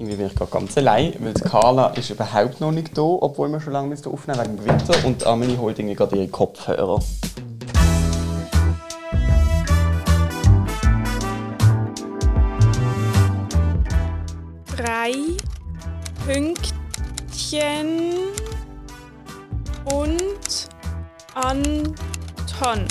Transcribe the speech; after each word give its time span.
irgendwie 0.00 0.16
bin 0.16 0.26
ich 0.28 0.34
gerade 0.34 0.50
ganz 0.50 0.76
allein, 0.78 1.14
weil 1.18 1.34
Carla 1.34 1.88
ist 1.88 2.08
überhaupt 2.08 2.60
noch 2.60 2.72
nicht 2.72 2.96
da, 2.96 3.02
obwohl 3.02 3.50
wir 3.50 3.60
schon 3.60 3.74
lange 3.74 3.88
müssen 3.88 4.10
aufnehmen 4.10 4.40
wegen 4.40 4.56
dem 4.56 4.64
Gewitter 4.64 5.06
und 5.06 5.26
Amelie 5.26 5.58
holt 5.58 5.78
irgendwie 5.78 5.94
gerade 5.94 6.16
ihre 6.16 6.28
Kopfhörer. 6.28 7.00
drei 14.76 15.12
Pünktchen 16.24 18.00
und 19.84 20.68
Anton. 21.34 22.86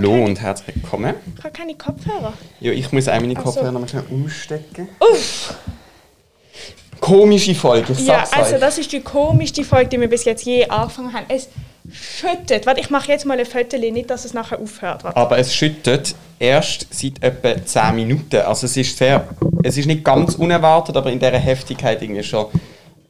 Hallo 0.00 0.24
und 0.24 0.40
herzlich 0.40 0.76
willkommen. 0.76 1.12
Ich 1.36 1.42
habe 1.42 1.52
keine 1.52 1.74
Kopfhörer. 1.74 2.32
Ja, 2.60 2.70
ich 2.70 2.92
muss 2.92 3.08
auch 3.08 3.18
meine 3.20 3.34
Ach 3.36 3.38
so. 3.38 3.44
Kopfhörer 3.46 3.72
noch 3.72 3.80
mal 3.80 3.88
schnell 3.88 4.04
umstecken. 4.08 4.88
Uff! 5.00 5.54
Komische 7.00 7.52
Folge, 7.52 7.94
ich 7.94 8.06
Ja, 8.06 8.18
sag's 8.24 8.32
also 8.32 8.54
euch. 8.54 8.60
das 8.60 8.78
ist 8.78 8.92
die 8.92 9.00
komischste 9.00 9.64
Folge, 9.64 9.88
die 9.88 10.00
wir 10.00 10.08
bis 10.08 10.24
jetzt 10.24 10.44
je 10.44 10.68
angefangen 10.68 11.12
haben. 11.12 11.26
Es 11.28 11.48
schüttet. 11.90 12.64
Warte, 12.64 12.80
ich 12.80 12.90
mache 12.90 13.08
jetzt 13.08 13.26
mal 13.26 13.40
ein 13.40 13.44
Foto, 13.44 13.76
nicht, 13.76 14.08
dass 14.08 14.24
es 14.24 14.34
nachher 14.34 14.60
aufhört. 14.60 15.02
Warte. 15.02 15.16
Aber 15.16 15.36
es 15.36 15.52
schüttet 15.52 16.14
erst 16.38 16.86
seit 16.92 17.20
etwa 17.20 17.56
10 17.66 17.96
Minuten. 17.96 18.36
Also 18.36 18.66
es 18.66 18.76
ist 18.76 18.96
sehr, 18.96 19.26
es 19.64 19.76
ist 19.78 19.86
nicht 19.86 20.04
ganz 20.04 20.36
unerwartet, 20.36 20.96
aber 20.96 21.10
in 21.10 21.18
dieser 21.18 21.32
Heftigkeit 21.38 22.00
irgendwie 22.02 22.22
schon 22.22 22.46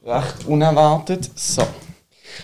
recht 0.03 0.47
unerwartet. 0.47 1.29
So. 1.35 1.61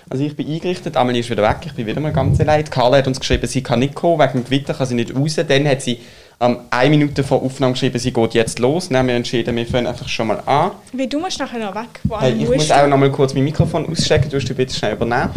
Also 0.09 0.23
ich 0.23 0.35
bin 0.35 0.47
eingerichtet, 0.51 0.97
Amelie 0.97 1.21
ist 1.21 1.29
wieder 1.29 1.43
weg, 1.43 1.57
ich 1.65 1.73
bin 1.73 1.85
wieder 1.85 1.99
mal 2.01 2.11
ganz 2.13 2.39
allein. 2.39 2.63
Carla 2.65 2.97
hat 2.97 3.07
uns 3.07 3.19
geschrieben, 3.19 3.47
sie 3.47 3.63
kann 3.63 3.79
nicht 3.79 3.95
kommen, 3.95 4.19
wegen 4.19 4.33
dem 4.33 4.43
Gewitter 4.45 4.73
kann 4.73 4.87
sie 4.87 4.95
nicht 4.95 5.15
raus. 5.15 5.35
Dann 5.47 5.67
hat 5.67 5.81
sie 5.81 5.99
ähm, 6.39 6.59
eine 6.69 6.89
Minute 6.89 7.23
vor 7.23 7.41
Aufnahme 7.41 7.73
geschrieben, 7.73 7.97
sie 7.97 8.11
geht 8.11 8.33
jetzt 8.33 8.59
los. 8.59 8.89
Dann 8.89 8.97
haben 8.99 9.07
wir 9.07 9.15
entschieden, 9.15 9.55
wir 9.55 9.65
fangen 9.65 9.87
einfach 9.87 10.07
schon 10.09 10.27
mal 10.27 10.39
an. 10.45 10.71
Wie 10.91 11.07
du 11.07 11.19
musst 11.19 11.39
nachher 11.39 11.59
noch 11.59 11.75
weg. 11.75 11.99
Wo 12.03 12.19
Hey, 12.19 12.33
ich 12.33 12.49
muss 12.49 12.67
du? 12.67 12.75
auch 12.75 12.87
noch 12.87 12.97
mal 12.97 13.11
kurz 13.11 13.33
mein 13.33 13.43
Mikrofon 13.45 13.89
ausstecken, 13.89 14.29
du 14.29 14.35
musst 14.35 14.49
dich 14.49 14.57
bitte 14.57 14.73
schnell 14.75 14.93
übernehmen. 14.93 15.29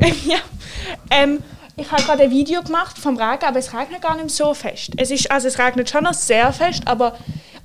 ja. 0.26 0.38
Ähm, 1.10 1.38
ich 1.76 1.90
habe 1.90 2.02
gerade 2.02 2.24
ein 2.24 2.30
Video 2.30 2.62
gemacht 2.62 2.98
vom 2.98 3.16
Regen, 3.16 3.44
aber 3.46 3.58
es 3.58 3.72
regnet 3.72 4.02
gar 4.02 4.14
nicht 4.16 4.30
so 4.30 4.52
fest. 4.52 4.90
Es, 4.98 5.10
ist, 5.10 5.30
also 5.30 5.48
es 5.48 5.58
regnet 5.58 5.88
schon 5.88 6.04
noch 6.04 6.12
sehr 6.12 6.52
fest, 6.52 6.82
aber 6.84 7.14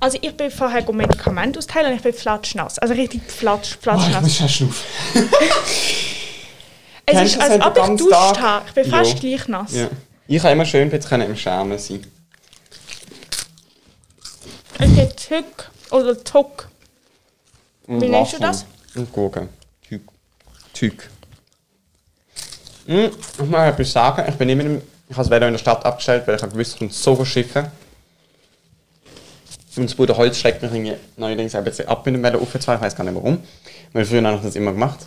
also 0.00 0.16
ich 0.22 0.34
bin 0.34 0.50
vorher 0.50 0.80
go 0.82 0.92
Medikament 0.94 1.58
austeilen 1.58 1.90
und 1.90 1.96
ich 1.96 2.02
bin 2.02 2.14
flatschnass. 2.14 2.78
Also 2.78 2.94
richtig 2.94 3.20
flatsch, 3.30 3.72
Oh, 3.72 3.76
ich 3.76 3.82
flatschnass. 3.82 4.22
muss 4.22 4.34
schnell 4.36 4.48
schnaufen. 4.48 4.84
es 7.10 7.18
Kennst 7.18 7.36
ist, 7.36 7.40
als 7.42 7.64
ob 7.64 7.76
ich 7.76 7.82
ganz 7.82 8.00
geduscht 8.02 8.12
Tag- 8.34 8.40
habe. 8.40 8.64
Ich 8.68 8.74
bin 8.74 8.84
Ja. 8.90 8.90
fast 8.98 9.20
gleich 9.20 9.48
nass. 9.48 9.74
Ja. 9.74 9.88
Ich 10.26 10.42
kann 10.42 10.52
immer 10.52 10.64
schön 10.66 10.90
jetzt 10.90 11.10
im 11.10 11.36
Schermen 11.36 11.78
sein. 11.78 12.06
Es 14.78 14.94
geht 14.94 15.16
Tück 15.16 15.70
oder 15.90 16.22
Tuck. 16.22 16.68
Wie 17.86 18.08
nennst 18.08 18.34
du 18.34 18.38
das? 18.38 18.64
Und 18.94 19.12
Gurken. 19.12 19.48
Tüg. 19.88 20.02
Tüg. 20.72 21.10
Hm, 22.86 23.10
ich 23.18 23.38
muss 23.38 23.48
mal 23.48 23.68
etwas 23.68 23.90
sagen. 23.92 24.24
Ich 24.28 24.34
bin 24.36 24.48
immer 24.48 24.64
im, 24.64 24.76
ich 25.08 25.16
habe 25.16 25.22
das 25.22 25.30
Velo 25.30 25.46
in 25.46 25.54
der 25.54 25.58
Stadt 25.58 25.84
abgestellt, 25.84 26.26
weil 26.26 26.36
ich 26.36 26.42
habe 26.42 26.52
gewusst, 26.52 26.78
kommt 26.78 26.92
so 26.92 27.14
viele 27.14 27.26
Schiffe. 27.26 27.70
Und 29.76 29.84
das 29.84 29.94
Bruder 29.94 30.16
Holz 30.16 30.38
schreckt 30.38 30.62
mich 30.62 30.72
irgendwie 30.72 30.94
neuerdings 31.16 31.54
ab 31.54 31.64
mit 31.64 32.14
dem 32.14 32.22
Velo 32.22 32.40
aufzufahren. 32.40 32.80
Ich 32.80 32.84
weiß 32.86 32.96
gar 32.96 33.04
nicht 33.04 33.14
warum. 33.14 33.42
Weil 33.92 34.04
früher 34.04 34.22
habe 34.24 34.36
ich 34.36 34.42
das 34.42 34.56
immer 34.56 34.72
gemacht. 34.72 34.98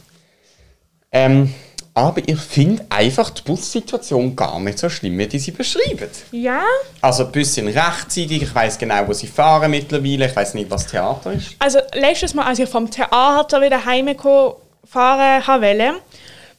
Ähm, 1.12 1.54
aber 1.94 2.22
ich 2.26 2.40
finde 2.40 2.86
einfach 2.90 3.30
die 3.32 3.42
Bussituation 3.42 4.36
gar 4.36 4.60
nicht 4.60 4.80
so 4.80 4.88
schlimm, 4.90 5.18
wie 5.18 5.28
die 5.28 5.40
sie 5.40 5.52
beschreiben. 5.52 6.08
Ja, 6.32 6.62
Also 7.02 7.26
ein 7.26 7.32
bisschen 7.34 7.68
rechtzeitig, 7.68 8.44
ich 8.44 8.56
weiß 8.56 8.78
genau, 8.78 9.06
wo 9.08 9.14
sie 9.14 9.28
fahren 9.28 9.72
mittlerweile, 9.72 10.28
ich 10.28 10.36
weiß 10.36 10.54
nicht, 10.54 10.70
was 10.72 10.88
Theater 10.88 11.34
ist. 11.34 11.56
also 11.60 11.80
letztes 11.94 12.34
Mal, 12.34 12.46
als 12.46 12.60
ich 12.60 12.70
vom 12.70 12.90
Theater 12.90 13.62
wieder 13.62 13.84
heimgekommen 13.86 14.54
fahren 14.86 15.44
wollte, 15.62 15.94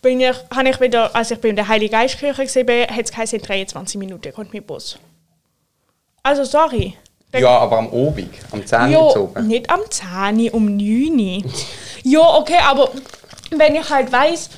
bin 0.03 0.21
ich, 0.21 0.35
habe 0.55 0.69
ich 0.69 0.81
wieder, 0.81 1.15
als 1.15 1.31
ich 1.31 1.39
bei 1.41 1.53
der 1.53 1.67
Heilige 1.69 1.93
Geistkirche 1.93 2.65
bin, 2.65 2.89
hat 2.89 3.05
es 3.05 3.11
geheißen, 3.11 3.39
in 3.39 3.45
23 3.45 3.97
Minuten 3.99 4.33
kommt 4.33 4.53
mein 4.53 4.63
Bus. 4.65 4.99
Also 6.23 6.45
sorry. 6.45 6.95
Ja, 7.35 7.59
aber 7.59 7.79
am 7.79 7.89
Obig, 7.91 8.29
am 8.51 8.65
10 8.67 8.91
Ja, 8.91 9.07
gezogen. 9.09 9.47
nicht 9.47 9.71
am 9.71 9.81
10, 9.89 10.39
Uhr, 10.51 10.55
um 10.55 10.77
9. 10.77 11.43
Uhr. 11.45 11.51
ja, 12.03 12.21
okay, 12.21 12.59
aber 12.63 12.91
wenn 13.57 13.75
ich 13.77 13.89
halt 13.89 14.13
weiss, 14.13 14.51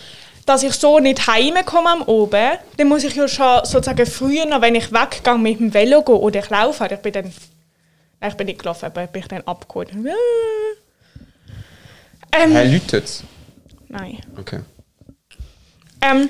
dass 0.46 0.62
ich 0.62 0.74
so 0.74 0.98
nicht 0.98 1.26
heimkomme 1.26 1.90
am 1.90 2.02
Oben, 2.02 2.58
dann 2.76 2.88
muss 2.88 3.04
ich 3.04 3.14
ja 3.14 3.26
schon 3.28 3.64
sozusagen 3.64 4.06
früher, 4.06 4.46
noch, 4.46 4.60
wenn 4.60 4.74
ich 4.74 4.92
weggehe 4.92 5.38
mit 5.38 5.58
dem 5.60 5.72
Velo 5.72 6.02
gehe 6.02 6.14
oder 6.14 6.40
ich 6.40 6.50
laufe, 6.50 6.86
ich 6.90 6.98
bin 6.98 7.12
dann, 7.12 7.32
nein, 8.20 8.30
ich 8.30 8.36
bin 8.36 8.46
nicht 8.46 8.58
gelaufen, 8.58 8.86
aber 8.86 9.04
ich 9.04 9.10
bin 9.10 9.24
dann 9.28 9.42
abgeholt. 9.42 9.90
Ähm, 12.32 12.50
Herr 12.52 12.64
Lütets. 12.64 13.22
nein. 13.88 14.18
Okay. 14.38 14.60
Ähm, 16.00 16.28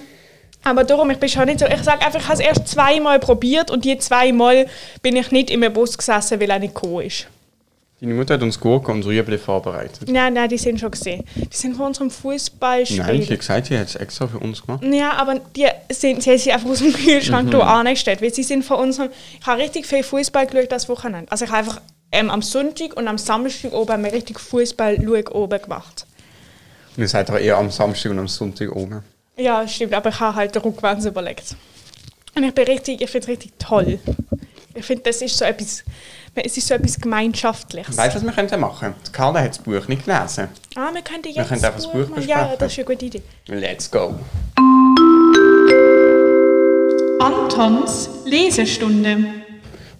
aber 0.63 0.85
darum, 0.85 1.11
ich 1.11 1.19
bin 1.19 1.29
schon 1.29 1.45
nicht 1.47 1.61
so, 1.61 1.67
ich 1.67 1.83
sage 1.83 2.05
einfach, 2.05 2.21
ich 2.21 2.29
habe 2.29 2.35
es 2.35 2.41
erst 2.41 2.69
zweimal 2.69 3.19
probiert 3.19 3.71
und 3.71 3.85
die 3.85 3.99
zweimal 3.99 4.67
bin 5.03 5.17
ich 5.17 5.31
nicht 5.31 5.51
im 5.51 5.61
Bus 5.73 5.99
gesessen, 5.99 6.41
weil 6.41 6.51
er 6.51 6.59
nicht 6.59 6.75
gekommen 6.75 7.03
ist. 7.07 7.27
Deine 8.05 8.17
Mutter 8.17 8.35
hat 8.35 8.43
uns 8.43 8.61
Gurken 8.61 8.97
und 8.97 9.07
Rüebli 9.07 9.39
vorbereitet. 9.39 10.11
Nein, 10.11 10.35
nein, 10.35 10.47
die 10.51 10.59
sind 10.59 10.79
schon 10.79 10.91
gesehen. 10.91 11.25
Die 11.37 11.57
sind 11.57 11.75
von 11.75 11.87
unserem 11.87 12.11
Fußballspiel. 12.11 12.99
Nein, 12.99 13.23
ich 13.23 13.29
habe 13.29 13.39
gesagt, 13.39 13.69
sie 13.69 13.79
hat 13.79 13.87
es 13.87 13.97
extra 13.97 14.27
für 14.27 14.39
uns 14.41 14.61
gemacht. 14.61 14.85
Ja, 14.85 15.15
aber 15.15 15.41
die 15.57 15.67
sind, 15.91 16.23
sie 16.23 16.33
haben 16.33 16.39
sie 16.39 16.53
einfach 16.53 16.69
aus 16.69 16.81
dem 16.81 16.93
Kühlschrank 16.93 17.47
Mhm. 17.51 17.55
mhm. 17.57 17.63
angestellt. 17.63 18.21
Weil 18.21 18.35
sie 18.35 18.43
sind 18.43 18.63
von 18.63 18.79
unserem. 18.79 19.09
Ich 19.41 19.47
habe 19.47 19.63
richtig 19.63 19.87
viel 19.87 20.03
Fußball 20.03 20.47
geschaut 20.47 20.71
das 20.71 20.87
Wochenende. 20.91 21.33
Also 21.33 21.47
ich 21.47 21.51
habe 21.51 21.61
einfach 21.61 21.81
ähm, 22.13 22.29
am 22.29 22.43
Sonntag 22.43 22.95
und 22.95 23.09
am 23.09 23.17
Samstag 23.17 23.73
oben 23.73 24.05
wir 24.05 24.13
richtig 24.13 24.39
Fußball 24.39 24.99
oben 25.33 25.63
gemacht. 25.63 26.07
Wir 26.97 27.09
seid 27.09 27.31
doch 27.31 27.39
eher 27.39 27.57
am 27.57 27.71
Samstag 27.71 28.13
und 28.13 28.19
am 28.19 28.29
Sonntag 28.29 28.71
oben. 28.77 29.03
Ja, 29.39 29.67
stimmt, 29.67 29.95
aber 29.95 30.11
ich 30.11 30.21
habe 30.21 30.37
halt 30.37 30.63
rückwärts 30.63 31.07
überlegt. 31.07 31.57
Und 32.37 32.45
ich 32.45 32.53
bin 32.53 32.67
richtig, 32.67 33.01
ich 33.01 33.09
finde 33.09 33.25
es 33.25 33.29
richtig 33.29 33.53
toll. 33.59 33.99
Ich 34.77 34.85
finde, 34.85 35.03
das 35.05 35.23
ist 35.23 35.37
so 35.39 35.45
etwas, 35.45 35.85
es 36.35 36.57
ist 36.57 36.67
so 36.67 36.75
etwas 36.75 36.99
Gemeinschaftliches. 36.99 37.97
Weißt 37.97 38.15
du, 38.17 38.19
was 38.19 38.25
wir 38.27 38.33
könnten 38.33 38.59
machen? 38.61 38.95
Die 39.07 39.13
Carla 39.13 39.41
hat 39.41 39.51
das 39.51 39.59
Buch 39.59 39.87
nicht 39.87 40.05
gelesen. 40.05 40.49
Ah, 40.75 40.91
wir 40.93 41.03
könnten 41.03 41.29
jetzt 41.29 41.37
Wir 41.37 41.45
können 41.45 41.65
einfach 41.65 41.77
das 41.81 41.87
Buch 41.93 42.09
mal- 42.09 42.25
Ja, 42.25 42.55
das 42.59 42.73
ist 42.73 42.79
eine 42.79 42.85
gute 42.87 43.05
Idee. 43.07 43.23
Let's 43.47 43.89
go. 43.91 44.15
Antons 47.21 48.11
Lesestunde. 48.25 49.19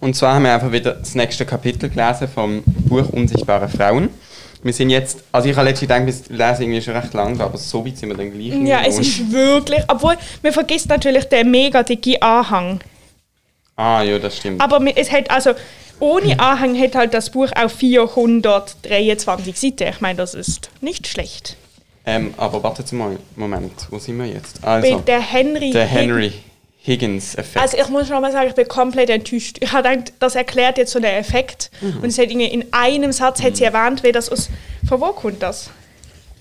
Und 0.01 0.15
zwar 0.15 0.35
haben 0.35 0.43
wir 0.43 0.53
einfach 0.53 0.71
wieder 0.71 0.93
das 0.95 1.15
nächste 1.15 1.45
Kapitel 1.45 1.89
gelesen 1.89 2.27
vom 2.27 2.63
Buch 2.65 3.09
Unsichtbare 3.09 3.69
Frauen. 3.69 4.09
Wir 4.61 4.73
sind 4.73 4.89
jetzt, 4.89 5.19
also 5.31 5.47
ich 5.47 5.55
habe 5.55 5.69
letztens 5.69 5.87
gedacht, 5.89 6.29
wir 6.29 6.37
lesen 6.37 6.61
irgendwie 6.63 6.81
schon 6.81 6.95
recht 6.95 7.13
lang, 7.13 7.39
aber 7.39 7.57
so 7.57 7.85
weit 7.85 7.97
sind 7.97 8.09
wir 8.09 8.17
dann 8.17 8.31
gleich. 8.31 8.67
Ja, 8.67 8.81
es 8.85 8.99
ist 8.99 9.31
wirklich. 9.31 9.83
Obwohl, 9.87 10.17
man 10.43 10.51
vergisst 10.51 10.89
natürlich 10.89 11.25
den 11.25 11.49
mega 11.51 11.81
dicke 11.83 12.21
Anhang. 12.21 12.79
Ah, 13.75 14.01
ja, 14.03 14.19
das 14.19 14.37
stimmt. 14.37 14.61
Aber 14.61 14.79
es 14.95 15.11
hat 15.11 15.29
also. 15.31 15.51
Ohne 15.97 16.37
Anhang 16.41 16.77
hat 16.77 16.93
halt 16.93 17.13
das 17.13 17.29
Buch 17.29 17.49
auch 17.55 17.69
423 17.71 19.57
Seiten. 19.57 19.87
Ich 19.87 20.01
meine, 20.01 20.17
das 20.17 20.33
ist 20.33 20.69
nicht 20.81 21.07
schlecht. 21.07 21.55
Ähm, 22.05 22.33
aber 22.35 22.61
wartet 22.63 22.91
mal, 22.91 23.17
Moment, 23.37 23.87
wo 23.89 23.97
sind 23.97 24.17
wir 24.17 24.25
jetzt? 24.25 24.61
Also, 24.61 24.99
der 24.99 25.21
Henry. 25.21 25.71
der 25.71 25.85
Henry 25.85 26.33
Higgins-Effekt. 26.85 27.61
Also 27.61 27.77
ich 27.77 27.89
muss 27.89 28.07
schon 28.07 28.21
mal 28.21 28.31
sagen, 28.31 28.49
ich 28.49 28.55
bin 28.55 28.67
komplett 28.67 29.09
enttäuscht. 29.09 29.57
Ich 29.59 29.71
habe 29.71 29.89
gedacht, 29.89 30.13
das 30.19 30.35
erklärt 30.35 30.77
jetzt 30.77 30.91
so 30.91 30.99
den 30.99 31.15
Effekt. 31.15 31.71
Mhm. 31.81 31.97
Und 32.01 32.05
es 32.05 32.17
hat 32.17 32.29
in 32.29 32.65
einem 32.71 33.11
Satz 33.11 33.41
hat 33.41 33.57
sie 33.57 33.63
erwähnt, 33.63 34.03
wie 34.03 34.11
das 34.11 34.29
aus. 34.29 34.49
Von 34.87 35.01
wo 35.01 35.07
kommt 35.07 35.41
das? 35.41 35.71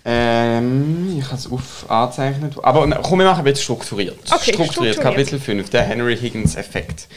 Ähm, 0.06 1.16
ich 1.19 1.25
habe 1.25 1.37
es 1.37 1.50
auf 1.50 1.88
angezeichnet. 1.88 2.54
Aber 2.62 2.86
komm, 3.03 3.21
wir 3.21 3.27
machen 3.27 3.47
jetzt 3.47 3.62
strukturiert. 3.62 4.18
Okay, 4.30 4.53
strukturiert. 4.53 4.95
strukturiert. 4.97 5.01
Kapitel 5.01 5.41
5, 5.41 5.71
der 5.71 5.83
Henry 5.83 6.16
Higgins-Effekt. 6.16 7.09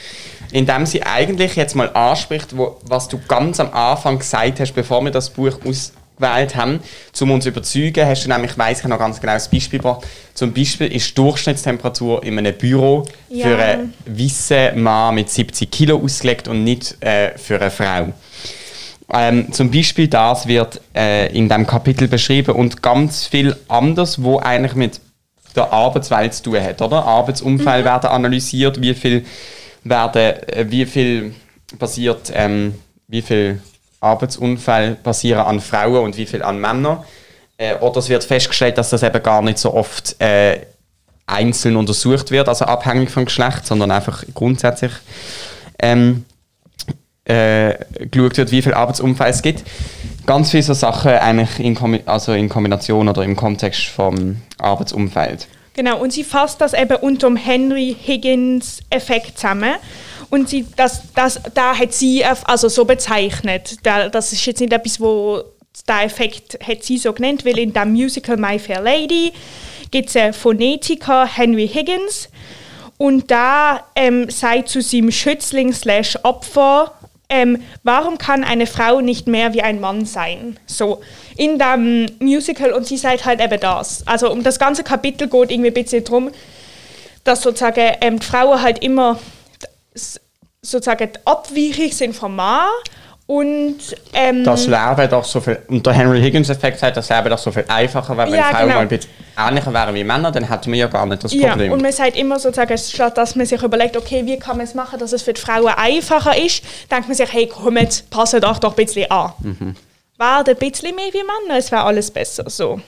Indem 0.52 0.86
sie 0.86 1.04
eigentlich 1.04 1.56
jetzt 1.58 1.76
mal 1.76 1.90
anspricht, 1.94 2.56
wo, 2.56 2.78
was 2.86 3.10
du 3.10 3.20
ganz 3.28 3.60
am 3.60 3.74
Anfang 3.74 4.20
gesagt 4.20 4.62
hast, 4.62 4.72
bevor 4.74 5.04
wir 5.04 5.12
das 5.12 5.30
Buch 5.30 5.58
ausgewählt 5.66 6.56
haben, 6.56 6.80
um 7.20 7.32
uns 7.32 7.44
zu 7.44 7.50
überzeugen, 7.50 8.08
hast 8.08 8.24
du 8.24 8.30
nämlich, 8.30 8.52
ich 8.52 8.58
weiss 8.58 8.80
ich 8.80 8.86
noch 8.86 8.98
ganz 9.00 9.20
genau 9.20 9.34
das 9.34 9.52
Beispiel 9.52 9.80
gebracht, 9.80 10.08
zum 10.34 10.54
Beispiel 10.54 10.88
ist 10.88 11.10
die 11.10 11.16
Durchschnittstemperatur 11.16 12.24
in 12.24 12.38
einem 12.40 12.58
Büro 12.58 13.06
Ja. 13.28 13.48
für 13.48 13.58
einen 13.58 13.94
weißen 14.06 14.82
Mann 14.82 15.16
mit 15.16 15.30
70 15.30 15.70
Kilo 15.70 16.02
ausgelegt 16.02 16.48
und 16.48 16.64
nicht 16.64 16.96
äh, 17.04 17.38
für 17.38 17.60
eine 17.60 17.70
Frau. 17.70 18.14
Ähm, 19.14 19.52
zum 19.54 19.72
Beispiel 19.72 20.08
das 20.08 20.48
wird 20.48 20.82
äh, 20.96 21.34
in 21.34 21.48
dem 21.48 21.66
Kapitel 21.66 22.08
beschrieben 22.08 22.56
und 22.56 22.82
ganz 22.82 23.26
viel 23.26 23.56
anders, 23.68 24.22
wo 24.22 24.40
eigentlich 24.40 24.76
mit 24.76 25.00
der 25.56 25.72
Arbeitswelt 25.72 26.34
zu 26.34 26.44
tun 26.44 26.62
hat, 26.62 26.82
oder? 26.82 27.06
Arbeitsumfeld 27.06 27.86
werden 27.86 28.10
analysiert, 28.10 28.82
wie 28.82 28.94
viel 28.94 29.26
werden, 29.84 30.22
äh, 30.22 30.66
wie 30.70 30.86
viel 30.86 31.34
passiert, 31.80 32.32
ähm, 32.34 32.76
wie 33.08 33.22
viel 33.22 33.62
Arbeitsunfälle 34.00 34.96
passieren 34.96 35.42
an 35.46 35.60
Frauen 35.60 36.04
und 36.04 36.18
wie 36.18 36.26
viel 36.26 36.44
an 36.44 36.60
Männern. 36.60 37.04
Äh, 37.58 37.76
oder 37.76 37.98
es 37.98 38.10
wird 38.10 38.24
festgestellt, 38.24 38.78
dass 38.78 38.90
das 38.90 39.04
eben 39.04 39.24
gar 39.24 39.42
nicht 39.42 39.58
so 39.58 39.74
oft 39.74 40.20
äh, 40.22 40.62
einzeln 41.26 41.76
untersucht 41.76 42.32
wird, 42.32 42.48
also 42.48 42.66
abhängig 42.66 43.10
vom 43.10 43.26
Geschlecht, 43.26 43.66
sondern 43.66 43.92
einfach 43.92 44.24
grundsätzlich 44.34 44.92
ähm, 45.80 46.26
äh, 47.28 47.76
geschaut 48.12 48.38
wird, 48.38 48.52
wie 48.52 48.62
viel 48.62 48.74
Arbeitsunfälle 48.74 49.30
es 49.30 49.42
gibt. 49.42 49.64
Ganz 50.26 50.52
viele 50.52 50.64
so 50.64 50.74
Sachen 50.74 51.12
eigentlich 51.12 51.60
in, 51.60 51.76
Kombi 51.76 52.02
also 52.06 52.34
in 52.34 52.50
Kombination 52.50 53.08
oder 53.08 53.24
im 53.24 53.36
Kontext 53.36 53.86
vom 53.86 54.38
Arbeitsumfeld. 54.58 55.48
Genau, 55.74 56.00
und 56.00 56.12
sie 56.12 56.24
fasst 56.24 56.60
das 56.60 56.74
eben 56.74 56.96
unter 56.98 57.28
dem 57.28 57.36
Henry 57.36 57.96
Higgins 58.00 58.82
Effekt 58.90 59.38
zusammen. 59.38 59.76
Und 60.30 60.50
sie, 60.50 60.66
das, 60.76 61.04
das, 61.14 61.40
da 61.54 61.78
hat 61.78 61.94
sie 61.94 62.26
also 62.26 62.68
so 62.68 62.84
bezeichnet. 62.84 63.78
Da, 63.84 64.10
das 64.10 64.34
ist 64.34 64.46
jetzt 64.46 64.60
nicht 64.60 64.74
etwas, 64.74 65.00
wo 65.00 65.44
der 65.88 66.04
Effekt 66.04 66.58
hat 66.68 66.84
sie 66.84 66.98
so 66.98 67.14
genannt, 67.14 67.46
weil 67.46 67.60
in 67.60 67.72
dem 67.72 67.92
Musical 67.92 68.38
My 68.38 68.60
Fair 68.60 68.82
Lady 68.82 69.32
gibt 69.92 70.10
es 70.10 70.16
einen 70.16 70.34
Phonetiker, 70.34 71.26
Henry 71.26 71.68
Higgins, 71.68 72.30
und 72.98 73.30
da 73.30 73.84
ähm, 73.96 74.30
sei 74.30 74.64
zu 74.64 74.82
seinem 74.82 75.12
Schützling 75.12 75.72
slash 75.72 76.18
Opfer, 76.24 76.94
ähm, 77.30 77.62
warum 77.84 78.18
kann 78.18 78.44
eine 78.44 78.68
Frau 78.68 79.02
nicht 79.02 79.28
mehr 79.28 79.54
wie 79.54 79.62
ein 79.62 79.82
Mann 79.82 80.06
sein? 80.06 80.58
So, 80.66 81.02
in 81.36 81.60
dem 81.60 82.06
Musical 82.20 82.72
und 82.72 82.88
sie 82.88 82.98
sagt 82.98 83.26
halt 83.26 83.42
eben 83.42 83.60
das. 83.60 84.06
Also 84.08 84.32
um 84.32 84.44
das 84.44 84.60
ganze 84.60 84.84
Kapitel 84.84 85.28
geht 85.28 85.52
irgendwie 85.52 85.70
ein 85.70 85.74
bisschen 85.74 86.04
darum, 86.04 86.32
dass 87.24 87.42
sozusagen 87.42 87.96
ähm, 88.02 88.20
die 88.20 88.26
Frauen 88.26 88.62
halt 88.62 88.82
immer 88.84 89.20
sozusagen 90.62 91.10
abweichig 91.26 91.96
sind 91.96 92.16
vom 92.16 92.36
Mann 92.36 92.68
und, 93.28 93.78
ähm, 94.14 94.46
das 94.46 94.68
Leben 94.68 95.10
doch 95.10 95.26
so 95.26 95.42
viel, 95.42 95.60
und 95.68 95.86
der 95.86 95.92
Henry 95.92 96.22
Higgins-Effekt 96.22 96.80
sagt, 96.80 96.96
das 96.96 97.10
Leben 97.10 97.30
doch 97.30 97.38
so 97.38 97.52
viel 97.52 97.66
einfacher 97.68 98.16
wäre, 98.16 98.32
wenn 98.32 98.40
ja, 98.40 98.46
Frauen 98.46 98.62
genau. 98.62 98.76
mal 98.76 98.82
ein 98.84 98.88
bisschen 98.88 99.12
ähnlicher 99.38 99.74
wären 99.74 99.96
wie 99.96 100.04
Männer, 100.06 100.32
dann 100.32 100.48
hätten 100.50 100.72
wir 100.72 100.80
ja 100.80 100.88
gar 100.88 101.06
nicht 101.06 101.26
das 101.26 101.32
Problem. 101.32 101.68
Ja, 101.68 101.74
und 101.74 101.82
man 101.82 101.92
sagt 101.92 102.16
immer 102.16 102.40
sozusagen, 102.40 102.78
statt 102.78 103.18
dass 103.18 103.36
man 103.36 103.46
sich 103.46 103.62
überlegt, 103.62 103.98
okay, 103.98 104.26
wie 104.26 104.40
kann 104.40 104.56
man 104.56 104.66
es 104.66 104.74
machen, 104.74 104.98
dass 104.98 105.12
es 105.12 105.24
für 105.24 105.34
die 105.34 105.42
Frauen 105.42 105.68
einfacher 105.68 106.38
ist, 106.38 106.64
denkt 106.90 107.10
man 107.10 107.18
sich, 107.18 107.32
hey, 107.32 107.48
komm 107.54 107.76
jetzt, 107.76 108.10
passen 108.10 108.40
doch 108.40 108.60
doch 108.60 108.72
ein 108.78 108.86
bisschen 108.86 109.12
an. 109.12 109.34
Mhm. 109.42 109.76
Werden 110.18 110.56
ein 110.56 110.56
bisschen 110.58 110.96
mehr 110.96 111.12
wie 111.12 111.18
Männer, 111.18 111.60
es 111.60 111.70
wäre 111.70 111.84
alles 111.84 112.10
besser 112.10 112.50
so. 112.50 112.80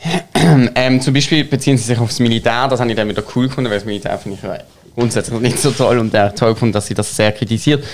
ähm, 0.76 1.00
zum 1.00 1.12
Beispiel 1.12 1.42
beziehen 1.42 1.76
sie 1.76 1.84
sich 1.84 1.98
aufs 1.98 2.20
Militär, 2.20 2.68
das 2.68 2.78
habe 2.78 2.88
ich 2.88 2.96
dann 2.96 3.08
wieder 3.08 3.24
cool 3.34 3.48
gefunden, 3.48 3.68
weil 3.68 3.78
das 3.78 3.84
Militär 3.84 4.16
finde 4.16 4.38
ich 4.40 4.75
grundsätzlich 4.96 5.38
nicht 5.40 5.58
so 5.58 5.70
toll 5.70 5.98
und 5.98 6.12
er 6.14 6.34
toll 6.34 6.54
gefunden, 6.54 6.72
dass 6.72 6.86
sie 6.86 6.94
das 6.94 7.14
sehr 7.14 7.30
kritisiert. 7.32 7.84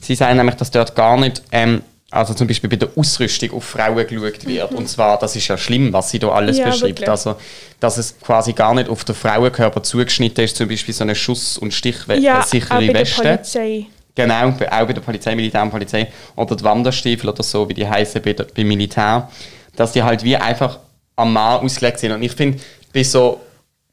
Sie 0.00 0.14
sagen 0.14 0.36
nämlich, 0.36 0.54
dass 0.54 0.70
dort 0.70 0.94
gar 0.94 1.18
nicht, 1.18 1.42
ähm, 1.50 1.82
also 2.10 2.34
zum 2.34 2.46
Beispiel 2.46 2.70
bei 2.70 2.76
der 2.76 2.90
Ausrüstung 2.94 3.52
auf 3.52 3.64
Frauen 3.64 4.06
geschaut 4.06 4.46
wird. 4.46 4.70
Mhm. 4.70 4.78
Und 4.78 4.88
zwar, 4.88 5.18
das 5.18 5.34
ist 5.34 5.48
ja 5.48 5.58
schlimm, 5.58 5.92
was 5.92 6.10
sie 6.10 6.18
da 6.18 6.28
alles 6.28 6.58
ja, 6.58 6.66
beschreibt. 6.66 7.00
Wirklich. 7.00 7.08
Also, 7.08 7.36
dass 7.80 7.98
es 7.98 8.18
quasi 8.20 8.52
gar 8.52 8.74
nicht 8.74 8.88
auf 8.88 9.04
den 9.04 9.14
Frauenkörper 9.14 9.82
zugeschnitten 9.82 10.44
ist, 10.44 10.56
zum 10.56 10.68
Beispiel 10.68 10.94
so 10.94 11.04
eine 11.04 11.14
Schuss- 11.14 11.58
und 11.58 11.74
stichsichere 11.74 12.18
ja, 12.18 12.40
auch 12.40 12.52
Weste. 12.52 13.22
Der 13.22 13.36
Polizei. 13.36 13.86
Genau, 14.14 14.48
auch 14.48 14.58
bei 14.58 14.92
der 14.92 15.00
Polizei, 15.00 15.34
Militär 15.34 15.62
und 15.62 15.70
Polizei. 15.70 16.06
Oder 16.36 16.54
die 16.54 16.64
Wanderstiefel 16.64 17.30
oder 17.30 17.42
so, 17.42 17.66
wie 17.68 17.74
die 17.74 17.88
heißen 17.88 18.20
bei 18.22 18.34
beim 18.34 18.68
Militär. 18.68 19.28
Dass 19.74 19.92
die 19.92 20.02
halt 20.02 20.22
wie 20.22 20.36
einfach 20.36 20.78
am 21.16 21.32
Mann 21.32 21.64
ausgelegt 21.64 21.98
sind. 21.98 22.12
Und 22.12 22.22
ich 22.22 22.32
finde, 22.32 22.58
bei 22.92 23.02
so 23.02 23.40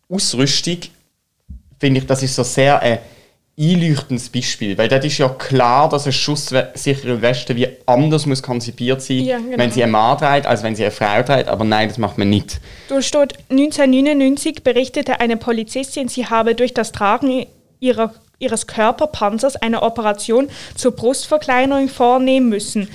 Ausrüstung 0.10 0.80
finde 1.80 2.02
ich, 2.02 2.08
das 2.08 2.24
ist 2.24 2.36
so 2.36 2.44
sehr 2.44 2.81
ein 2.81 3.00
einleuchtendes 3.60 4.30
Beispiel, 4.30 4.78
weil 4.78 4.88
das 4.88 5.04
ist 5.04 5.18
ja 5.18 5.28
klar, 5.28 5.90
dass 5.90 6.06
eine 6.06 6.14
schusssichere 6.14 7.22
Weste 7.22 7.56
wie 7.58 7.68
anders 7.86 8.26
muss 8.26 8.42
konzipiert 8.42 9.02
sein, 9.02 9.20
ja, 9.20 9.38
genau. 9.38 9.58
wenn 9.58 9.72
sie 9.72 9.84
ein 9.84 9.92
Mann 9.92 10.18
trägt, 10.18 10.46
als 10.46 10.64
wenn 10.64 10.76
sie 10.76 10.84
eine 10.84 10.92
Frau 10.92 11.22
trägt, 11.24 11.50
aber 11.50 11.66
nein, 11.66 11.90
das 11.90 11.98
macht 11.98 12.18
man 12.18 12.30
nicht. 12.30 12.62
Du 12.88 13.02
steht 13.02 13.34
1999 13.50 14.64
berichtete 14.64 15.20
eine 15.20 15.36
Polizistin, 15.36 16.08
sie 16.08 16.26
habe 16.26 16.56
durch 16.56 16.74
das 16.74 16.94
Tragen 16.94 17.48
ihrer, 17.82 18.14
ihres 18.40 18.66
Körperpanzers 18.66 19.58
eine 19.58 19.82
Operation 19.84 20.48
zur 20.75 20.94
Brustverkleinerung 20.94 21.90
vornehmen 21.90 22.48
müssen, 22.48 22.88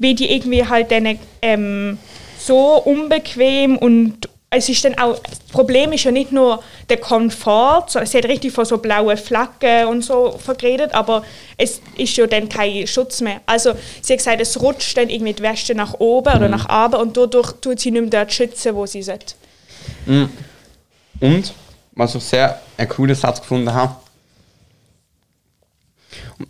wie 0.00 0.16
die 0.16 0.32
irgendwie 0.32 0.66
halt 0.66 0.92
eine 0.92 1.18
ähm, 1.42 1.98
so 2.38 2.82
unbequem 2.82 3.78
und 3.78 4.28
es 4.50 4.68
ist 4.68 4.84
dann 4.84 4.98
auch, 4.98 5.18
das 5.18 5.38
Problem 5.52 5.92
ist 5.92 6.04
ja 6.04 6.10
nicht 6.10 6.32
nur 6.32 6.62
der 6.88 6.96
Komfort, 6.96 7.86
sie 7.88 8.18
hat 8.18 8.24
richtig 8.24 8.52
von 8.52 8.64
so 8.64 8.78
blauen 8.78 9.16
Flaggen 9.18 9.88
und 9.88 10.02
so 10.02 10.38
vergeredet, 10.38 10.94
aber 10.94 11.22
es 11.58 11.82
ist 11.96 12.16
ja 12.16 12.26
dann 12.26 12.48
kein 12.48 12.86
Schutz 12.86 13.20
mehr. 13.20 13.42
Also 13.44 13.74
sie 14.00 14.14
hat 14.14 14.18
gesagt, 14.18 14.40
es 14.40 14.60
rutscht 14.60 14.96
dann 14.96 15.10
irgendwie 15.10 15.34
die 15.34 15.42
Wäsche 15.42 15.74
nach 15.74 15.94
oben 15.94 16.30
mhm. 16.30 16.38
oder 16.38 16.48
nach 16.48 16.86
oben 16.86 17.00
und 17.00 17.16
dadurch 17.16 17.52
tut 17.60 17.78
sie 17.80 17.90
nicht 17.90 18.00
mehr 18.00 18.10
dort 18.10 18.32
schützen, 18.32 18.74
wo 18.74 18.86
sie 18.86 19.02
sollte. 19.02 19.34
Mhm. 20.06 20.30
Und, 21.20 21.52
was 21.92 22.14
ich 22.14 22.24
sehr 22.24 22.60
einen 22.78 22.88
coolen 22.88 23.14
Satz 23.14 23.40
gefunden 23.40 23.72
habe, 23.74 23.96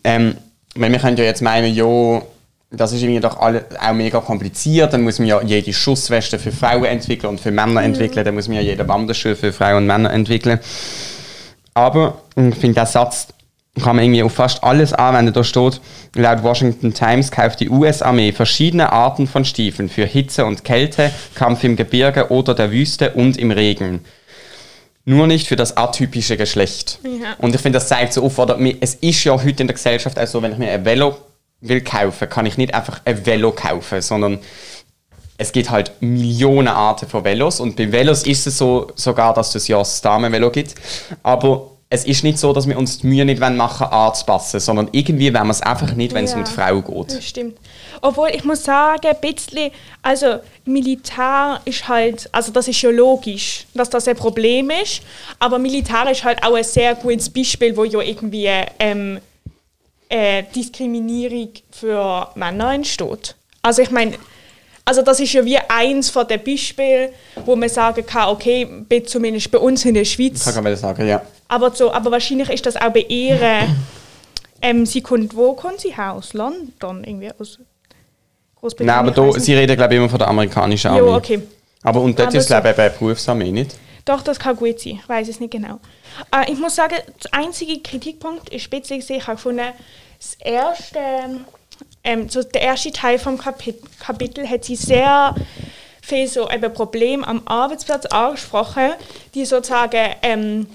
ähm, 0.04 0.36
weil 0.76 0.92
wir 0.92 0.98
können 1.00 1.16
ja 1.16 1.24
jetzt 1.24 1.42
meinen, 1.42 1.74
ja, 1.74 2.22
das 2.70 2.93
ist 2.93 3.03
irgendwie 3.03 3.20
doch 3.20 3.41
alle, 3.41 3.65
auch 3.81 3.94
mega 3.94 4.20
kompliziert. 4.20 4.93
Dann 4.93 5.03
muss 5.03 5.19
man 5.19 5.29
ja 5.29 5.41
jede 5.43 5.73
Schussweste 5.73 6.38
für 6.38 6.53
Frauen 6.53 6.85
entwickeln 6.85 7.31
und 7.31 7.41
für 7.41 7.50
Männer 7.50 7.82
entwickeln. 7.82 8.25
Dann 8.25 8.35
muss 8.35 8.49
man 8.49 8.56
ja 8.56 8.62
jede 8.62 8.87
Wanderschuhe 8.87 9.37
für 9.37 9.53
Frauen 9.53 9.79
und 9.79 9.87
Männer 9.87 10.12
entwickeln. 10.12 10.61
Aber 11.73 12.23
ich 12.37 12.56
finde, 12.56 12.75
der 12.75 12.87
Satz 12.87 13.29
kann 13.79 13.97
man 13.97 14.05
irgendwie 14.05 14.23
auf 14.23 14.35
fast 14.35 14.62
alles 14.65 14.93
anwenden. 14.93 15.32
Da 15.32 15.44
steht, 15.44 15.81
laut 16.15 16.43
Washington 16.43 16.93
Times 16.93 17.31
kauft 17.31 17.61
die 17.61 17.70
US-Armee 17.70 18.32
verschiedene 18.32 18.93
Arten 18.93 19.26
von 19.26 19.44
Stiefeln 19.44 19.88
für 19.88 20.05
Hitze 20.05 20.44
und 20.44 20.65
Kälte, 20.65 21.11
Kampf 21.35 21.65
im 21.65 21.76
Gebirge 21.76 22.31
oder 22.31 22.55
der 22.55 22.70
Wüste 22.70 23.12
und 23.12 23.37
im 23.38 23.50
Regen. 23.50 24.00
Nur 25.05 25.26
nicht 25.26 25.47
für 25.47 25.56
das 25.56 25.76
atypische 25.76 26.37
Geschlecht. 26.37 26.99
Ja. 27.03 27.35
Und 27.38 27.55
ich 27.55 27.61
finde, 27.62 27.79
das 27.79 27.88
zeigt 27.88 28.12
so 28.12 28.25
auf, 28.25 28.38
oder 28.38 28.59
es 28.81 28.94
ist 28.97 29.25
ja 29.25 29.32
heute 29.32 29.62
in 29.62 29.69
der 29.69 29.75
Gesellschaft 29.75 30.19
auch 30.19 30.26
so, 30.26 30.43
wenn 30.43 30.53
ich 30.53 30.59
mir 30.59 30.70
ein 30.70 30.85
Velo 30.85 31.17
will 31.60 31.81
kaufen, 31.81 32.28
kann 32.28 32.46
ich 32.46 32.56
nicht 32.56 32.75
einfach 32.75 33.00
ein 33.05 33.26
Velo 33.26 33.52
kaufen, 33.52 34.00
sondern 34.00 34.38
es 35.37 35.52
gibt 35.52 35.70
halt 35.70 35.93
Millionen 36.00 36.69
Arten 36.69 37.08
von 37.08 37.25
Velos 37.25 37.60
und 37.60 37.76
bei 37.76 37.90
Velos 37.90 38.25
ist 38.25 38.46
es 38.46 38.58
so 38.58 38.90
sogar, 38.94 39.34
dass 39.34 39.55
es 39.55 39.69
ja 39.69 39.78
das 39.78 40.00
Damenvelo 40.00 40.50
gibt, 40.50 40.75
aber 41.22 41.70
es 41.90 42.05
ist 42.05 42.22
nicht 42.22 42.38
so, 42.38 42.52
dass 42.52 42.69
wir 42.69 42.76
uns 42.76 42.99
die 42.99 43.06
Mühe 43.06 43.25
nicht 43.25 43.40
machen 43.40 43.81
wollen, 43.81 43.93
anzupassen, 43.93 44.60
sondern 44.60 44.88
irgendwie 44.93 45.32
wollen 45.32 45.46
wir 45.46 45.52
es 45.52 45.62
einfach 45.62 45.94
nicht, 45.94 46.12
wenn 46.12 46.26
ja, 46.26 46.31
es 46.31 46.37
um 46.37 46.44
die 46.44 46.50
Frau 46.50 46.82
geht. 46.82 47.16
Das 47.16 47.25
stimmt. 47.25 47.56
Obwohl, 48.02 48.28
ich 48.28 48.44
muss 48.44 48.62
sagen, 48.62 49.06
ein 49.06 49.16
bisschen, 49.20 49.70
also 50.02 50.37
Militär 50.66 51.60
ist 51.64 51.88
halt, 51.88 52.28
also 52.32 52.52
das 52.52 52.69
ist 52.69 52.82
ja 52.82 52.90
logisch, 52.90 53.66
dass 53.72 53.88
das 53.88 54.06
ein 54.06 54.16
Problem 54.16 54.70
ist, 54.70 55.00
aber 55.38 55.58
Militär 55.58 56.10
ist 56.10 56.24
halt 56.24 56.43
auch 56.44 56.55
ein 56.55 56.65
sehr 56.65 56.94
gutes 56.94 57.31
Beispiel, 57.31 57.74
wo 57.74 57.84
ja 57.84 58.00
irgendwie 58.03 58.50
ähm, 58.79 59.19
äh, 60.08 60.44
Diskriminierung 60.55 61.50
für 61.70 62.29
Männer 62.34 62.74
entsteht. 62.74 63.34
Also 63.62 63.82
ich 63.82 63.91
meine, 63.91 64.15
also 64.84 65.03
das 65.03 65.20
ist 65.20 65.32
ja 65.34 65.44
wie 65.44 65.58
eins 65.58 66.08
von 66.08 66.27
den 66.27 66.43
Beispielen, 66.43 67.10
wo 67.44 67.55
man 67.55 67.69
sagen 67.69 68.06
kann, 68.06 68.31
okay, 68.31 68.67
zumindest 69.05 69.50
bei 69.50 69.58
uns 69.58 69.84
in 69.84 69.94
der 69.94 70.05
Schweiz. 70.05 70.44
Kann 70.53 70.65
man 70.65 70.74
sagen, 70.77 71.06
ja. 71.06 71.20
Aber, 71.48 71.70
so, 71.72 71.93
aber 71.93 72.10
wahrscheinlich 72.10 72.48
ist 72.48 72.65
das 72.65 72.77
auch 72.77 72.91
bei 72.91 73.05
ihr, 73.08 73.38
ähm, 74.62 74.86
sie 74.86 75.03
kommt, 75.03 75.36
wo 75.36 75.53
kommt 75.53 75.81
sie 75.81 75.94
her? 75.94 76.15
Aus 76.15 76.32
London, 76.32 77.05
irgendwie 77.05 77.31
aus 77.38 77.58
Großbritannien? 78.56 79.05
Nein, 79.06 79.15
aber 79.15 79.32
da, 79.32 79.38
sie 79.38 79.55
reden 79.55 79.77
glaube 79.77 79.94
ich 79.94 79.98
immer 79.98 80.08
von 80.08 80.19
der 80.19 80.29
amerikanischen 80.29 80.91
Armee. 80.91 81.06
Ja, 81.06 81.17
okay. 81.17 81.43
Aber 81.82 82.00
und 82.00 82.19
dort 82.19 82.29
aber 82.29 82.36
ist 82.38 82.44
es 82.44 82.48
glaube 82.48 82.70
ich 82.70 82.77
bei 82.77 82.88
Berufsarmee, 82.88 83.53
nicht? 83.53 83.77
Doch, 84.08 84.22
das 84.22 84.38
kann 84.38 84.56
gut 84.56 84.81
sein, 84.81 85.00
ich 85.03 85.06
weiß 85.06 85.29
es 85.29 85.38
nicht 85.38 85.50
genau. 85.50 85.81
Äh, 86.34 86.50
ich 86.50 86.58
muss 86.58 86.77
sagen, 86.77 86.96
der 87.24 87.34
einzige 87.34 87.79
Kritikpunkt 87.81 88.48
ist 88.48 88.62
speziell, 88.62 89.00
ich 89.00 89.27
habe 89.27 89.36
gefunden, 89.36 89.67
das 90.19 90.34
erste, 90.41 90.98
ähm, 92.03 92.27
so 92.31 92.43
der 92.43 92.62
erste 92.62 92.91
Teil 92.91 93.19
vom 93.19 93.36
Kapit 93.36 93.77
Kapitel 94.00 94.48
hat 94.48 94.65
sie 94.65 94.77
sehr 94.77 95.34
viel 96.00 96.27
so 96.27 96.46
ein 96.46 96.72
Problem 96.72 97.22
am 97.22 97.43
Arbeitsplatz 97.44 98.06
angesprochen, 98.06 98.94
die 99.34 99.44
sozusagen 99.44 100.15
ähm, 100.22 100.67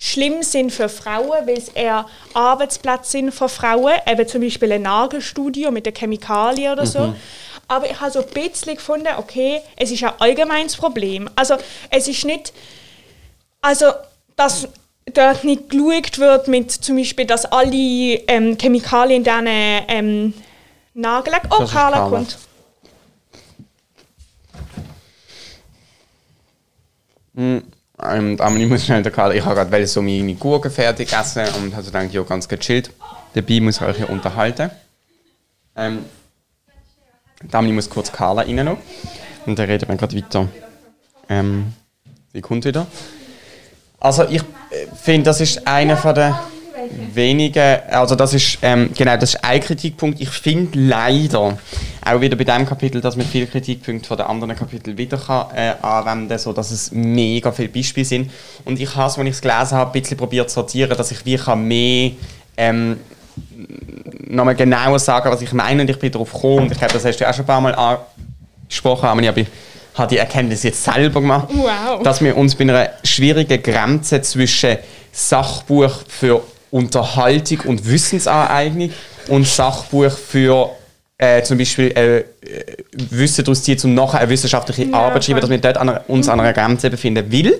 schlimm 0.00 0.42
sind 0.42 0.72
für 0.72 0.88
Frauen, 0.88 1.46
weil 1.46 1.58
es 1.58 1.68
eher 1.68 2.06
Arbeitsplätze 2.34 3.08
sind 3.12 3.32
für 3.32 3.48
Frauen, 3.48 3.94
eben 4.10 4.26
zum 4.26 4.40
Beispiel 4.40 4.72
ein 4.72 4.82
Nagelstudio 4.82 5.70
mit 5.70 5.86
der 5.86 5.92
Chemikalie 5.92 6.72
oder 6.72 6.86
so. 6.86 7.06
Mhm. 7.06 7.16
Aber 7.70 7.88
ich 7.88 8.00
habe 8.00 8.10
so 8.10 8.18
ein 8.18 8.26
bisschen 8.26 8.74
gefunden, 8.74 9.06
okay, 9.16 9.60
es 9.76 9.92
ist 9.92 10.02
ein 10.02 10.12
allgemeines 10.18 10.76
Problem. 10.76 11.30
Also 11.36 11.54
es 11.88 12.08
ist 12.08 12.24
nicht, 12.24 12.52
also 13.60 13.92
dass 14.34 14.66
dort 15.14 15.44
nicht 15.44 15.70
geschaut 15.70 16.18
wird 16.18 16.48
mit 16.48 16.72
zum 16.72 16.96
Beispiel, 16.96 17.26
dass 17.26 17.44
alle 17.46 17.76
ähm, 18.26 18.58
Chemikalien 18.58 19.18
in 19.18 19.24
diesen 19.24 19.46
ähm, 19.46 20.34
Nagellack... 20.94 21.42
Oh, 21.48 21.64
Carla 21.64 22.08
kommt. 22.08 22.38
Mm, 27.34 27.58
ähm, 28.02 28.36
aber 28.40 28.56
ich 28.56 28.68
muss 28.68 28.84
schnell 28.84 29.04
der 29.04 29.12
Carla, 29.12 29.32
ich 29.32 29.44
habe 29.44 29.54
gerade 29.54 29.86
so 29.86 30.02
meine 30.02 30.34
Gurken 30.34 30.72
fertig 30.72 31.12
essen 31.12 31.46
und 31.62 31.72
habe 31.76 31.84
gedacht, 31.84 32.12
ja, 32.12 32.22
ganz 32.22 32.48
gechillt. 32.48 32.90
Dabei 33.34 33.60
muss 33.60 33.76
ich 33.76 33.82
euch 33.82 33.96
hier 33.98 34.10
unterhalten. 34.10 34.72
Ähm, 35.76 36.04
Damli 37.48 37.72
muss 37.72 37.88
kurz 37.88 38.12
Carla 38.12 38.42
reinlassen. 38.42 38.76
Und 39.46 39.58
dann 39.58 39.66
reden 39.66 39.88
wir 39.88 39.96
gerade 39.96 40.16
weiter. 40.16 40.48
Ähm, 41.28 41.72
sie 42.32 42.40
kommt 42.40 42.64
wieder. 42.64 42.86
Also 43.98 44.24
ich 44.24 44.42
äh, 44.42 44.86
finde, 44.94 45.24
das 45.24 45.40
ist 45.40 45.66
einer 45.66 45.96
von 45.96 46.14
den 46.14 46.34
wenigen, 47.14 47.78
also 47.90 48.14
das 48.14 48.34
ist, 48.34 48.58
ähm, 48.62 48.90
genau, 48.96 49.16
das 49.16 49.34
ist 49.34 49.44
ein 49.44 49.60
Kritikpunkt. 49.60 50.20
Ich 50.20 50.30
finde 50.30 50.78
leider, 50.78 51.58
auch 52.04 52.20
wieder 52.20 52.36
bei 52.36 52.44
diesem 52.44 52.66
Kapitel, 52.66 53.00
dass 53.00 53.16
man 53.16 53.26
viele 53.26 53.46
Kritikpunkte 53.46 54.08
von 54.08 54.16
den 54.16 54.26
anderen 54.26 54.56
Kapiteln 54.56 54.96
wieder 54.96 55.18
kann, 55.18 55.54
äh, 55.54 55.74
anwenden 55.82 56.28
kann, 56.28 56.38
sodass 56.38 56.70
es 56.70 56.92
mega 56.92 57.52
viele 57.52 57.68
Beispiele 57.68 58.04
sind. 58.04 58.30
Und 58.64 58.80
ich 58.80 58.94
habe 58.96 59.08
es, 59.08 59.18
als 59.18 59.26
ich 59.26 59.34
es 59.34 59.40
gelesen 59.40 59.72
habe, 59.72 59.90
ein 59.90 60.00
bisschen 60.00 60.16
probiert 60.16 60.50
zu 60.50 60.54
sortieren, 60.54 60.96
dass 60.96 61.10
ich 61.10 61.24
wie 61.24 61.36
kann 61.36 61.66
mehr 61.66 62.12
ähm, 62.56 62.98
nochmal 64.30 64.54
genauer 64.54 64.98
sagen, 64.98 65.30
was 65.30 65.42
ich 65.42 65.52
meine 65.52 65.82
und 65.82 65.90
ich 65.90 65.98
bin 65.98 66.10
darauf 66.10 66.32
gekommen. 66.32 66.60
Und 66.66 66.72
ich 66.72 66.78
glaube, 66.78 66.92
das 66.94 67.04
hast 67.04 67.18
du 67.18 67.28
auch 67.28 67.34
schon 67.34 67.44
ein 67.44 67.46
paar 67.46 67.60
Mal 67.60 67.74
angesprochen, 67.74 69.06
aber 69.06 69.20
ich 69.20 69.28
habe 69.94 70.08
die 70.08 70.18
Erkenntnis 70.18 70.62
jetzt 70.62 70.82
selber 70.82 71.20
gemacht, 71.20 71.48
Wow. 71.52 72.02
dass 72.02 72.22
wir 72.22 72.36
uns 72.36 72.54
bei 72.54 72.62
einer 72.62 72.90
schwierigen 73.04 73.62
Grenze 73.62 74.22
zwischen 74.22 74.78
Sachbuch 75.12 75.92
für 76.08 76.42
Unterhaltung 76.70 77.60
und 77.66 77.88
Wissensaneignung 77.90 78.92
und 79.28 79.46
Sachbuch 79.46 80.12
für 80.12 80.70
äh, 81.18 81.42
zum 81.42 81.58
Beispiel 81.58 81.88
äh, 81.88 82.18
äh, 82.18 82.24
Wissen 83.10 83.44
daraus 83.44 83.62
ziehen, 83.62 83.78
um 83.84 83.94
nachher 83.94 84.20
eine 84.20 84.30
wissenschaftliche 84.30 84.84
Ja, 84.84 84.96
Arbeit 84.98 85.22
zu 85.22 85.30
schreiben, 85.30 85.40
dass 85.42 85.50
wir 85.50 85.58
dort 85.58 85.76
an 85.76 85.88
einer, 85.90 86.04
uns 86.08 86.28
an 86.28 86.40
einer 86.40 86.52
Grenze 86.52 86.88
befinden. 86.88 87.24
Weil 87.30 87.54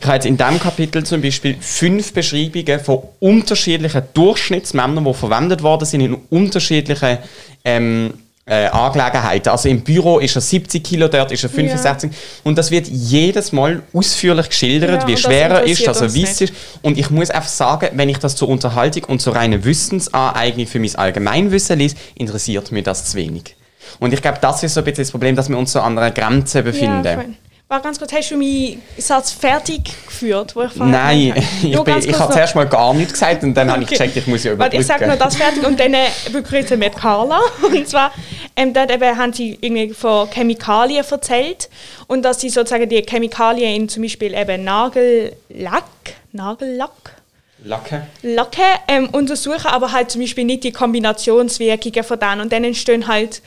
ich 0.00 0.06
habe 0.06 0.14
jetzt 0.14 0.26
in 0.26 0.36
diesem 0.36 0.60
Kapitel 0.60 1.04
zum 1.04 1.20
Beispiel 1.20 1.56
fünf 1.60 2.12
Beschreibungen 2.12 2.80
von 2.80 3.02
unterschiedlichen 3.20 4.02
Durchschnittsmännern, 4.14 5.04
die 5.04 5.14
verwendet 5.14 5.62
worden 5.62 5.86
sind 5.86 6.00
in 6.00 6.14
unterschiedlichen 6.30 7.18
ähm, 7.64 8.14
äh, 8.48 8.66
Angelegenheiten. 8.66 9.50
Also 9.50 9.68
im 9.68 9.82
Büro 9.82 10.20
ist 10.20 10.36
er 10.36 10.40
70 10.40 10.82
Kilo, 10.82 11.08
dort 11.08 11.32
ist 11.32 11.42
er 11.42 11.50
65. 11.50 12.10
Und 12.44 12.56
das 12.56 12.70
wird 12.70 12.86
jedes 12.88 13.52
Mal 13.52 13.82
ausführlich 13.92 14.48
geschildert, 14.48 15.02
Ja, 15.02 15.08
wie 15.08 15.16
schwer 15.16 15.50
er 15.50 15.62
ist, 15.64 15.86
dass 15.86 16.00
er 16.00 16.14
weiss 16.14 16.40
ist. 16.40 16.54
Und 16.80 16.96
ich 16.96 17.10
muss 17.10 17.30
einfach 17.30 17.48
sagen, 17.48 17.88
wenn 17.92 18.08
ich 18.08 18.18
das 18.18 18.36
zur 18.36 18.48
Unterhaltung 18.48 19.04
und 19.04 19.20
zur 19.20 19.34
reinen 19.34 19.64
Wissensaneignung 19.64 20.66
für 20.66 20.78
mein 20.78 20.94
Allgemeinwissen 20.94 21.78
lese, 21.78 21.96
interessiert 22.14 22.72
mich 22.72 22.84
das 22.84 23.04
zu 23.10 23.16
wenig. 23.16 23.56
Und 23.98 24.14
ich 24.14 24.22
glaube, 24.22 24.38
das 24.40 24.62
ist 24.62 24.74
so 24.74 24.80
ein 24.80 24.84
bisschen 24.84 25.04
das 25.04 25.10
Problem, 25.10 25.34
dass 25.34 25.48
wir 25.48 25.58
uns 25.58 25.72
so 25.72 25.80
an 25.80 25.98
einer 25.98 26.10
Grenze 26.10 26.62
befinden. 26.62 27.04
Ja. 27.04 27.24
War 27.70 27.82
ganz 27.82 27.98
kurz, 27.98 28.14
hast 28.14 28.30
du 28.30 28.38
meinen 28.38 28.80
Satz 28.96 29.30
fertig 29.30 29.84
geführt, 30.06 30.56
wo 30.56 30.62
ich 30.62 30.74
Nein, 30.76 31.34
ich, 31.36 31.62
bin, 31.62 31.98
ich 31.98 32.06
kurz 32.06 32.18
habe 32.18 32.32
zuerst 32.32 32.54
mal 32.54 32.66
gar 32.66 32.94
nichts 32.94 33.12
gesagt 33.12 33.42
und 33.42 33.52
dann 33.52 33.70
habe 33.70 33.82
ich 33.82 33.88
Okay. 33.88 33.98
gecheckt, 33.98 34.16
ich 34.16 34.26
muss 34.26 34.42
ja 34.42 34.52
Warte, 34.58 34.76
überbrücken. 34.76 34.80
ich 34.80 34.86
sage 34.86 35.06
nur 35.06 35.16
das 35.16 35.36
fertig 35.36 35.66
und 35.66 35.78
dann 35.78 35.92
äh, 35.92 36.06
begrüßen 36.32 36.80
wir 36.80 36.88
Carla. 36.88 37.40
Und 37.62 37.86
zwar, 37.86 38.10
ähm, 38.56 38.72
dort 38.72 38.90
eben 38.90 39.18
haben 39.18 39.34
sie 39.34 39.58
irgendwie 39.60 39.92
von 39.92 40.30
Chemikalien 40.30 41.04
erzählt 41.04 41.68
und 42.06 42.22
dass 42.22 42.40
sie 42.40 42.48
sozusagen 42.48 42.88
die 42.88 43.02
Chemikalien 43.02 43.82
in 43.82 43.88
zum 43.90 44.02
Beispiel 44.02 44.32
eben 44.32 44.64
Nagellack, 44.64 45.84
Nagellack, 46.32 47.18
Lacke. 47.64 48.06
Lacke 48.22 48.62
ähm, 48.86 49.08
untersuchen, 49.10 49.66
aber 49.66 49.92
halt 49.92 50.10
zum 50.10 50.20
Beispiel 50.22 50.44
nicht 50.44 50.64
die 50.64 50.72
Kombinationswirkungen 50.72 52.04
von 52.04 52.18
denen. 52.18 52.40
Und 52.40 52.52
dann 52.52 52.64
entstehen 52.64 53.08
halt, 53.08 53.42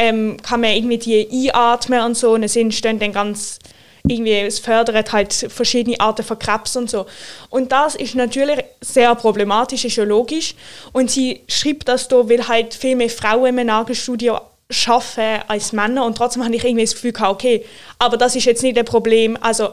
ähm, 0.00 0.38
kann 0.42 0.62
man 0.62 0.70
irgendwie 0.70 0.96
die 0.98 1.52
einatmen 1.52 2.00
und 2.00 2.16
so 2.16 2.32
und 2.32 2.42
es 2.42 2.56
entstehen 2.56 2.98
dann 2.98 3.12
ganz, 3.12 3.58
irgendwie, 4.08 4.32
es 4.32 4.58
fördert 4.58 5.12
halt 5.12 5.32
verschiedene 5.32 6.00
Arten 6.00 6.24
von 6.24 6.38
Krebs 6.38 6.74
und 6.74 6.88
so. 6.88 7.04
Und 7.50 7.70
das 7.70 7.96
ist 7.96 8.14
natürlich 8.14 8.58
sehr 8.80 9.14
problematisch, 9.14 9.84
ist 9.84 9.96
ja 9.96 10.04
logisch. 10.04 10.54
Und 10.92 11.10
sie 11.10 11.42
schreibt 11.48 11.86
das 11.86 12.08
da, 12.08 12.16
weil 12.16 12.48
halt 12.48 12.72
viel 12.72 12.96
mehr 12.96 13.10
Frauen 13.10 13.58
im 13.58 13.66
Nagelstudio 13.66 14.40
arbeiten 14.86 15.42
als 15.48 15.72
Männer 15.72 16.06
und 16.06 16.16
trotzdem 16.16 16.44
habe 16.44 16.54
ich 16.54 16.64
irgendwie 16.64 16.84
das 16.84 16.94
Gefühl 16.94 17.12
okay, 17.24 17.64
aber 17.98 18.16
das 18.16 18.36
ist 18.36 18.46
jetzt 18.46 18.62
nicht 18.62 18.78
ein 18.78 18.84
Problem, 18.84 19.36
also 19.40 19.70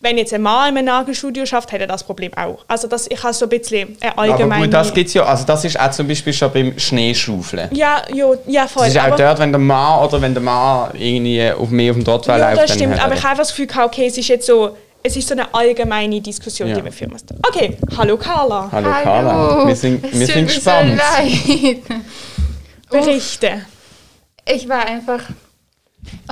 wenn 0.00 0.18
jetzt 0.18 0.32
ein 0.34 0.42
Mann 0.42 0.70
in 0.70 0.76
einem 0.78 0.86
Nagelstudio 0.86 1.46
schafft, 1.46 1.72
hätte 1.72 1.84
er 1.84 1.88
das 1.88 2.04
Problem 2.04 2.32
auch. 2.34 2.64
Also 2.68 2.86
das, 2.86 3.10
ich 3.10 3.22
habe 3.22 3.32
so 3.32 3.46
ein 3.46 3.48
bisschen 3.48 3.96
eine 4.00 4.12
Aber 4.12 4.22
allgemeine... 4.22 4.64
gut, 4.66 4.74
das 4.74 4.92
gibt's 4.92 5.14
ja, 5.14 5.24
also 5.24 5.44
das 5.44 5.64
ist 5.64 5.80
auch 5.80 5.90
zum 5.90 6.06
Beispiel 6.06 6.32
schon 6.32 6.52
beim 6.52 6.78
Schneeschaufeln. 6.78 7.68
ja, 7.72 8.02
jo, 8.14 8.36
ja, 8.46 8.66
voll. 8.68 8.84
Das 8.84 8.94
ist 8.94 9.00
auch 9.00 9.04
aber, 9.06 9.16
dort, 9.16 9.38
wenn 9.38 9.52
der 9.52 9.58
Mann 9.60 10.04
oder 10.04 10.20
wenn 10.20 10.34
der 10.34 10.42
Mann 10.42 10.90
irgendwie 10.94 11.50
auf 11.50 11.70
mehr 11.70 11.90
auf 11.92 11.96
dem 11.96 12.04
Trottoir 12.04 12.38
ja, 12.38 12.50
läuft, 12.50 12.62
das 12.62 12.70
dann 12.70 12.78
stimmt, 12.78 12.94
hat 12.94 13.00
aber 13.04 13.12
er- 13.14 13.16
ich 13.18 13.22
habe 13.22 13.30
einfach 13.30 13.42
das 13.44 13.50
Gefühl 13.50 13.66
gehabt, 13.68 13.86
okay, 13.94 14.06
es 14.06 14.18
ist 14.18 14.28
jetzt 14.28 14.46
so, 14.46 14.76
es 15.02 15.16
ist 15.16 15.28
so 15.28 15.34
eine 15.34 15.52
allgemeine 15.54 16.20
Diskussion, 16.20 16.68
Ja. 16.68 16.76
die 16.76 16.84
wir 16.84 16.92
führen 16.92 17.12
müssen. 17.12 17.28
Okay, 17.48 17.76
hallo 17.96 18.16
Carla. 18.18 18.68
Hallo 18.70 18.90
Carla, 19.02 19.66
wir 19.68 19.76
sind, 19.76 20.02
wir 20.12 20.26
sind 20.26 20.46
gespannt. 20.46 21.00
So. 22.90 22.98
Berichte. 22.98 23.62
Ich 24.48 24.68
war 24.68 24.86
einfach 24.86 25.20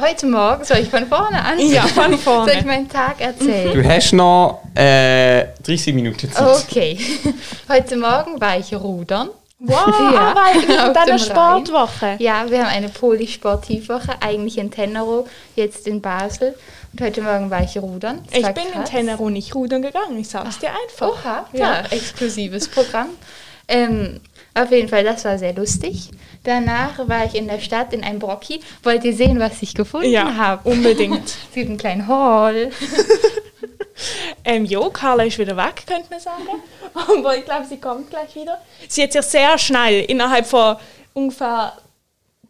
heute 0.00 0.26
Morgen, 0.26 0.64
soll 0.64 0.78
ich 0.78 0.88
von 0.88 1.06
vorne 1.06 1.42
an? 1.44 1.58
Ja, 1.58 1.82
von 1.82 2.16
vorne. 2.18 2.50
Soll 2.52 2.60
ich 2.60 2.66
meinen 2.66 2.88
Tag 2.88 3.20
erzählen? 3.20 3.72
Du 3.74 3.88
hast 3.88 4.12
noch 4.12 4.62
äh, 4.74 5.46
30 5.62 5.94
Minuten 5.94 6.30
Zeit. 6.32 6.64
Okay. 6.68 6.98
Heute 7.68 7.96
Morgen 7.96 8.40
war 8.40 8.58
ich 8.58 8.74
rudern. 8.74 9.30
Wow, 9.58 9.86
Ja, 10.12 10.34
aber 10.34 10.42
in 10.52 10.70
auf 10.80 10.92
deiner 10.92 11.12
Rhein. 11.12 11.18
Sportwoche. 11.18 12.16
Ja, 12.18 12.50
wir 12.50 12.58
haben 12.64 12.68
eine 12.74 12.88
Polisportivwoche, 12.90 14.12
eigentlich 14.20 14.58
in 14.58 14.70
Tenero, 14.70 15.26
jetzt 15.56 15.86
in 15.86 16.00
Basel. 16.02 16.54
Und 16.92 17.00
heute 17.00 17.22
Morgen 17.22 17.50
war 17.50 17.62
ich 17.62 17.76
rudern. 17.78 18.20
Das 18.30 18.38
Ich 18.40 18.54
bin 18.54 18.66
in 18.66 18.72
krass. 18.72 18.90
Tenero 18.90 19.30
nicht 19.30 19.54
rudern 19.54 19.82
gegangen, 19.82 20.18
ich 20.18 20.28
sag's 20.28 20.58
dir 20.58 20.68
einfach. 20.70 21.08
Oha, 21.08 21.46
Ja. 21.52 21.58
ja, 21.60 21.82
exklusives 21.90 22.68
Programm. 22.68 23.08
Ähm, 23.66 24.20
auf 24.54 24.70
jeden 24.70 24.88
Fall, 24.88 25.02
das 25.02 25.24
war 25.24 25.38
sehr 25.38 25.54
lustig. 25.54 26.10
Danach 26.44 26.98
war 27.08 27.24
ich 27.24 27.34
in 27.34 27.48
der 27.48 27.58
Stadt 27.58 27.92
in 27.92 28.04
einem 28.04 28.18
Brocki. 28.20 28.60
Wollt 28.82 29.02
ihr 29.04 29.14
sehen, 29.14 29.40
was 29.40 29.60
ich 29.62 29.74
gefunden 29.74 30.10
Ja, 30.10 30.34
habe? 30.36 30.68
unbedingt. 30.68 31.24
Es 31.48 31.54
gibt 31.54 31.68
einen 31.68 31.78
kleinen 31.78 32.06
Hall. 32.06 32.70
Ähm, 34.44 34.64
jo, 34.64 34.90
Carla 34.90 35.22
ist 35.24 35.38
wieder 35.38 35.56
weg, 35.56 35.84
könnte 35.86 36.08
man 36.10 36.18
sagen. 36.20 36.42
Aber 36.94 37.36
ich 37.38 37.44
glaube, 37.44 37.64
sie 37.64 37.78
kommt 37.78 38.10
gleich 38.10 38.34
wieder. 38.34 38.58
Sie 38.88 39.02
hat 39.02 39.12
sich 39.12 39.22
sehr 39.22 39.56
schnell, 39.56 40.02
innerhalb 40.04 40.46
von 40.46 40.76
ungefähr 41.14 41.72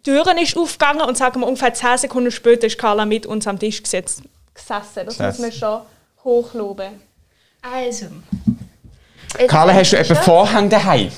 Türen 0.03 0.39
ist 0.39 0.57
aufgegangen 0.57 1.03
und 1.03 1.17
sagen 1.19 1.41
wir 1.41 1.47
ungefähr 1.47 1.73
10 1.73 1.99
Sekunden 1.99 2.31
später 2.31 2.67
ist 2.67 2.79
Carla 2.79 3.05
mit 3.05 3.27
uns 3.27 3.47
am 3.47 3.59
Tisch 3.59 3.83
gesetzt, 3.83 4.23
gesessen. 4.55 5.07
Das 5.07 5.17
Krass. 5.19 5.39
muss 5.39 5.39
man 5.39 5.53
schon 5.53 5.81
hochloben. 6.25 7.01
Also. 7.63 8.07
Carla, 9.47 9.75
hast 9.75 9.93
du 9.93 9.97
ein 9.99 10.03
etwa 10.05 10.15
Shop- 10.15 10.25
Vorhang 10.25 10.71
daheim? 10.71 11.13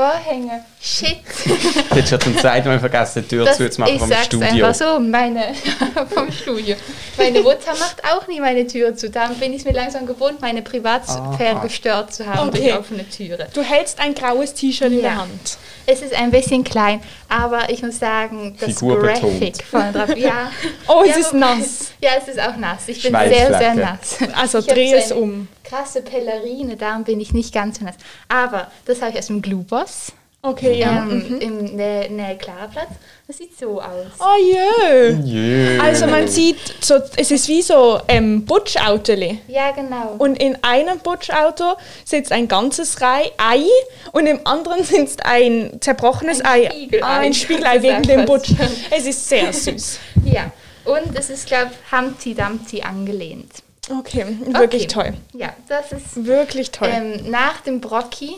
Vorhänge? 0.00 0.64
Shit. 0.80 1.18
Du 1.90 1.96
hast 1.96 2.08
schon 2.08 2.20
zum 2.20 2.38
zweiten 2.38 2.68
Mal 2.68 2.78
vergessen, 2.80 3.22
die 3.22 3.28
Tür 3.28 3.44
Das, 3.44 3.58
zuzumachen 3.58 3.94
ich 3.94 4.00
vom 4.00 4.08
sag's 4.08 4.26
Studio. 4.26 4.46
einfach 4.66 4.74
so, 4.74 4.98
meine, 5.00 5.54
vom 6.14 6.32
Studio. 6.32 6.76
Meine 7.18 7.40
Mutter 7.42 7.72
macht 7.78 8.02
auch 8.10 8.26
nie 8.28 8.40
meine 8.40 8.66
Türe 8.66 8.94
zu. 8.94 9.10
Darum 9.10 9.36
bin 9.36 9.52
ich 9.52 9.58
es 9.60 9.64
mir 9.66 9.72
langsam 9.74 10.06
gewohnt, 10.06 10.40
meine 10.40 10.62
Privatsphäre 10.62 11.60
gestört 11.60 12.14
zu 12.14 12.24
haben 12.26 12.48
Okay. 12.48 12.62
durch 12.62 12.78
offene 12.78 13.08
Türe. 13.08 13.48
Du 13.52 13.62
hältst 13.62 13.98
ein 14.00 14.14
graues 14.14 14.54
T-Shirt 14.54 14.90
in 14.92 15.02
der 15.02 15.10
Ja. 15.12 15.16
Hand. 15.18 15.58
Es 15.92 16.02
ist 16.02 16.14
ein 16.14 16.30
bisschen 16.30 16.62
klein, 16.62 17.00
aber 17.28 17.68
ich 17.68 17.82
muss 17.82 17.98
sagen, 17.98 18.56
das 18.60 18.74
Figur 18.74 19.00
betont. 19.00 19.40
Graphic 19.40 19.64
von 19.64 19.92
drauf. 19.92 20.10
Ja. 20.16 20.52
Oh, 20.86 21.02
es 21.02 21.10
ja, 21.10 21.16
ist 21.16 21.34
nass. 21.34 21.92
Ja, 22.00 22.10
es 22.16 22.28
ist 22.28 22.38
auch 22.38 22.56
nass. 22.56 22.86
Ich 22.86 23.02
bin 23.02 23.12
sehr, 23.12 23.58
sehr 23.58 23.74
nass. 23.74 24.18
Also 24.34 24.58
Ich 24.58 24.68
hab 24.68 24.74
dreh 24.74 24.90
so 24.90 24.96
es 24.96 25.12
eine 25.12 25.20
um. 25.20 25.48
Krasse 25.64 26.02
Pellerine, 26.02 26.76
darum 26.76 27.02
bin 27.02 27.20
ich 27.20 27.32
nicht 27.32 27.52
ganz 27.52 27.78
so 27.78 27.84
nass. 27.84 27.96
Aber 28.28 28.70
das 28.84 29.02
habe 29.02 29.12
ich 29.12 29.18
aus 29.18 29.26
dem 29.26 29.42
Glubos 29.42 30.12
Okay, 30.42 30.78
ja. 30.78 31.02
ähm, 31.02 31.38
im 31.38 31.58
Nä- 31.76 32.08
Nähe 32.08 32.36
Klarplatz. 32.38 32.88
Das 33.26 33.36
sieht 33.36 33.58
so 33.58 33.78
aus. 33.80 34.06
Oh 34.18 34.42
jö. 34.42 35.10
Jö. 35.22 35.78
Also 35.82 36.06
man 36.06 36.26
sieht, 36.28 36.56
so, 36.80 36.94
es 37.16 37.30
ist 37.30 37.46
wie 37.46 37.60
so 37.60 38.00
ähm, 38.08 38.46
Butsch-Autoli. 38.46 39.40
Ja, 39.48 39.70
genau. 39.72 40.14
Und 40.16 40.36
in 40.42 40.56
einem 40.62 40.98
Butsch-Auto 41.00 41.74
sitzt 42.06 42.32
ein 42.32 42.48
ganzes 42.48 43.02
Rei 43.02 43.30
Ei 43.36 43.64
und 44.12 44.26
im 44.26 44.40
anderen 44.46 44.82
sitzt 44.84 45.24
ein 45.26 45.76
zerbrochenes 45.80 46.40
Ein 46.40 46.46
Ei. 46.48 46.70
Spiegelei. 46.70 47.06
Ah, 47.06 47.18
ein 47.18 47.34
Spiegelei 47.34 47.82
wegen 47.82 48.02
dem 48.04 48.24
Butsch. 48.24 48.52
Es 48.90 49.04
ist 49.06 49.28
sehr 49.28 49.52
süß. 49.52 49.98
Ja, 50.24 50.50
und 50.86 51.18
es 51.18 51.28
ist, 51.28 51.46
glaube 51.48 51.70
ich, 51.72 51.92
Humpty 51.96 52.34
Dumpty 52.34 52.80
angelehnt. 52.80 53.52
Okay, 53.90 54.24
wirklich 54.46 54.84
Okay. 54.84 54.86
toll. 54.86 55.14
Ja, 55.34 55.52
das 55.68 55.92
ist. 55.92 56.24
Wirklich 56.24 56.70
toll. 56.70 56.88
Ähm, 56.90 57.30
nach 57.30 57.60
dem 57.60 57.80
Brocki 57.80 58.36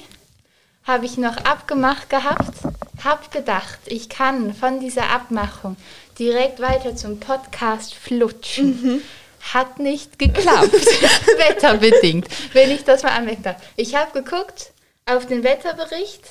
habe 0.84 1.06
ich 1.06 1.16
noch 1.16 1.36
abgemacht 1.38 2.10
gehabt, 2.10 2.54
habe 3.02 3.28
gedacht, 3.30 3.78
ich 3.86 4.08
kann 4.08 4.54
von 4.54 4.80
dieser 4.80 5.10
Abmachung 5.10 5.76
direkt 6.18 6.60
weiter 6.60 6.96
zum 6.96 7.20
Podcast 7.20 7.94
flutschen. 7.94 9.02
Hat 9.52 9.80
nicht 9.80 10.18
geklappt, 10.18 10.72
wetterbedingt, 11.38 12.28
wenn 12.52 12.70
ich 12.70 12.84
das 12.84 13.02
mal 13.02 13.10
anmerken 13.10 13.42
darf. 13.42 13.56
Ich 13.76 13.96
habe 13.96 14.22
geguckt 14.22 14.72
auf 15.04 15.26
den 15.26 15.42
Wetterbericht 15.42 16.22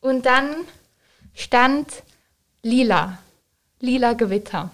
und 0.00 0.24
dann 0.24 0.54
stand 1.34 1.88
lila, 2.62 3.18
lila 3.80 4.12
Gewitter. 4.12 4.70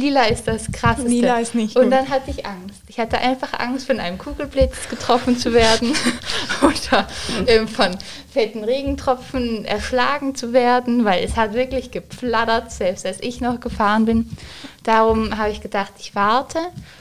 Lila 0.00 0.24
ist 0.24 0.48
das 0.48 0.70
krasseste. 0.72 1.08
Lila 1.10 1.38
ist 1.40 1.54
nicht 1.54 1.76
Und 1.76 1.84
gut. 1.84 1.92
dann 1.92 2.08
hatte 2.08 2.30
ich 2.30 2.46
Angst. 2.46 2.80
Ich 2.88 2.98
hatte 2.98 3.18
einfach 3.18 3.52
Angst, 3.58 3.86
von 3.86 4.00
einem 4.00 4.18
Kugelblitz 4.18 4.88
getroffen 4.88 5.36
zu 5.38 5.52
werden 5.52 5.92
oder 6.62 7.06
ähm, 7.46 7.68
von 7.68 7.96
fetten 8.32 8.64
Regentropfen 8.64 9.64
erschlagen 9.64 10.34
zu 10.34 10.52
werden, 10.52 11.04
weil 11.04 11.22
es 11.24 11.36
hat 11.36 11.52
wirklich 11.54 11.90
geflattert, 11.90 12.72
selbst 12.72 13.04
als 13.04 13.18
ich 13.20 13.40
noch 13.40 13.60
gefahren 13.60 14.04
bin. 14.06 14.30
Darum 14.84 15.36
habe 15.36 15.50
ich 15.50 15.60
gedacht, 15.60 15.92
ich 15.98 16.14
warte. 16.14 16.58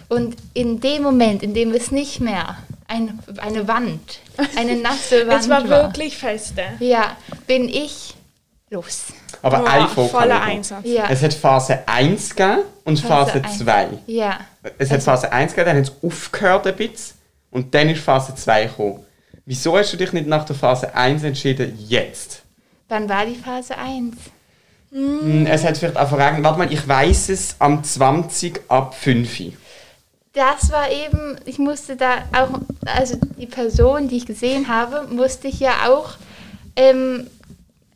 Und 0.10 0.36
in 0.54 0.80
dem 0.82 1.04
Moment, 1.04 1.44
in 1.44 1.54
dem 1.54 1.72
es 1.74 1.92
nicht 1.92 2.20
mehr 2.20 2.58
ein, 2.88 3.20
eine 3.38 3.68
Wand, 3.68 4.20
eine 4.58 4.76
nasse 4.76 5.28
Wand 5.28 5.42
Es 5.42 5.50
war 5.50 5.70
wirklich 5.70 6.18
feste. 6.18 6.64
ja, 6.80 7.16
bin 7.48 7.70
ich 7.70 8.16
los. 8.70 9.08
Aber 9.42 9.60
Boah, 9.60 9.70
ein 9.70 9.88
voller 9.88 10.42
Einsatz. 10.42 10.82
Ja, 10.86 11.08
Es 11.10 11.22
hat 11.24 11.34
Phase 11.34 11.80
1 11.88 12.36
gegeben 12.36 12.64
und 12.84 13.00
Phase, 13.00 13.42
Phase 13.42 13.64
2. 13.64 13.88
ja. 14.08 14.40
Es 14.78 14.92
hat 14.92 15.02
Phase 15.02 15.32
1 15.32 15.54
gegeben, 15.54 15.68
dann 15.76 15.78
hat 15.86 15.92
es 15.92 16.04
aufgehört 16.04 16.68
ein 16.68 16.76
bisschen 16.76 17.16
und 17.52 17.74
dann 17.74 17.90
ist 17.90 18.02
Phase 18.02 18.36
2 18.36 18.66
gekommen. 18.66 19.06
Wieso 19.46 19.78
hast 19.78 19.94
du 19.94 19.98
dich 19.98 20.12
nicht 20.14 20.28
nach 20.28 20.46
der 20.46 20.56
Phase 20.56 20.94
1 20.94 21.24
entschieden, 21.24 21.78
jetzt? 21.88 22.42
Dann 22.88 23.08
war 23.10 23.26
die 23.26 23.36
Phase 23.36 23.78
1. 23.78 24.16
Hm, 24.92 25.46
Es 25.48 25.64
hat 25.64 25.78
vielleicht 25.78 25.98
auch 25.98 26.10
verrechnet, 26.10 26.44
warte 26.44 26.58
mal, 26.60 26.72
ich 26.74 26.88
weiß 26.88 27.30
es 27.30 27.56
am 27.60 27.84
20 27.84 28.62
ab 28.68 28.96
5. 28.96 29.54
Das 30.34 30.72
war 30.72 30.90
eben, 30.92 31.38
ich 31.46 31.58
musste 31.60 31.96
da 31.96 32.20
auch, 32.34 32.50
also 32.86 33.16
die 33.38 33.46
Person, 33.48 34.08
die 34.08 34.18
ich 34.18 34.26
gesehen 34.26 34.68
habe, 34.68 35.08
musste 35.12 35.48
ich 35.48 35.60
ja 35.60 35.72
auch, 35.88 36.12
ähm, 36.76 37.28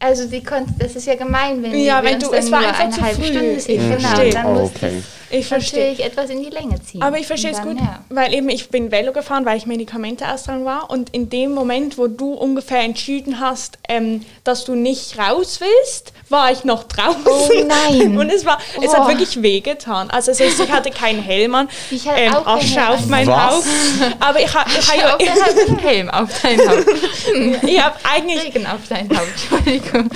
also 0.04 0.28
die 0.28 0.44
konnte, 0.44 0.72
das 0.80 0.96
ist 0.96 1.08
ja 1.08 1.16
gemein, 1.16 1.64
wenn 1.64 1.74
Ja, 1.80 2.02
wir 2.04 2.10
wenn 2.10 2.16
uns 2.16 2.24
du- 2.26 2.32
dann 2.32 2.40
es 2.40 2.52
war 2.52 2.60
nur 2.62 2.70
einfach 2.70 2.84
eine 2.98 3.02
halbe 3.08 3.22
früh. 3.22 3.26
Stunde 3.32 3.60
sehen. 3.60 3.92
Ich 3.92 4.00
Genau, 4.34 4.50
Oh, 4.50 4.60
musste 4.62 4.76
okay. 4.86 5.04
Ich 5.34 5.40
Ich 5.42 5.48
verstehe. 5.48 5.80
natürlich 5.92 6.06
etwas 6.06 6.30
in 6.30 6.44
die 6.44 6.50
Länge 6.50 6.82
ziehen. 6.82 7.02
Aber 7.02 7.18
ich 7.18 7.28
verstehe 7.28 7.52
es 7.52 7.62
gut, 7.62 7.78
ja. 7.80 8.00
weil 8.10 8.34
eben 8.34 8.50
ich 8.50 8.70
bin 8.70 8.92
Velo 8.92 9.12
gefahren, 9.14 9.46
weil 9.46 9.58
ich 9.58 9.66
Medikamente 9.66 10.28
austragen 10.32 10.64
war 10.66 10.90
und 10.90 11.10
in 11.10 11.30
dem 11.30 11.52
Moment, 11.54 11.98
wo 11.98 12.08
du 12.08 12.34
ungefähr 12.34 12.82
entschieden 12.82 13.40
hast, 13.40 13.78
ähm, 13.90 14.24
dass 14.44 14.64
du 14.66 14.76
nicht 14.76 15.18
raus 15.18 15.60
willst, 15.60 16.14
war 16.30 16.52
ich 16.52 16.64
noch 16.64 16.84
draußen. 16.84 17.22
Oh 17.26 17.50
nein. 17.66 18.18
Und 18.24 18.30
es 18.32 18.44
war, 18.46 18.58
es 18.82 18.90
Oh. 18.90 18.94
hat 18.96 19.08
wirklich 19.08 19.42
wehgetan. 19.44 20.10
Also 20.10 20.32
es 20.32 20.40
ist, 20.40 20.60
ich 20.60 20.72
hatte 20.72 20.90
keinen 20.90 21.22
Helm 21.22 21.54
an, 21.54 21.70
Ich 21.92 22.08
hatte 22.08 22.22
ähm, 22.22 22.34
Asche 22.46 22.80
Helm 22.80 22.88
auf 22.92 23.04
an. 23.04 23.10
mein 23.10 23.28
Was? 23.28 23.54
Haupt. 23.56 23.68
Aber 24.20 24.40
ich, 24.40 24.54
ha, 24.54 24.66
ich, 24.68 24.78
Ich 24.78 24.90
ha, 25.04 25.18
dein 25.18 25.30
Haupt, 25.44 25.70
einen 25.70 25.80
Helm 25.80 26.10
auf 26.10 26.30
dein 26.42 26.60
Haupt. 26.60 26.86
ich 27.68 27.82
habe 27.84 27.96
eigentlich 28.04 28.44
Regen 28.46 28.66
auf 28.66 28.80
dein 28.90 29.10
Haupt, 29.10 29.28
Entschuldigung. 29.66 30.10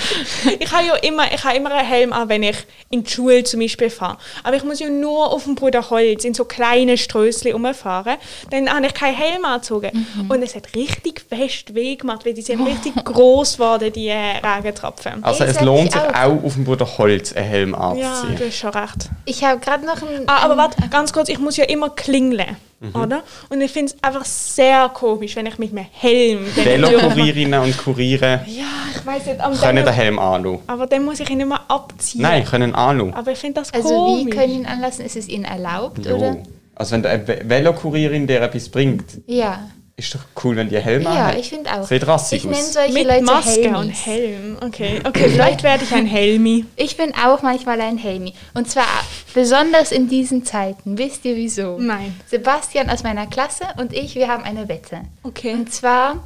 ich 0.59 0.71
habe 0.71 0.86
ja 0.88 0.95
immer, 0.95 1.31
ich 1.31 1.43
habe 1.43 1.55
immer 1.57 1.71
einen 1.71 1.88
Helm 1.88 2.13
an, 2.13 2.29
wenn 2.29 2.43
ich 2.43 2.57
in 2.89 3.03
die 3.03 3.12
Schule 3.12 3.43
zum 3.43 3.59
Beispiel 3.59 3.89
fahre. 3.89 4.17
Aber 4.43 4.55
ich 4.55 4.63
muss 4.63 4.79
ja 4.79 4.89
nur 4.89 5.06
auf 5.09 5.43
dem 5.45 5.55
Bruder 5.55 5.89
Holz 5.89 6.23
in 6.25 6.33
so 6.33 6.45
kleine 6.45 6.97
Strössli 6.97 7.51
rumfahren. 7.51 8.15
Dann 8.51 8.69
habe 8.69 8.85
ich 8.87 8.93
keinen 8.93 9.15
Helm 9.15 9.45
angezogen. 9.45 10.05
Mhm. 10.15 10.31
Und 10.31 10.41
es 10.43 10.55
hat 10.55 10.75
richtig 10.75 11.21
fest 11.27 11.73
weh 11.75 11.95
gemacht, 11.95 12.25
weil 12.25 12.33
die 12.33 12.41
sind 12.41 12.65
richtig 12.65 12.93
groß 13.05 13.53
geworden, 13.57 13.91
die 13.93 14.07
äh, 14.07 14.37
Regentropfen. 14.43 15.23
Also 15.23 15.43
es 15.43 15.59
lohnt 15.61 15.87
ich 15.87 15.93
sich 15.93 16.01
auch. 16.01 16.13
auch, 16.13 16.43
auf 16.43 16.53
dem 16.53 16.63
Bruder 16.65 16.97
Holz 16.97 17.33
einen 17.33 17.45
Helm 17.47 17.71
Ja, 17.71 17.77
anzuziehen. 17.89 18.35
du 18.37 18.45
hast 18.47 18.57
schon 18.57 18.69
recht. 18.71 19.09
Ich 19.25 19.43
habe 19.43 19.59
gerade 19.59 19.85
noch 19.85 20.01
ein... 20.01 20.23
Ah, 20.27 20.43
aber 20.43 20.57
warte, 20.57 20.87
ganz 20.89 21.13
kurz, 21.13 21.29
ich 21.29 21.39
muss 21.39 21.57
ja 21.57 21.65
immer 21.65 21.89
klingeln, 21.89 22.57
Mhm. 22.79 22.96
oder? 22.96 23.24
Und 23.50 23.62
ich 23.62 23.72
finde 23.72 23.93
es 23.93 24.03
einfach 24.03 24.24
sehr 24.25 24.89
komisch, 24.89 25.36
wenn 25.36 25.46
ich 25.48 25.57
mit 25.57 25.72
einem 25.72 25.86
Helm... 25.91 26.46
Velokurierinnen 26.55 27.60
und 27.62 27.77
Kuriere 27.77 28.41
Ja, 28.48 28.65
ich 28.96 29.05
weiß 29.05 29.25
nicht, 29.25 29.39
am 29.41 29.53
können 29.57 29.84
den 29.84 29.93
Helm 29.93 30.19
anlassen. 30.19 30.60
aber 30.67 30.86
dann 30.88 31.03
muss 31.05 31.19
ich 31.19 31.29
ihn 31.29 31.39
immer 31.39 31.62
abziehen. 31.69 32.22
Nein, 32.22 32.46
können 32.46 32.75
anlassen. 32.75 33.13
Aber 33.13 33.31
ich 33.31 33.38
finde 33.39 33.62
das 33.62 33.74
Also 33.74 33.89
komisch. 33.89 34.25
wie 34.25 34.29
können 34.29 34.53
ihn 34.53 34.65
anlassen? 34.65 35.05
Ist 35.05 35.15
es 35.15 35.27
ihnen 35.27 35.46
erlaubt, 35.46 36.00
oder? 36.05 36.34
Jo. 36.34 36.43
Also 36.75 36.91
wenn 36.91 37.01
du 37.03 37.10
eine 37.10 37.27
Ve- 37.27 37.41
Velokurierin 37.46 38.27
dir 38.27 38.41
etwas 38.41 38.69
bringt, 38.69 39.05
Ja. 39.25 39.67
Ist 39.99 40.13
doch 40.13 40.21
cool, 40.43 40.55
wenn 40.55 40.69
die 40.69 40.75
einen 40.77 40.85
Helm 40.85 41.01
Ja, 41.03 41.33
ich 41.35 41.49
finde 41.49 41.73
auch. 41.73 41.85
Sieht 41.87 42.05
rassig 42.05 42.37
ich 42.37 42.45
nenne 42.45 42.57
aus. 42.57 42.73
solche 42.73 42.93
Mit 42.93 43.07
Leute 43.07 43.23
Maske 43.23 43.51
Helmis. 43.63 43.79
und 43.79 44.05
Helm. 44.05 44.57
Okay, 44.63 45.01
okay, 45.03 45.29
vielleicht 45.29 45.63
werde 45.63 45.83
ich 45.83 45.91
ein 45.91 46.05
Helmi. 46.17 46.65
Ich 46.75 46.97
bin 46.97 47.13
auch 47.15 47.41
manchmal 47.41 47.81
ein 47.81 47.97
Helmi. 47.97 48.35
Und 48.53 48.69
zwar 48.69 48.85
besonders 49.33 49.91
in 49.91 50.07
diesen 50.07 50.45
Zeiten. 50.45 50.99
Wisst 50.99 51.25
ihr 51.25 51.35
wieso? 51.35 51.79
Nein. 51.79 52.15
Sebastian 52.27 52.91
aus 52.91 53.01
meiner 53.01 53.25
Klasse 53.25 53.63
und 53.77 53.91
ich, 53.91 54.13
wir 54.13 54.27
haben 54.27 54.43
eine 54.43 54.69
Wette. 54.69 55.01
Okay. 55.23 55.53
Und 55.53 55.73
zwar 55.73 56.23